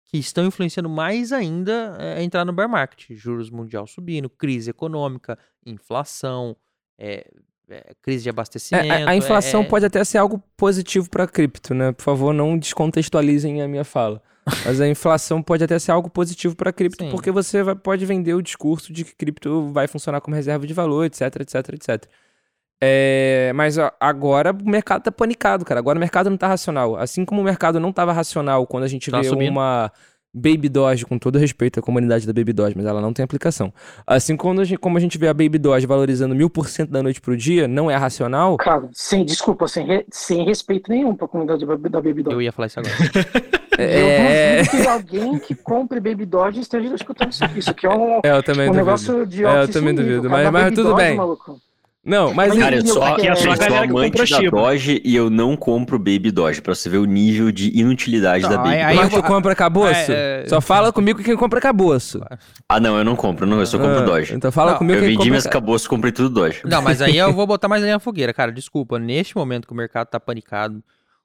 [0.07, 3.05] que estão influenciando mais ainda é, a entrar no bear market.
[3.11, 6.55] Juros mundial subindo, crise econômica, inflação,
[6.97, 7.27] é,
[7.69, 8.91] é, crise de É, abastecimento.
[8.91, 11.91] a, a inflação é- pode até ser algo positivo pra cripto, né?
[11.91, 14.21] Por favor, não descontextualizem a minha fala.
[14.65, 17.11] Mas a inflação pode até ser algo positivo pra cripto, Sim.
[17.11, 20.73] porque você vai- pode vender o discurso de que cripto vai funcionar como reserva de
[20.73, 22.05] valor, etc, etc, etc.
[22.81, 25.79] É, mas ó, agora o mercado tá panicado, cara.
[25.79, 26.95] Agora o mercado não tá racional.
[26.95, 29.49] Assim como o mercado não tava racional quando a gente Tá vê subindo.
[29.51, 29.91] uma
[30.33, 33.73] Baby Doge, com todo respeito à comunidade da Baby Doge, mas ela não tem aplicação.
[34.05, 36.91] Assim como a gente, como a gente vê a Baby Doge valorizando mil por cento
[36.91, 38.55] da noite pro dia, não é racional.
[38.57, 42.35] Cara, sem, desculpa, sem, re- sem respeito nenhum pra comunidade da Baby Doge.
[42.35, 42.93] Eu ia falar isso agora.
[43.79, 47.57] É, Eu duvido que alguém que compre Baby Doge esteja escutando isso aqui.
[47.59, 48.85] Isso aqui é um, é, eu também um duvido.
[48.85, 51.15] negócio de É, eu também duvido, mas- mas tudo Doge, bem.
[51.17, 51.59] maluco.
[52.07, 54.49] Não, mas Cara, eu Aqui sou, é só a eu sou amante da.
[54.49, 58.49] Doge e eu não compro Baby Doge, pra você ver o nível de inutilidade Não,
[58.51, 59.09] da Baby aí- aí Doge.
[59.09, 59.93] tu compra caboço?
[60.11, 62.21] É, é- Só fala comigo quem compra caboço.
[62.69, 64.33] Ah, não, eu não compro, não, eu só compro Ah, Doge.
[64.33, 66.61] Então fala Não, comigo Eu quem vendi compra minhas ca- caboços, comprei tudo Doge.
[66.63, 68.53] Não, mas aí eu vou botar mais na fogueira, cara.
[68.53, 70.81] Desculpa, neste momento que o mercado tá panicado,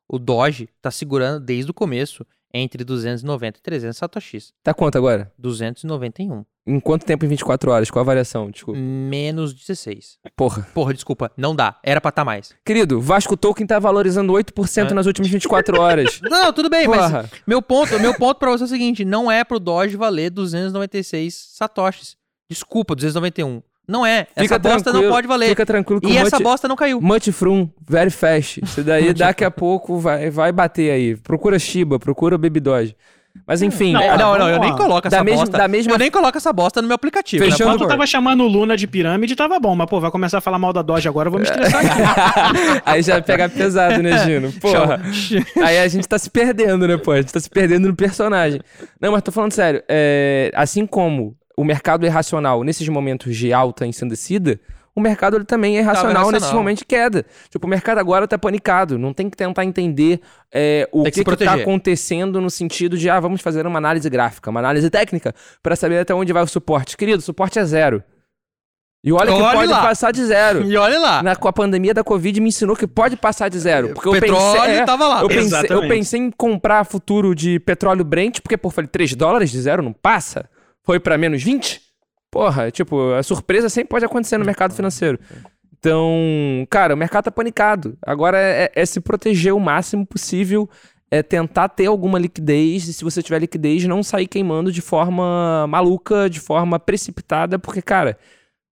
[0.09, 4.53] o Doge tá segurando desde o começo entre 290 e 300 satoshis.
[4.63, 5.33] Tá quanto agora?
[5.39, 6.45] 291.
[6.65, 7.91] Em quanto tempo em 24 horas?
[7.91, 8.49] Qual a variação?
[8.51, 8.79] Desculpa.
[8.79, 10.19] Menos 16.
[10.37, 10.63] Porra.
[10.73, 11.77] Porra, desculpa, não dá.
[11.83, 12.55] Era pra tá mais.
[12.65, 14.95] Querido, Vasco Token tá valorizando 8% É.
[14.95, 16.21] nas últimas 24 horas.
[16.23, 17.31] Não, tudo bem, mas Porra.
[17.47, 21.35] meu ponto, meu ponto pra você é o seguinte, não é pro Doge valer 296
[21.57, 22.17] satoshis.
[22.49, 23.61] Desculpa, 291.
[23.93, 24.27] Não é.
[24.35, 25.49] Essa Fica bosta tranquilo, não pode valer.
[25.51, 27.01] Fica tranquilo que E o essa bosta não caiu.
[27.01, 28.61] Much Frum, very fast.
[28.65, 31.17] Isso daí daqui a pouco vai, vai bater aí.
[31.17, 32.97] Procura Shiba, procura Baby Doge.
[33.47, 35.57] Mas enfim, Não, É, não, não, eu nem coloco Da essa mesma- bosta.
[35.57, 37.43] da mesma- Eu nem coloco essa bosta no meu aplicativo.
[37.43, 37.91] Fechando- né, Enquanto favor.
[37.93, 39.75] tava chamando o Luna de pirâmide, tava bom.
[39.75, 42.83] Mas, pô, vai começar a falar mal da Doge agora, eu vou me estressar aqui.
[42.85, 44.53] aí já pega pesado, né, Gino?
[44.61, 45.01] Porra.
[45.65, 47.13] Aí a gente tá se perdendo, né, pô?
[47.13, 48.61] A gente tá se perdendo no personagem.
[49.01, 49.83] Não, mas tô falando sério.
[49.89, 54.61] é, assim como o mercado é racional nesses momentos de alta ensandecida,
[54.95, 56.33] o mercado ele também é irracional irracional.
[56.33, 57.25] nesses momentos de queda.
[57.49, 58.99] Tipo, o mercado agora tá panicado.
[58.99, 60.21] Não tem que tentar entender
[60.53, 63.79] é, o Tem que que, que tá acontecendo no sentido de, ah, vamos fazer uma
[63.79, 66.97] análise gráfica, uma análise técnica, pra saber até onde vai o suporte.
[66.97, 68.03] Querido, o suporte é zero.
[69.05, 69.83] E olha que Olhe pode lá.
[69.83, 70.63] passar de zero.
[70.63, 71.23] E olha lá.
[71.23, 73.95] Na, com a pandemia da Covid me ensinou que pode passar de zero.
[73.95, 75.23] Porque o eu petróleo pensei, é, tava lá.
[75.23, 79.51] eu, pensei, eu pensei em comprar futuro de petróleo Brent, porque, pô, falei, 3 dólares
[79.51, 80.49] de zero não passa?
[80.85, 81.81] Foi pra menos 20?
[82.31, 85.19] Porra, tipo, a surpresa sempre pode acontecer no mercado financeiro.
[85.79, 87.99] Então, cara, o mercado tá panicado.
[88.01, 90.69] Agora é, é se proteger o máximo possível,
[91.11, 95.67] é tentar ter alguma liquidez, e se você tiver liquidez, não sair queimando de forma
[95.69, 98.17] maluca, de forma precipitada, porque, cara,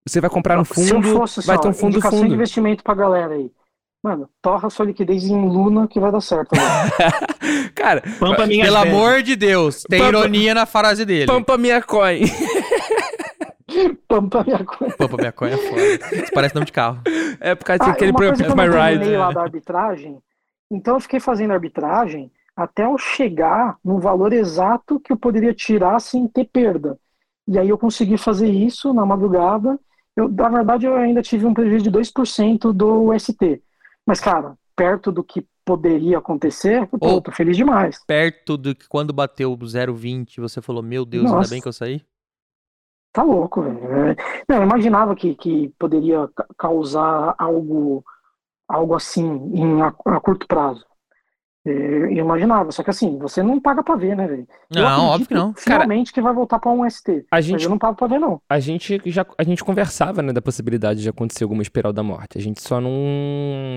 [0.06, 2.34] você vai comprar eu fundo, fosse vai ter um fundo indicação de fundo.
[2.34, 3.50] investimento pra galera aí.
[4.02, 6.50] Mano, torra sua liquidez em Luna que vai dar certo.
[7.74, 11.26] Cara, Pampa minha Pelo amor de Deus, tem Pampa- ironia na frase dele.
[11.26, 12.20] pampa minha coin.
[14.08, 14.96] Pampa minha coisa.
[14.96, 16.16] Pampa minha coisa é foda.
[16.22, 17.00] Isso parece nome de carro.
[17.40, 18.98] É por causa Ah, daquele uma coisa programa que eu My Ride.
[18.98, 20.18] terminei lá da arbitragem,
[20.70, 26.00] então eu fiquei fazendo arbitragem até eu chegar no valor exato que eu poderia tirar
[26.00, 26.98] sem ter perda.
[27.46, 29.78] E aí eu consegui fazer isso na madrugada.
[30.16, 33.62] Eu, na verdade, eu ainda tive um prejuízo de 2% do UST.
[34.08, 38.02] Mas, cara, perto do que poderia acontecer, pô, Ou- tô feliz demais.
[38.06, 41.50] Perto do que quando bateu o 0,20, você falou, meu Deus, ainda Nossa.
[41.50, 42.02] bem que eu saí.
[43.12, 43.78] Tá louco, velho.
[44.10, 44.16] É,
[44.48, 48.02] Não, eu imaginava que, que poderia ca- causar algo,
[48.66, 50.86] algo assim em, a, a curto prazo.
[51.66, 54.46] É, Eu imaginava, só que assim, você não paga pra ver, né, velho?
[54.70, 55.54] Não, óbvio que não.
[55.54, 57.26] Finalmente que vai voltar pra um ST.
[57.30, 58.40] A gente, eu não pago pra ver, não.
[58.48, 62.38] a gente já a gente conversava, né, da possibilidade de acontecer alguma espiral da morte.
[62.38, 62.90] A gente só não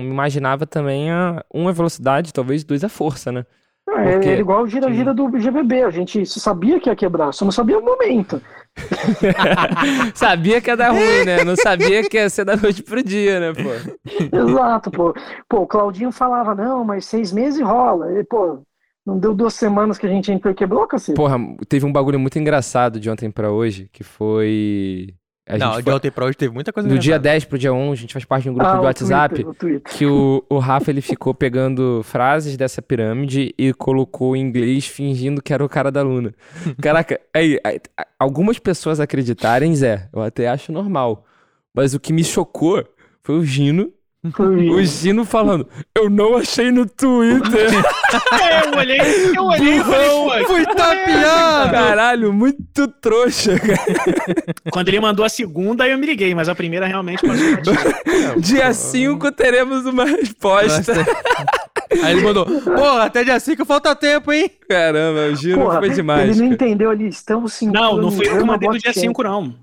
[0.04, 3.44] imaginava também a uma velocidade, talvez dois a força, né?
[3.88, 5.82] É, Porque- era igual o gira-gira do GBB.
[5.82, 8.40] A gente sabia que ia quebrar, só não sabia o momento.
[10.14, 11.44] sabia que ia dar ruim, né?
[11.44, 13.70] Não sabia que ia ser da noite pro dia, né, pô?
[14.36, 15.14] Exato, pô.
[15.48, 18.18] Pô, o Claudinho falava, não, mas seis meses rola.
[18.18, 18.62] E, pô,
[19.04, 21.16] não deu duas semanas que a gente entrou e quebrou, cacete.
[21.16, 21.36] Porra,
[21.68, 25.12] teve um bagulho muito engraçado de ontem pra hoje, que foi
[25.54, 27.22] a não, de foi- ontem pra hoje teve muita coisa do dia engraçada.
[27.30, 29.34] 10 pro dia 11, a gente faz parte de um grupo Ah, de o WhatsApp.
[29.34, 29.92] Twitter, o Twitter.
[29.98, 35.42] que o, o Rafa ele ficou pegando frases dessa pirâmide e colocou em inglês fingindo
[35.42, 36.32] que era o cara da Luna.
[36.80, 37.80] Caraca, aí, aí,
[38.18, 41.24] algumas pessoas acreditarem, Zé, eu até acho normal.
[41.74, 42.84] Mas o que me chocou
[43.22, 43.90] foi o Gino,
[44.24, 47.70] o Gino falando, eu não achei no Twitter.
[48.40, 51.72] É, eu olhei, eu olhei e falei, pô, Fui tapeado!
[51.72, 54.54] Caralho, muito trouxa, cara.
[54.70, 58.38] Quando ele mandou a segunda, aí eu me liguei, mas a primeira realmente passou.
[58.38, 60.92] Dia 5 teremos uma resposta.
[62.04, 64.50] Aí ele mandou, porra, até dia 5 falta tempo, hein?
[64.68, 66.22] Caramba, o Gino Porra, foi demais.
[66.22, 66.70] ele não cara.
[66.70, 67.70] entendeu ali, estamos sim.
[67.70, 69.54] Não, não fui eu que mandei do dia 5, não.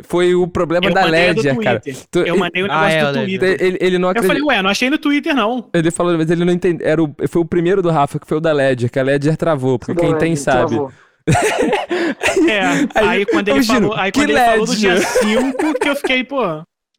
[0.00, 1.82] Foi o problema Eu da Ledger, cara.
[2.10, 3.18] Tu- Eu mandei o Ah, negócio é, do.
[3.24, 3.56] Twitter.
[3.60, 4.34] Ele, ele não Eu acredita.
[4.34, 5.68] falei, ué, não achei no Twitter, não.
[5.74, 6.86] Ele falou, mas ele não entendeu.
[6.86, 9.36] Era o, foi o primeiro do Rafa, que foi o da Ledger, que a Ledger
[9.36, 10.76] travou, porque quem tem sabe.
[12.48, 12.62] É,
[12.98, 15.04] aí, quando ô, ele Gino, falou, aí que quando ele falou do dia LED?
[15.06, 16.40] 5, que eu fiquei, pô.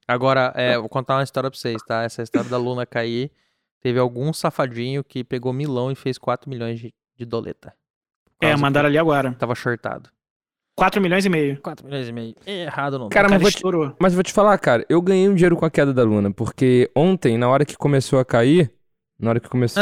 [0.08, 2.04] Agora, é, vou contar uma história pra vocês, tá?
[2.04, 3.32] Essa história da Luna cair.
[3.82, 7.74] Teve algum safadinho que pegou milão e fez 4 milhões de, de doleta.
[8.42, 9.34] É, mandaram ali agora.
[9.34, 10.10] Tava shortado.
[10.76, 11.60] 4 milhões e meio.
[11.62, 12.36] 4 milhões e meio.
[12.45, 13.10] Errado não.
[13.10, 13.62] Cara, O mas vou te,
[14.00, 16.90] mas vou te falar, cara, eu ganhei um dinheiro com a queda da Luna, porque
[16.95, 18.72] ontem, na hora que começou a cair,
[19.20, 19.82] na hora que começou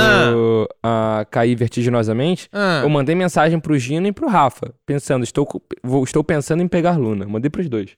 [0.84, 5.48] a cair vertiginosamente, Ah, eu mandei mensagem pro Gino e pro Rafa, pensando, estou,
[5.84, 7.26] vou- estou pensando em pegar Luna.
[7.26, 7.96] Mandei pros dois.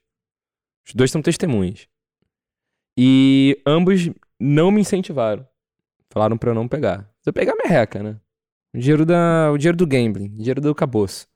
[0.87, 1.87] Os dois são testemunhas.
[2.97, 4.09] E ambos
[4.39, 5.45] não me incentivaram.
[6.11, 7.09] Falaram pra eu não pegar.
[7.21, 8.17] Se eu pegar, merreca, né?
[8.75, 11.27] O dinheiro, da, o dinheiro do gambling, o dinheiro do caboço.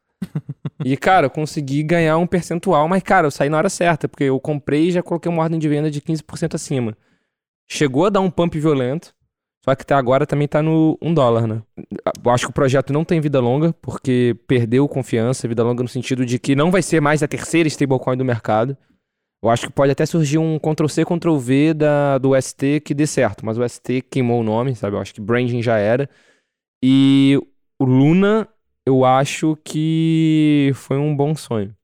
[0.83, 4.23] E, cara, eu consegui ganhar um percentual, mas, cara, eu saí na hora certa, porque
[4.23, 6.97] eu comprei e já coloquei uma ordem de venda de 15% acima.
[7.69, 9.13] Chegou a dar um pump violento,
[9.63, 11.61] só que até agora também tá no 1 dólar, né?
[12.23, 15.89] Eu acho que o projeto não tem vida longa, porque perdeu confiança, vida longa no
[15.89, 18.77] sentido de que não vai ser mais a terceira stablecoin do mercado.
[19.43, 23.45] Eu acho que pode até surgir um Ctrl-C, Ctrl-V da, do ST que dê certo,
[23.45, 24.95] mas o ST queimou o nome, sabe?
[24.95, 26.09] Eu acho que branding já era.
[26.81, 27.37] E
[27.79, 28.47] o Luna,
[28.87, 31.75] eu acho que foi um bom sonho.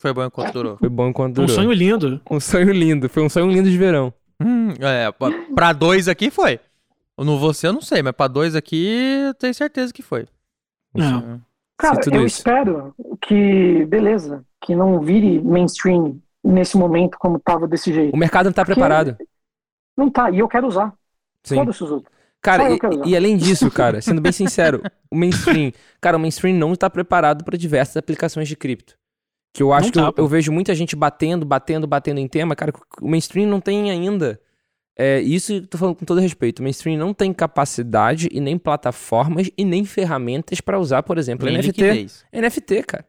[0.00, 0.76] Foi bom enquanto durou.
[0.76, 1.54] Foi bom enquanto Um durou.
[1.56, 2.20] sonho lindo.
[2.30, 3.08] Um sonho lindo.
[3.08, 4.12] Foi um sonho lindo de verão.
[4.40, 6.60] Hum, é, pra- pra dois aqui foi.
[7.18, 8.86] No você eu não sei, mas pra dois aqui
[9.26, 10.26] eu tenho certeza que foi.
[10.94, 11.20] Um Não.
[11.20, 11.42] sonho.
[11.76, 12.38] Cara, eu isso.
[12.38, 18.14] espero que, beleza, que não vire mainstream nesse momento como tava desse jeito.
[18.14, 19.16] O mercado não tá Porque- preparado.
[19.96, 20.92] Não tá, e eu quero usar.
[21.44, 21.56] Sim.
[21.56, 22.12] Foda-se os outros.
[22.40, 22.78] Cara, e,
[23.10, 27.44] e além disso, cara, sendo bem sincero, o mainstream, cara, o mainstream não está preparado
[27.44, 28.96] para diversas aplicações de cripto.
[29.52, 32.28] Que eu acho Não que tá, eu, eu vejo muita gente batendo, batendo, batendo em
[32.28, 34.40] tema, cara, o mainstream não tem ainda.
[34.96, 36.58] É, isso eu tô falando com todo respeito.
[36.58, 41.46] O mainstream não tem capacidade e nem plataformas e nem ferramentas para usar, por exemplo,
[41.46, 41.66] Nem NFT.
[41.66, 42.24] liquidez.
[42.32, 43.06] NFT, cara.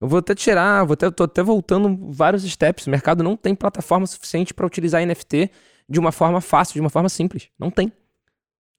[0.00, 2.86] Eu vou até tirar, vou até, tô até voltando vários steps.
[2.86, 5.50] O mercado não tem plataforma suficiente para utilizar NFT
[5.88, 7.48] de uma forma fácil, de uma forma simples.
[7.58, 7.90] Não tem.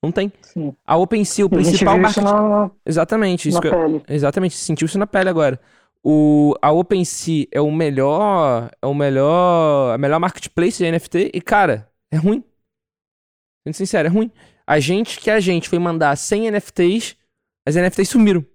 [0.03, 0.31] Não tem.
[0.41, 0.75] Sim.
[0.85, 2.39] A OpenSea, o principal viu isso market...
[2.39, 4.03] na, Exatamente, isso na que eu- pele.
[4.07, 5.59] Exatamente, sentiu isso na pele agora.
[6.03, 11.41] O, a OpenSea é o melhor, é o melhor, a melhor marketplace de NFT e
[11.41, 12.43] cara, é ruim.
[13.63, 14.31] Sendo sincero, é ruim.
[14.65, 17.15] A gente que a gente foi mandar 100 NFTs,
[17.65, 18.45] as NFTs sumiram.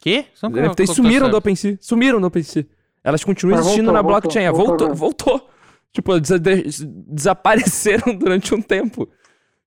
[0.00, 0.26] Quê?
[0.34, 1.78] Só As que eu- NFTs sumiram eu- do OpenSea.
[1.80, 2.66] Sumiram do OpenSea.
[3.02, 4.50] Elas continuam Mas existindo voltou, na voltou, blockchain.
[4.52, 4.94] voltou Voltou,
[5.38, 5.50] voltou.
[5.92, 9.08] Tipo, des- des- desapareceram durante um tempo.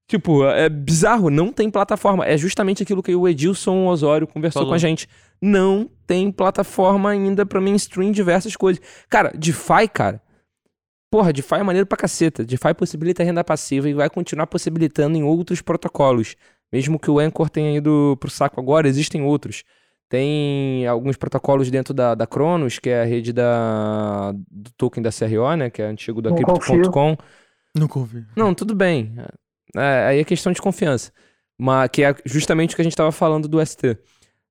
[0.08, 2.26] Tipo, é bizarro, não tem plataforma.
[2.26, 4.72] É justamente aquilo que o Edilson Osório conversou Falou.
[4.72, 5.08] com a gente.
[5.42, 8.82] Não tem plataforma ainda pra mainstream diversas coisas.
[9.10, 10.22] Cara, DeFi, cara.
[11.12, 12.46] Porra, DeFi é maneiro pra caceta.
[12.46, 16.36] DeFi possibilita renda passiva e vai continuar possibilitando em outros protocolos.
[16.72, 19.64] Mesmo que o Anchor tenha ido pro saco agora, existem outros.
[20.10, 25.10] Tem alguns protocolos dentro da, da Cronos, que é a rede da, do token da
[25.12, 25.70] CRO, né?
[25.70, 27.18] Que é antigo da Crypto.com.
[27.76, 28.26] Não confio.
[28.36, 29.14] Não, tudo bem.
[29.76, 31.12] É, aí é questão de confiança.
[31.58, 33.98] Mas que é justamente o que a gente estava falando do ST.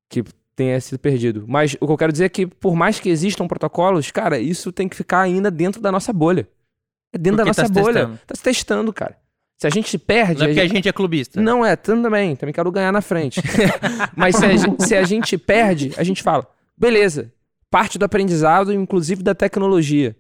[0.09, 0.25] Que
[0.55, 1.45] tenha sido perdido.
[1.47, 4.73] Mas o que eu quero dizer é que, por mais que existam protocolos, cara, isso
[4.73, 6.49] tem que ficar ainda dentro da nossa bolha.
[7.13, 7.95] É dentro da Porque tá nossa se bolha.
[7.95, 8.21] testando.
[8.27, 9.17] Tá se testando, cara.
[9.59, 10.41] Se a gente se perde.
[10.41, 11.41] Não é a porque a gente- gente é clubista.
[11.41, 12.37] não é, também.
[12.37, 13.41] Também quero ganhar na frente.
[14.17, 17.33] Mas se a, gente, se a gente perde, a gente fala, beleza,
[17.71, 20.15] parte do aprendizado, inclusive da tecnologia.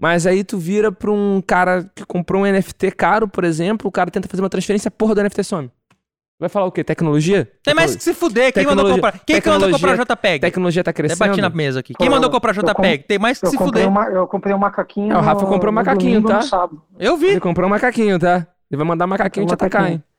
[0.00, 3.92] Mas aí tu vira pra um cara que comprou um NFT caro, por exemplo, o
[3.92, 5.70] cara tenta fazer uma transferência, a porra do NFT some.
[6.38, 6.82] Vai falar o quê?
[6.82, 7.46] Tecnologia?
[7.62, 8.50] Tem mais que se fuder.
[8.50, 9.24] Quem mandou Tecnologia- comprar?
[9.26, 10.40] Quem que mandou comprar tecnologia- JPEG?
[10.40, 11.28] Tecnologia tá Até crescendo.
[11.28, 11.92] bati na mesa aqui.
[11.92, 13.04] Quem Pô, mandou comprar eu JPEG?
[13.04, 13.86] Tem mais que Eu se fuder.
[13.86, 15.12] uma, eu comprei um macaquinho.
[15.12, 16.40] É, o Rafa comprou um macaquinho, tá?
[16.98, 17.26] Eu vi.
[17.26, 18.46] Ele comprou um macaquinho, tá?
[18.70, 19.98] Ele vai mandar macaquinho te Um atacar, macaquinho.
[19.98, 20.09] hein?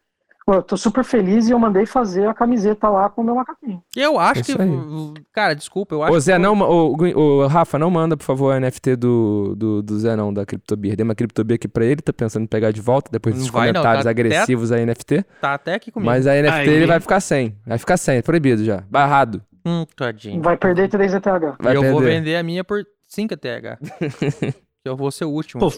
[0.45, 3.35] Pô, eu tô super feliz e eu mandei fazer a camiseta lá com o meu
[3.35, 3.81] macaquinho.
[3.95, 4.51] Eu acho que.
[4.51, 4.69] Isso aí.
[5.31, 6.39] Cara, desculpa, eu acho Ô, Zé, que.
[6.39, 10.33] não, ô, ô, Rafa, não manda, por favor, o NFT do, do, do Zé, não,
[10.33, 10.95] da CryptoBeer.
[10.95, 13.81] Dei uma CryptoBeer aqui pra ele, tá pensando em pegar de volta depois vai, não,
[13.81, 15.23] comentários tá até- agressivos a NFT.
[15.39, 16.09] Tá até aqui comigo.
[16.09, 16.69] Mas a NFT Aí.
[16.69, 17.55] ele vai ficar sem.
[17.65, 18.83] Vai ficar sem, é proibido já.
[18.89, 19.41] Barrado.
[19.63, 20.41] Hum, tadinho.
[20.41, 21.23] Vai perder 3 ETH.
[21.59, 22.19] Vai e eu vou perder.
[22.19, 23.77] vender a minha por 5 TH.
[24.81, 25.59] que eu vou ser o último.
[25.59, 25.71] Pô,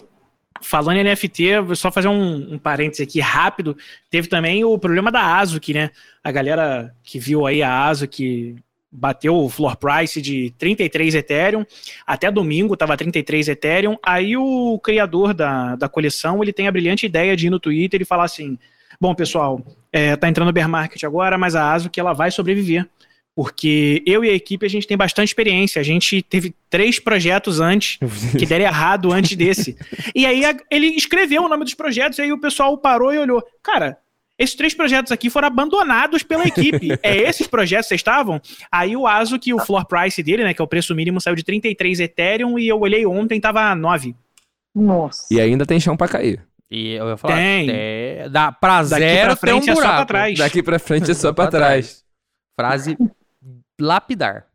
[0.60, 3.76] Falando em NFT, vou só fazer um, um parêntese aqui rápido.
[4.10, 5.90] Teve também o problema da Azuki, né?
[6.22, 8.56] A galera que viu aí a Azuki
[8.90, 11.66] bateu o floor price de 33 Ethereum.
[12.06, 13.98] Até domingo tava 33 Ethereum.
[14.02, 18.00] Aí o criador da, da coleção, ele tem a brilhante ideia de ir no Twitter
[18.00, 18.56] e falar assim,
[19.00, 19.60] bom, pessoal,
[19.92, 22.88] é, tá entrando o bear market agora, mas a Azuki ela vai sobreviver.
[23.36, 25.80] Porque eu e a equipe, a gente tem bastante experiência.
[25.80, 27.98] A gente teve três projetos antes
[28.38, 29.76] que deram errado antes desse.
[30.14, 33.18] E aí a- ele escreveu o nome dos projetos, e aí o pessoal parou e
[33.18, 33.42] olhou.
[33.62, 33.98] Cara,
[34.38, 36.90] esses três projetos aqui foram abandonados pela equipe.
[37.02, 38.40] É esses projetos que vocês estavam?
[38.70, 41.34] Aí o Aso, que o floor price dele, né, que é o preço mínimo, saiu
[41.34, 44.14] de 33 Ethereum, e eu olhei ontem, tava 9.
[44.74, 45.26] Nossa.
[45.32, 46.40] E ainda tem chão pra cair.
[46.70, 47.68] E eu ia falar, Tem.
[47.70, 49.96] é, dá pra Daqui zero pra frente tem um é só buraco.
[49.96, 50.38] pra trás.
[50.38, 52.04] Daqui pra frente é só pra trás.
[52.58, 52.96] Frase
[53.80, 54.46] lapidar.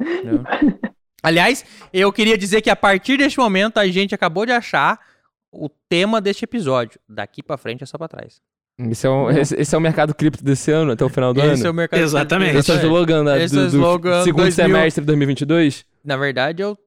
[0.00, 0.42] Entendeu?
[1.22, 4.98] Aliás, eu queria dizer que a partir deste momento a gente acabou de achar
[5.52, 7.00] o tema deste episódio.
[7.08, 8.40] Daqui pra frente é só pra trás.
[8.78, 11.40] Esse é, o, esse, esse é o mercado cripto desse ano, até o final do
[11.40, 11.70] Esse é ano.
[11.72, 12.00] o mercado.
[12.00, 12.56] Exatamente.
[12.58, 14.52] Esse é o slogan da- Esse é do, do slogan segundo 2000.
[14.66, 15.84] semestre de 2022.
[16.04, 16.78] Na verdade, é o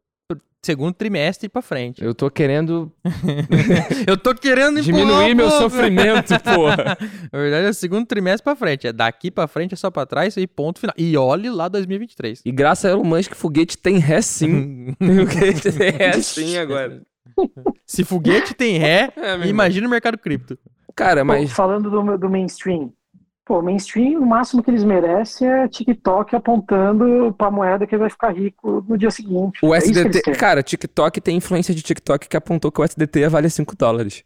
[0.61, 2.03] segundo trimestre pra frente.
[2.03, 2.91] Eu tô querendo
[4.07, 5.63] Eu tô querendo diminuir meu pouco.
[5.63, 6.97] sofrimento, porra.
[7.31, 8.87] Na verdade, é o segundo trimestre pra frente.
[8.87, 10.93] É daqui pra frente, é só pra trás e ponto final.
[10.97, 12.41] E olhe lá 2023.
[12.45, 14.93] E graças a Elon Musk, foguete tem ré sim.
[14.99, 17.01] foguete tem ré sim agora.
[17.85, 20.57] Se foguete tem ré, É, imagina o mercado cripto.
[20.95, 22.91] Cara, Pô, mas falando do, do mainstream.
[23.51, 27.99] Pô, o mainstream, o máximo que eles merecem é TikTok apontando pra moeda que ele
[27.99, 29.59] vai ficar rico no dia seguinte.
[29.61, 30.31] o É que SDT.
[30.37, 34.23] Cara, TikTok tem influência de TikTok que apontou que o SDT vale 5 dólares.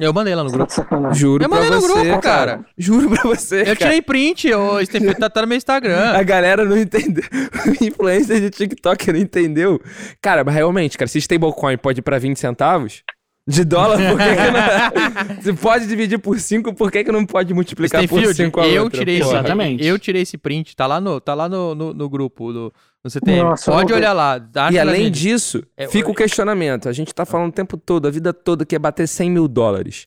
[0.00, 0.72] Eu mandei lá no tá grupo.
[0.72, 1.20] sacanagem.
[1.20, 2.20] Juro Eu pra mandei no grupo, cara.
[2.22, 2.66] cara.
[2.78, 3.60] Juro pra você.
[3.60, 3.76] Eu cara.
[3.76, 6.12] tirei print, ô Stephen, tá, tá no meu Instagram.
[6.12, 7.24] A galera não entendeu.
[7.78, 9.78] Influência de TikTok não entendeu.
[10.22, 13.02] Cara, mas realmente, cara, se stablecoin pode ir pra 20 centavos
[13.46, 15.42] de dólar, por que, que não.
[15.42, 18.68] Se pode dividir por 5, por que, que não pode multiplicar por Stenfield, 5 a
[18.68, 19.28] eu outra, tirei esse?
[19.28, 19.84] Exatamente.
[19.84, 22.72] eu tirei esse print, tá lá no, tá lá no, no, no grupo do
[23.04, 23.42] no CTM.
[23.42, 24.40] Nossa, eu Pode olhar lá.
[24.70, 25.20] E além gente.
[25.20, 26.88] disso, É, fica o hoje- questionamento.
[26.88, 29.48] A gente tá falando o tempo todo, a vida toda, que é bater 100 mil
[29.48, 30.06] dólares.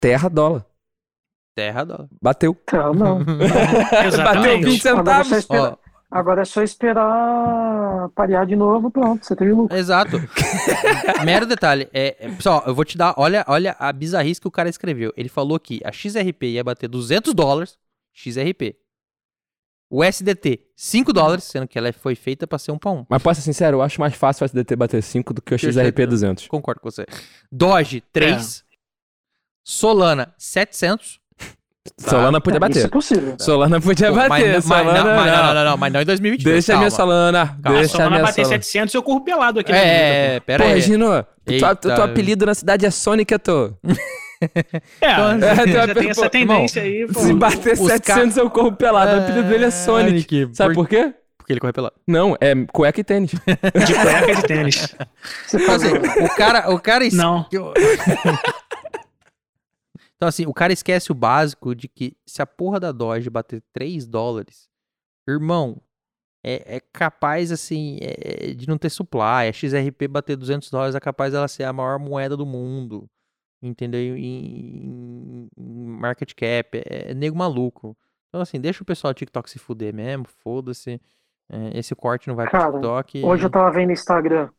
[0.00, 0.66] Terra, dólar.
[1.54, 2.08] Terra dólar.
[2.20, 2.56] Bateu.
[2.64, 3.18] Então, não.
[3.22, 4.64] Bateu Exatamente.
[4.64, 5.48] 20 Agora é, só centavos.
[5.50, 5.76] Ó,
[6.12, 9.76] agora é só esperar parear de novo, pronto, você teve lucro.
[9.76, 10.18] Exato.
[11.24, 11.88] Mero detalhe.
[11.92, 13.14] É, é, pessoal, eu vou te dar.
[13.16, 15.12] Olha, olha a bizarrice que o cara escreveu.
[15.16, 17.78] Ele falou que a XRP ia bater 200 dólares.
[18.12, 18.76] XRP.
[19.88, 23.04] O SDT, 5 dólares, sendo que ela foi feita pra ser um pra um.
[23.10, 25.58] Mas posso ser sincero, eu acho mais fácil o SDT bater 5 do que o
[25.58, 26.48] XRP 200.
[26.48, 27.04] Concordo com você.
[27.50, 28.64] Doge, 3.
[29.62, 31.20] Solana, 700.
[31.98, 32.90] Solana podia É, Isso é bater.
[32.90, 33.34] possível.
[33.38, 34.54] Solana podia Pô, mas, bater.
[34.54, 35.42] mas, Solana não, mas não.
[35.46, 36.54] não, não, não, mas não em 2022.
[36.54, 36.80] Deixa a calma.
[36.82, 37.46] minha Solana.
[37.46, 37.60] Calma.
[37.64, 38.62] A Deixa a Solana minha bater Solana.
[38.62, 40.80] 700 eu corro pelado aqui É, pera aí.
[40.80, 43.70] Gino, tu, tu, teu apelido na cidade é Sonic, eu tô.
[43.82, 43.92] pô.
[45.00, 45.12] É,
[45.68, 47.18] Então, já tem essa tendência aí, pô.
[47.20, 49.16] Se bater os 700 eu corro pelado.
[49.16, 50.50] O apelido dele é Sonic.
[50.52, 51.12] Sabe por quê?
[51.36, 51.94] Porque ele corre pelado.
[52.06, 53.32] Não, é cueca e tênis.
[53.32, 54.94] De cueca de tênis.
[55.46, 56.00] Você tá doido.
[56.24, 57.44] o cara, o cara es- Não.
[60.22, 63.60] Então, assim, o cara esquece o básico de que se a porra da Doge bater
[63.72, 64.68] 3 dólares,
[65.28, 65.82] irmão,
[66.44, 69.48] é, é capaz, assim, é- de não ter supply.
[69.48, 73.10] A XRP bater 200 dólares é capaz dela ser a maior moeda do mundo.
[73.60, 74.16] Entendeu?
[74.16, 76.78] Em, em market cap.
[76.78, 77.96] É, é nego maluco.
[78.28, 80.24] Então, assim, deixa o pessoal do TikTok se fuder mesmo.
[80.28, 81.00] Foda-se.
[81.50, 83.24] É, esse corte não vai pro Cara, TikTok.
[83.24, 84.50] Hoje eu tava vendo Instagram.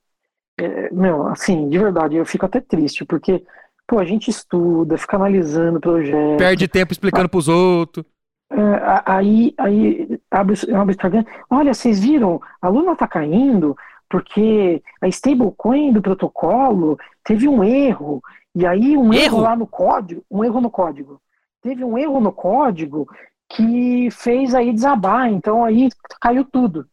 [0.60, 3.46] É, meu, assim, de verdade, eu fico até triste, porque,
[3.88, 6.38] pô, a gente estuda, fica analisando o projeto.
[6.38, 8.06] Perde tempo explicando pros outros.
[8.52, 8.58] É,
[9.06, 11.26] aí, aí abre, o- abre o Instagram.
[11.50, 12.42] Olha, vocês viram?
[12.62, 13.76] A Luna tá caindo
[14.10, 18.22] porque a stablecoin do protocolo teve um erro.
[18.56, 19.42] E aí um erro, Erro?
[19.42, 21.20] lá no código, um erro no código.
[21.62, 23.08] Teve um erro no código
[23.50, 25.32] que fez aí desabar.
[25.32, 25.90] Então aí
[26.22, 26.88] caiu tudo.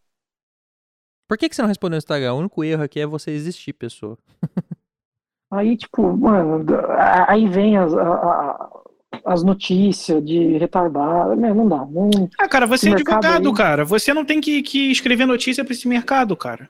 [1.28, 2.32] Por que, que você não respondeu no Instagram?
[2.34, 4.16] O único erro aqui é você existir, pessoa.
[5.50, 6.64] Aí, tipo, mano,
[7.26, 8.70] aí vem as, a- a-
[9.24, 11.36] as notícias de retardado.
[11.36, 11.84] Meu, não dá.
[11.86, 12.08] Não,
[12.38, 13.84] Ah, cara, você é Esse mercado advogado, aí- cara.
[13.84, 16.68] Você não tem que, que escrever notícia pra esse mercado, cara.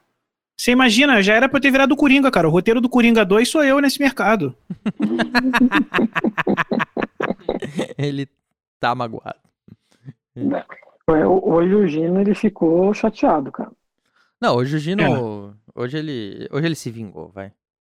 [0.57, 2.47] Você imagina, já era pra eu ter virado o Coringa, cara.
[2.47, 4.55] O roteiro do Coringa 2 sou eu nesse mercado.
[7.97, 8.27] Ele
[8.79, 9.35] tá magoado.
[10.35, 13.71] É, o- Hoje o Gino ele ficou chateado, cara.
[14.39, 15.03] Não, hoje o Gino.
[15.03, 15.79] É.
[15.81, 16.47] Hoje ele.
[16.51, 17.51] Hoje ele se vingou, vai.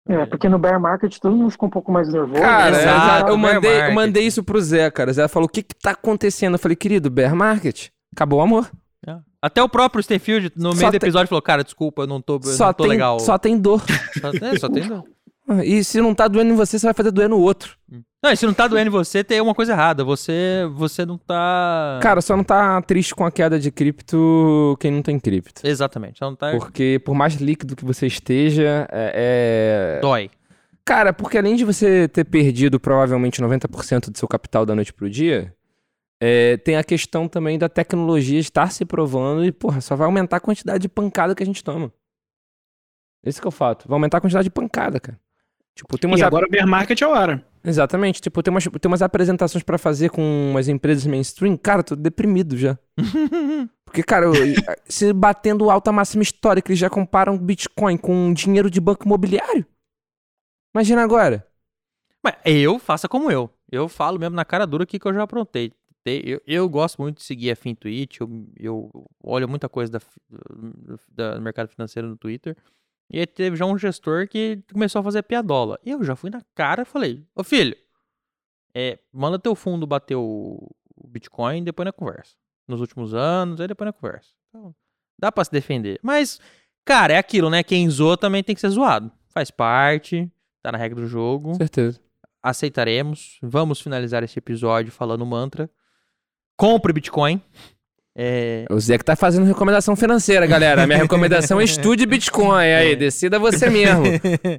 [0.08, 2.42] É, porque no bear market todo mundo ficou um pouco mais nervoso.
[2.42, 5.12] Cara, Exato, exato, eu, mandei, eu mandei isso pro Zé, cara.
[5.12, 6.56] O Zé falou: o que que tá acontecendo?
[6.56, 7.88] Eu falei, querido, bear market?
[8.14, 8.70] Acabou o amor.
[9.08, 9.16] É.
[9.42, 12.22] Até o próprio Stenfield, no Só meio do tem- episódio, falou: Cara, desculpa, eu não
[12.22, 13.20] tô, eu Só não tô tem, legal.
[13.20, 13.82] só tem dor.
[14.20, 15.04] Só, é, só tem dor.
[15.64, 17.78] E se não tá doendo em você, você vai fazer doer no outro.
[18.24, 20.03] Não, e se não tá doendo em você, tem uma coisa errada.
[20.06, 21.99] Você, você não tá.
[22.02, 25.68] Cara, só não tá triste com a queda de cripto quem não tem cripto.
[25.68, 26.20] Exatamente.
[26.20, 26.52] Só não tá.
[26.52, 29.98] Porque por mais líquido que você esteja, é...
[29.98, 30.30] é- Dói.
[30.86, 35.10] Cara, porque além de você ter perdido provavelmente 90% do seu capital da noite pro
[35.10, 35.53] dia,
[36.22, 40.38] é, tem a questão também da tecnologia estar se provando e, porra, só vai aumentar
[40.38, 41.91] a quantidade de pancada que a gente toma.
[43.26, 43.88] Esse que é o fato.
[43.88, 45.20] Vai aumentar a quantidade de pancada, cara.
[45.76, 46.20] Tipo, tem umas...
[46.20, 47.45] E agora o bear market é a hora.
[47.64, 48.22] Exatamente.
[48.22, 50.22] Tipo, tem umas, tem umas apresentações pra fazer com
[50.52, 51.58] umas empresas mainstream.
[51.58, 52.78] Cara, eu tô deprimido já.
[53.86, 54.34] Porque, cara, eu-
[54.86, 59.66] se batendo alta máxima histórica, eles já comparam Bitcoin com dinheiro de banco imobiliário.
[60.76, 61.48] Imagina agora.
[62.24, 63.50] Mas eu, faça como eu.
[63.72, 65.72] Eu falo mesmo na cara dura o que, eu já aprontei.
[66.04, 68.90] Te- Eu, eu gosto muito de seguir a FinTwitch, eu, eu
[69.24, 70.02] olho muita coisa da,
[71.10, 72.56] da- do mercado financeiro no Twitter.
[73.14, 75.80] E aí teve já um gestor que começou a fazer piadola.
[75.85, 77.77] E eu já fui na cara e falei, ô filho,
[78.73, 82.35] é, manda teu fundo bater o, o Bitcoin, depois na conversa.
[82.68, 84.31] Nos últimos anos, aí depois na conversa.
[84.49, 84.76] Então,
[85.19, 85.99] dá pra se defender.
[86.02, 86.40] Mas,
[86.84, 87.61] cara, é aquilo, né?
[87.61, 89.11] Quem zoa também tem que ser zoado.
[89.27, 90.27] Faz parte,
[90.64, 92.02] tá na regra do jogo certeza.
[92.41, 93.38] aceitaremos.
[93.44, 95.69] Vamos finalizar esse episódio falando mantra.
[96.57, 97.40] Compre Bitcoin.
[98.15, 100.84] É, O Zé que tá fazendo recomendação financeira, galera.
[100.84, 102.65] A minha recomendação é estude Bitcoin.
[102.65, 104.03] Aí, decida você mesmo.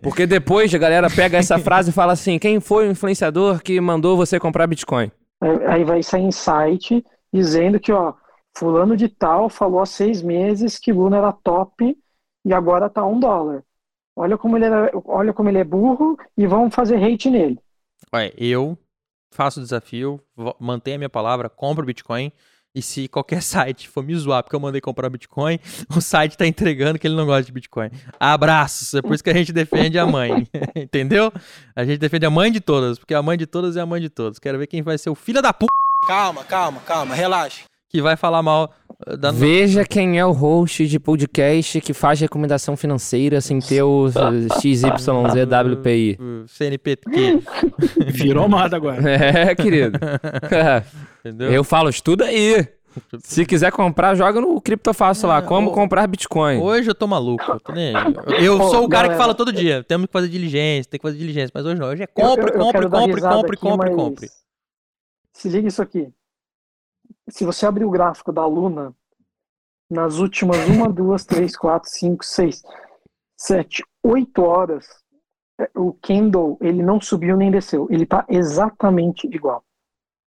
[0.02, 3.80] Porque depois a galera pega essa frase e fala assim: quem foi o influenciador que
[3.80, 5.10] mandou você comprar Bitcoin?
[5.68, 8.14] Aí vai sair em site dizendo que, ó,
[8.56, 11.96] fulano de tal falou há seis meses que Luna era top
[12.44, 13.62] e agora tá um dólar.
[14.16, 17.58] Olha como ele, era, olha como ele é burro e vão fazer hate nele.
[18.12, 18.78] olha, eu
[19.32, 20.20] faço o desafio,
[20.60, 22.32] mantenho a minha palavra, compro Bitcoin.
[22.74, 25.58] E se qualquer site for me zoar porque eu mandei comprar Bitcoin,
[25.94, 27.90] o site tá entregando que ele não gosta de Bitcoin.
[28.18, 28.92] Abraços.
[28.94, 30.48] É por isso que a gente defende a mãe.
[30.74, 31.32] Entendeu?
[31.76, 34.00] A gente defende a mãe de todas, porque a mãe de todas é a mãe
[34.00, 34.38] de todos.
[34.38, 35.66] Quero ver quem vai ser o filho da p
[36.06, 37.62] Calma, calma, calma, relaxa.
[37.88, 38.74] que vai falar mal
[39.18, 44.08] da Veja quem é o host de podcast que faz recomendação financeira sem ter o
[44.60, 46.18] XYZWPI.
[46.48, 47.42] CNPq.
[48.06, 49.02] Virou moda agora.
[49.04, 49.98] É, querido.
[51.20, 51.50] Entendeu?
[51.52, 52.66] Eu falo, estuda aí.
[53.18, 55.42] Se quiser comprar, joga no Criptofácil lá.
[55.42, 56.60] Como ô, comprar Bitcoin.
[56.60, 57.44] Hoje eu tô maluco.
[57.50, 57.72] Eu, tô.
[58.34, 59.16] Eu sou o cara que galera.
[59.16, 59.82] fala todo dia.
[59.82, 61.50] Temos que fazer diligência, tem que fazer diligência.
[61.52, 61.88] Mas hoje não.
[61.88, 64.28] Hoje é compre, Eu- eu- eu compre, compre, compre, aqui, compre, compre.
[65.32, 66.08] Se liga isso aqui.
[67.28, 68.94] Se você abrir o gráfico da Luna,
[69.90, 72.62] nas últimas uma, duas, três, quatro, cinco, seis,
[73.38, 74.86] sete, oito horas,
[75.60, 77.86] é, o candle ele não subiu nem desceu.
[77.90, 79.62] Ele tá exatamente igual.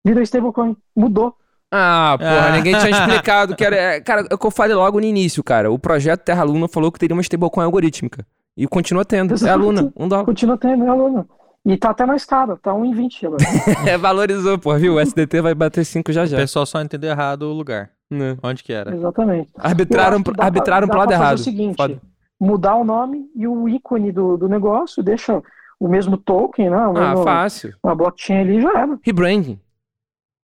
[0.06, 1.36] Virou stablecoin, mudou.
[1.72, 2.52] Ah, porra, Ah.
[2.58, 3.76] ninguém tinha explicado que era.
[3.76, 5.70] é, Cara, é o que eu falei logo no início, cara.
[5.70, 8.26] O projeto Terra Luna falou que teria uma stablecoin algorítmica.
[8.56, 9.32] E continua tendo.
[9.32, 9.60] É a Exato.
[9.60, 10.26] Luna, um dólar.
[10.26, 11.28] Continua tendo a Luna.
[11.66, 13.44] E tá até mais caro, tá 1,20 agora.
[13.90, 14.96] É, valorizou, porra, viu?
[14.96, 16.38] O SDT vai bater 5 já O já.
[16.38, 17.92] pessoal só entendeu errado o lugar.
[18.10, 18.38] Né?
[18.42, 18.96] Onde que era?
[18.96, 19.52] Exatamente.
[19.58, 21.36] Arbitraram, dá arbitraram dá pro lado fazer errado.
[21.38, 22.02] o seguinte, Foda.
[22.40, 25.44] mudar o nome e o ícone do, do negócio, deixa
[25.78, 26.88] o mesmo token, né?
[26.88, 27.76] O Ah, mesmo- fácil.
[27.84, 28.98] uma blockchain ali já era.
[29.04, 29.60] Rebranding.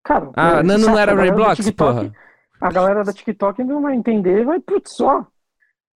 [0.04, 1.12] Cara, Ah, é, não, não era
[1.56, 2.12] TikTok- porra.
[2.60, 5.24] A galera da TikTok não vai entender, vai, putz, ó,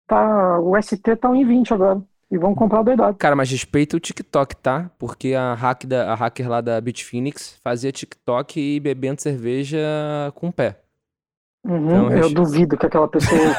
[0.08, 2.00] tá, o ST tá 1,20 agora.
[2.36, 3.16] E vão comprar doidado.
[3.18, 4.92] Cara, mas respeita o TikTok, tá?
[5.00, 9.80] Porque a, hack da, a hacker lá da Bitfinex fazia TikTok e bebendo cerveja
[10.36, 10.82] com o pé.
[11.66, 13.40] Uhum, Então, eu duvido que aquela pessoa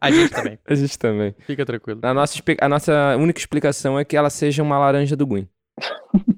[0.00, 0.58] a gente também.
[0.68, 1.34] A gente também.
[1.46, 2.00] Fica tranquilo.
[2.02, 5.48] A nossa, a nossa única explicação é que ela seja uma laranja do Gwyn.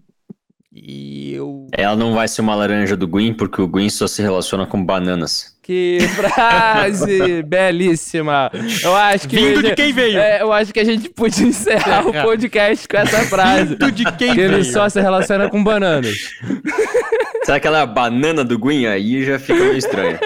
[0.91, 1.67] E eu.
[1.71, 4.83] Ela não vai ser uma laranja do Gwyn, porque o Gwyn só se relaciona com
[4.83, 5.55] bananas.
[5.63, 8.51] Que frase belíssima!
[8.83, 9.37] Eu acho que.
[9.37, 10.19] Vindo de quem veio?
[10.19, 13.75] É, eu acho que a gente podia encerrar o podcast com essa frase.
[13.75, 14.65] Vindo de quem Que ele veio?
[14.73, 16.17] só se relaciona com bananas.
[17.45, 18.87] Será que ela é a banana do Gwyn?
[18.87, 20.19] Aí já fica meio estranho.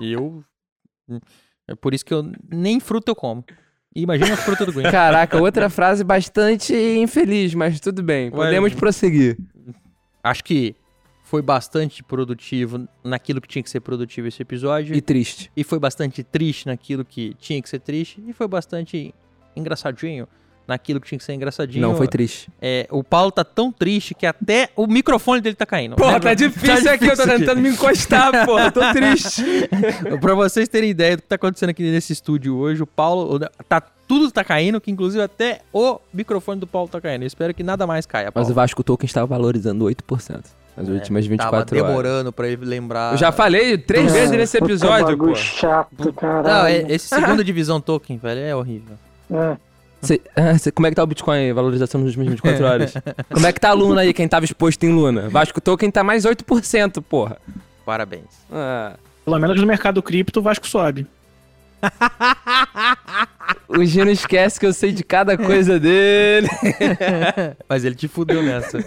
[0.00, 0.42] Eu.
[1.68, 3.44] É por isso que eu nem fruta eu como.
[3.94, 4.90] E Imagina a fruta do Gwen.
[4.90, 8.30] Caraca, outra frase bastante infeliz, mas tudo bem.
[8.30, 8.78] Podemos Ué.
[8.78, 9.36] prosseguir.
[10.22, 10.76] Acho que
[11.24, 14.94] foi bastante produtivo naquilo que tinha que ser produtivo esse episódio.
[14.94, 15.50] E E, triste.
[15.64, 18.22] foi bastante triste naquilo que tinha que ser triste.
[18.26, 19.12] E foi bastante
[19.56, 20.28] engraçadinho
[20.70, 21.82] naquilo que tinha que ser engraçadinho.
[21.86, 22.50] Não foi triste.
[22.62, 25.96] É, o Paulo tá tão triste que até o microfone dele tá caindo.
[25.96, 26.20] Porra, Né?
[26.20, 27.38] tá difícil aqui, eu tô difícil aqui.
[27.40, 29.42] tentando me encostar, porra, eu tô triste.
[30.20, 33.38] pra vocês terem ideia do que tá acontecendo aqui nesse estúdio hoje, o Paulo.
[33.68, 37.22] Tá, tudo tá caindo, que inclusive até o microfone do Paulo tá caindo.
[37.22, 38.32] Eu espero que nada mais caia.
[38.32, 38.46] Paulo.
[38.46, 40.40] Mas o Vasco Token estava valorizando 8%
[40.76, 42.02] nas últimas 24 É, Tava horas.
[42.02, 43.12] demorando pra ele lembrar.
[43.12, 45.34] Eu já falei três É, vezes nesse episódio, pô.
[45.34, 46.48] chato, caralho.
[46.48, 48.96] Não, é- esse segunda divisão token, velho, é horrível.
[49.30, 49.56] É.
[50.02, 52.94] Cê- ah, cê- como é que tá o Bitcoin, valorização nas últimas 24 horas?
[53.32, 55.28] como é que tá a Luna aí, quem tava exposto em Luna?
[55.28, 57.36] Vasco Token tá mais 8%, porra.
[57.84, 58.24] Parabéns.
[58.50, 58.94] Ah,
[59.24, 61.06] Pelo menos no mercado cripto, o Vasco sobe.
[63.68, 66.48] o Gino esquece que eu sei de cada coisa dele.
[67.68, 68.84] Mas ele te fudeu nessa.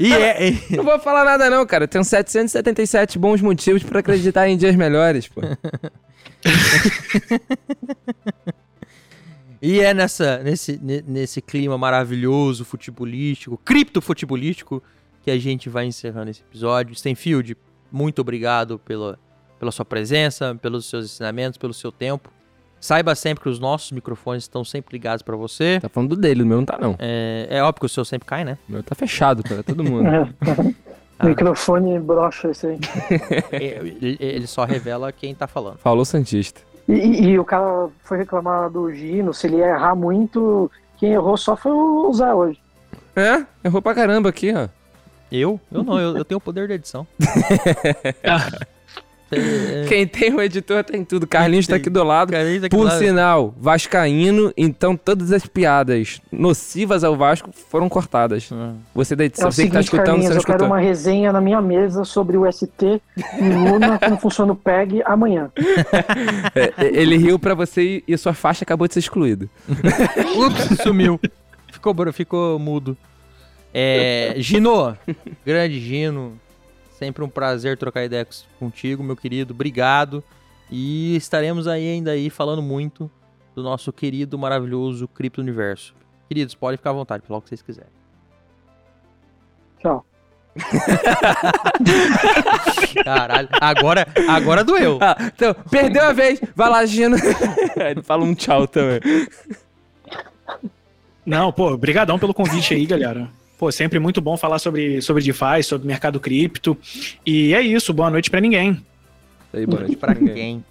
[0.00, 0.48] E é.
[0.50, 1.84] e- Não vou falar nada não, cara.
[1.84, 5.40] Eu tenho 777 bons motivos pra acreditar em dias melhores, pô.
[9.62, 14.82] E é nessa, nesse, ne- nesse clima maravilhoso, futebolístico, criptofutebolístico,
[15.22, 16.94] que a gente vai encerrando esse episódio.
[16.96, 17.56] Stenfield,
[17.90, 19.16] muito obrigado pela,
[19.60, 22.28] pela sua presença, pelos seus ensinamentos, pelo seu tempo.
[22.80, 25.78] Saiba sempre que os nossos microfones estão sempre ligados pra você.
[25.80, 26.96] Tá falando do dele, o meu não tá não.
[26.98, 28.58] É, é óbvio que o seu sempre cai, né?
[28.68, 30.08] O meu tá fechado pra todo mundo.
[31.18, 31.26] Ah.
[31.28, 32.78] Microfone broxa esse aí.
[33.52, 35.78] É, ele, ele só revela quem tá falando.
[35.78, 36.62] Falou Santista.
[36.88, 41.36] E, e- o cara foi reclamar do Gino, se ele ia errar muito, quem errou
[41.36, 42.58] só foi o Zé hoje.
[43.14, 44.68] É, errou pra caramba aqui, ó.
[45.30, 45.58] Eu?
[45.70, 47.06] Eu não, eu, eu tenho o poder da edição.
[49.32, 51.26] É, Quem tem o editor tem tudo.
[51.26, 52.32] Carlinhos tá aqui do lado.
[52.34, 58.48] aqui Por lá- sinal, vascaíno, então todas as piadas nocivas ao Vasco foram cortadas.
[58.52, 58.72] Ah.
[58.94, 60.76] Você da É edição, o você que tá escutando, Carlinhos, você não eu quero escutou.
[60.76, 63.00] uma resenha na minha mesa sobre o ST e
[63.42, 65.50] Luna, como funciona o PEG, amanhã.
[66.54, 69.48] É, é, ele riu pra você e- sua faixa acabou de ser excluída.
[70.36, 71.18] Ups, sumiu.
[71.72, 72.96] Ficou, ficou mudo.
[73.74, 74.96] É, Gino,
[75.44, 76.34] grande Gino.
[77.02, 79.52] Sempre um prazer trocar ideia com- contigo, meu querido.
[79.52, 80.22] Obrigado.
[80.70, 83.10] E estaremos aí ainda aí falando muito
[83.56, 85.96] do nosso querido, maravilhoso Cripto Universo.
[86.28, 87.90] Queridos, podem ficar à vontade, falar o que vocês quiserem.
[89.80, 90.06] Tchau.
[93.04, 94.98] Caralho, agora, agora doeu.
[95.00, 97.16] Ah, então, perdeu a vez, vai lá, Gino.
[97.76, 99.00] ele fala um tchau também.
[101.26, 103.28] Não, pô, brigadão pelo convite aí, galera.
[103.62, 106.76] Pô, sempre muito bom falar sobre, sobre DeFi, sobre mercado cripto.
[107.24, 108.84] E é isso, boa noite pra ninguém.
[109.54, 110.64] Aí, boa noite Pra quem?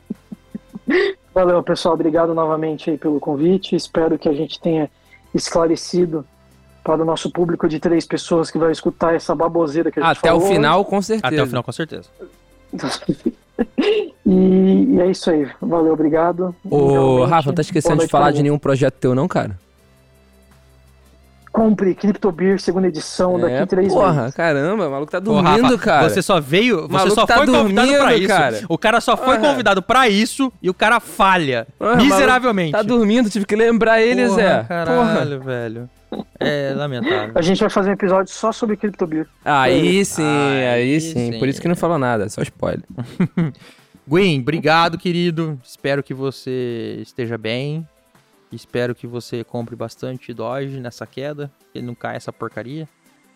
[1.33, 1.93] Valeu, pessoal.
[1.93, 3.77] Obrigado novamente aí pelo convite.
[3.77, 4.91] Espero que a gente tenha
[5.33, 6.27] esclarecido
[6.83, 10.17] para o nosso público de três pessoas que vai escutar essa baboseira que a gente
[10.17, 10.53] Até o falou.
[10.53, 11.33] final, com certeza.
[11.33, 12.09] Até o final, com certeza.
[14.25, 15.47] E, e é isso aí.
[15.61, 16.55] Valeu, obrigado.
[16.69, 19.59] Ô, Realmente, Rafa, não tá esquecendo de falar de nenhum projeto teu, não, cara?
[21.51, 24.35] Compre CryptoBeer, segunda edição, É, daqui três porra, meses.
[24.35, 26.09] caramba, o maluco tá dormindo, Rafa, cara.
[26.09, 28.27] Você só veio, você Maluco só tá foi convidado pra dormindo, isso.
[28.27, 28.59] cara.
[28.69, 29.49] O cara só foi Porra.
[29.49, 32.71] convidado pra isso e o cara falha Porra, miseravelmente.
[32.71, 34.55] Tá dormindo, tive que lembrar ele, Porra, Zé.
[34.63, 34.65] Porra.
[34.67, 35.89] Caralho, velho.
[36.39, 37.31] É lamentável.
[37.35, 39.27] A gente vai fazer um episódio só sobre CryptoBeer.
[39.43, 41.31] Aí sim, aí, Aí sim.
[41.33, 41.39] sim.
[41.39, 42.83] Por isso que não falou nada, só spoiler.
[44.07, 45.59] Gwen, obrigado, querido.
[45.63, 47.85] Espero que você esteja bem.
[48.51, 52.87] Espero que você compre bastante Doge nessa queda, que não caia essa porcaria.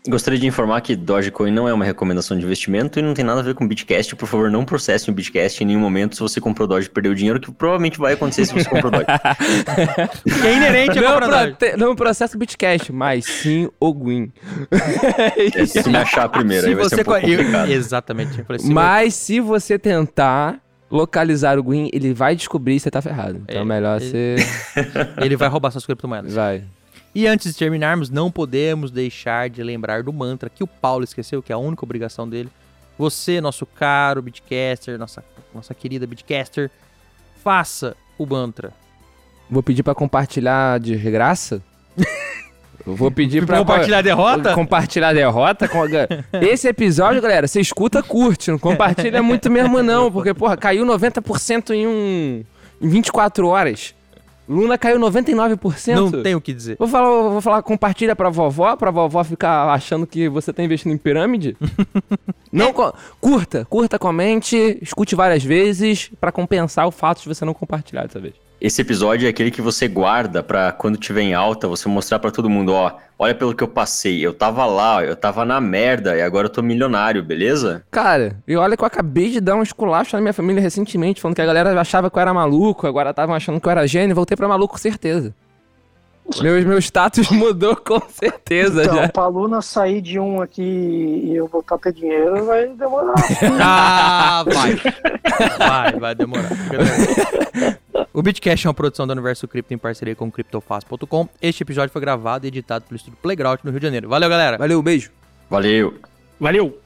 [0.08, 3.40] Gostaria de informar que Dogecoin não é uma recomendação de investimento e não tem nada
[3.40, 4.16] a ver com Bitcast.
[4.16, 7.16] Por favor, não processe o Bitcast em nenhum momento se você comprou Doge e perdeu
[7.16, 9.06] dinheiro, que provavelmente vai acontecer se você comprou Doge.
[10.24, 11.56] Que é inerente Não, Doge.
[11.56, 14.32] prote- não processo Bitcast, mas sim o Gwyn.
[15.56, 17.72] É, se me achar primeiro, aí vai ser um pouco co- eu- complicado.
[17.72, 18.38] Exatamente.
[18.40, 20.60] Eu falei, se Mas se você tentar
[20.90, 23.41] localizar o Gwyn, ele vai descobrir e você tá ferrado.
[23.44, 24.36] Então é, É, melhor ele- você.
[24.38, 26.34] vo- ele vai roubar suas criptomoedas.
[26.34, 26.64] Vai.
[27.14, 31.41] E antes de terminarmos, não podemos deixar de lembrar do mantra que o Paulo esqueceu,
[31.41, 32.49] que é a única obrigação dele.
[32.98, 36.70] Você, nosso caro Bitcaster, nossa, nossa querida Bitcaster,
[37.44, 38.74] faça o mantra.
[39.49, 41.62] Vou pedir pra compartilhar de graça?
[42.86, 44.53] Eu vou pedir pra compartilhar a derrota?
[44.53, 45.68] Compartilhar a derrota.
[45.68, 48.52] com a- Esse episódio, galera, você escuta, curte.
[48.52, 50.12] Não compartilha muito mesmo, não.
[50.12, 52.44] Porque, porra, caiu 90% em um.
[52.82, 53.95] em 24 horas.
[54.48, 55.95] Luna caiu 99%.
[55.95, 56.76] Não tem o que dizer.
[56.78, 60.91] Vou falar, vou falar, compartilha pra vovó, pra vovó ficar achando que você tá investindo
[60.94, 61.57] em pirâmide.
[62.53, 62.72] não,
[63.20, 68.20] curta, curta, comente, escute várias vezes pra compensar o fato de você não compartilhar dessa
[68.20, 68.36] vez.
[68.66, 72.32] Esse episódio é aquele que você guarda pra quando tiver em alta, você mostrar pra
[72.32, 76.18] todo mundo, ó, olha pelo que eu passei, eu tava lá, eu tava na merda
[76.18, 77.84] e agora eu tô milionário, beleza?
[77.92, 81.36] Cara, e olha que eu acabei de dar um esculacho na minha família recentemente, falando
[81.36, 84.16] que a galera achava que eu era maluco, agora estavam achando que eu era gênio,
[84.16, 85.32] voltei pra maluco certeza.
[86.41, 89.10] Meu, meu status mudou com certeza Então, já.
[89.10, 93.14] pra Luna sair de um aqui e eu voltar a ter dinheiro, vai demorar.
[93.61, 94.76] Ah, vai.
[95.57, 96.49] Vai, vai demorar.
[98.14, 101.27] O Bitcash é uma produção do Universo Cripto em parceria com CryptoFast.com.
[101.41, 104.10] Este episódio foi gravado e editado pelo estúdio Playground no Rio de Janeiro.
[104.10, 104.57] Valeu, galera.
[104.57, 105.11] Valeu, beijo.
[105.49, 105.93] Valeu!
[106.39, 106.80] Valeu!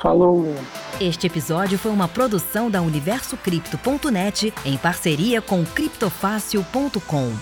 [0.00, 0.54] Falou.
[1.00, 7.32] Este episódio foi uma produção da UniversoCripto.net em parceria com criptofácil.com.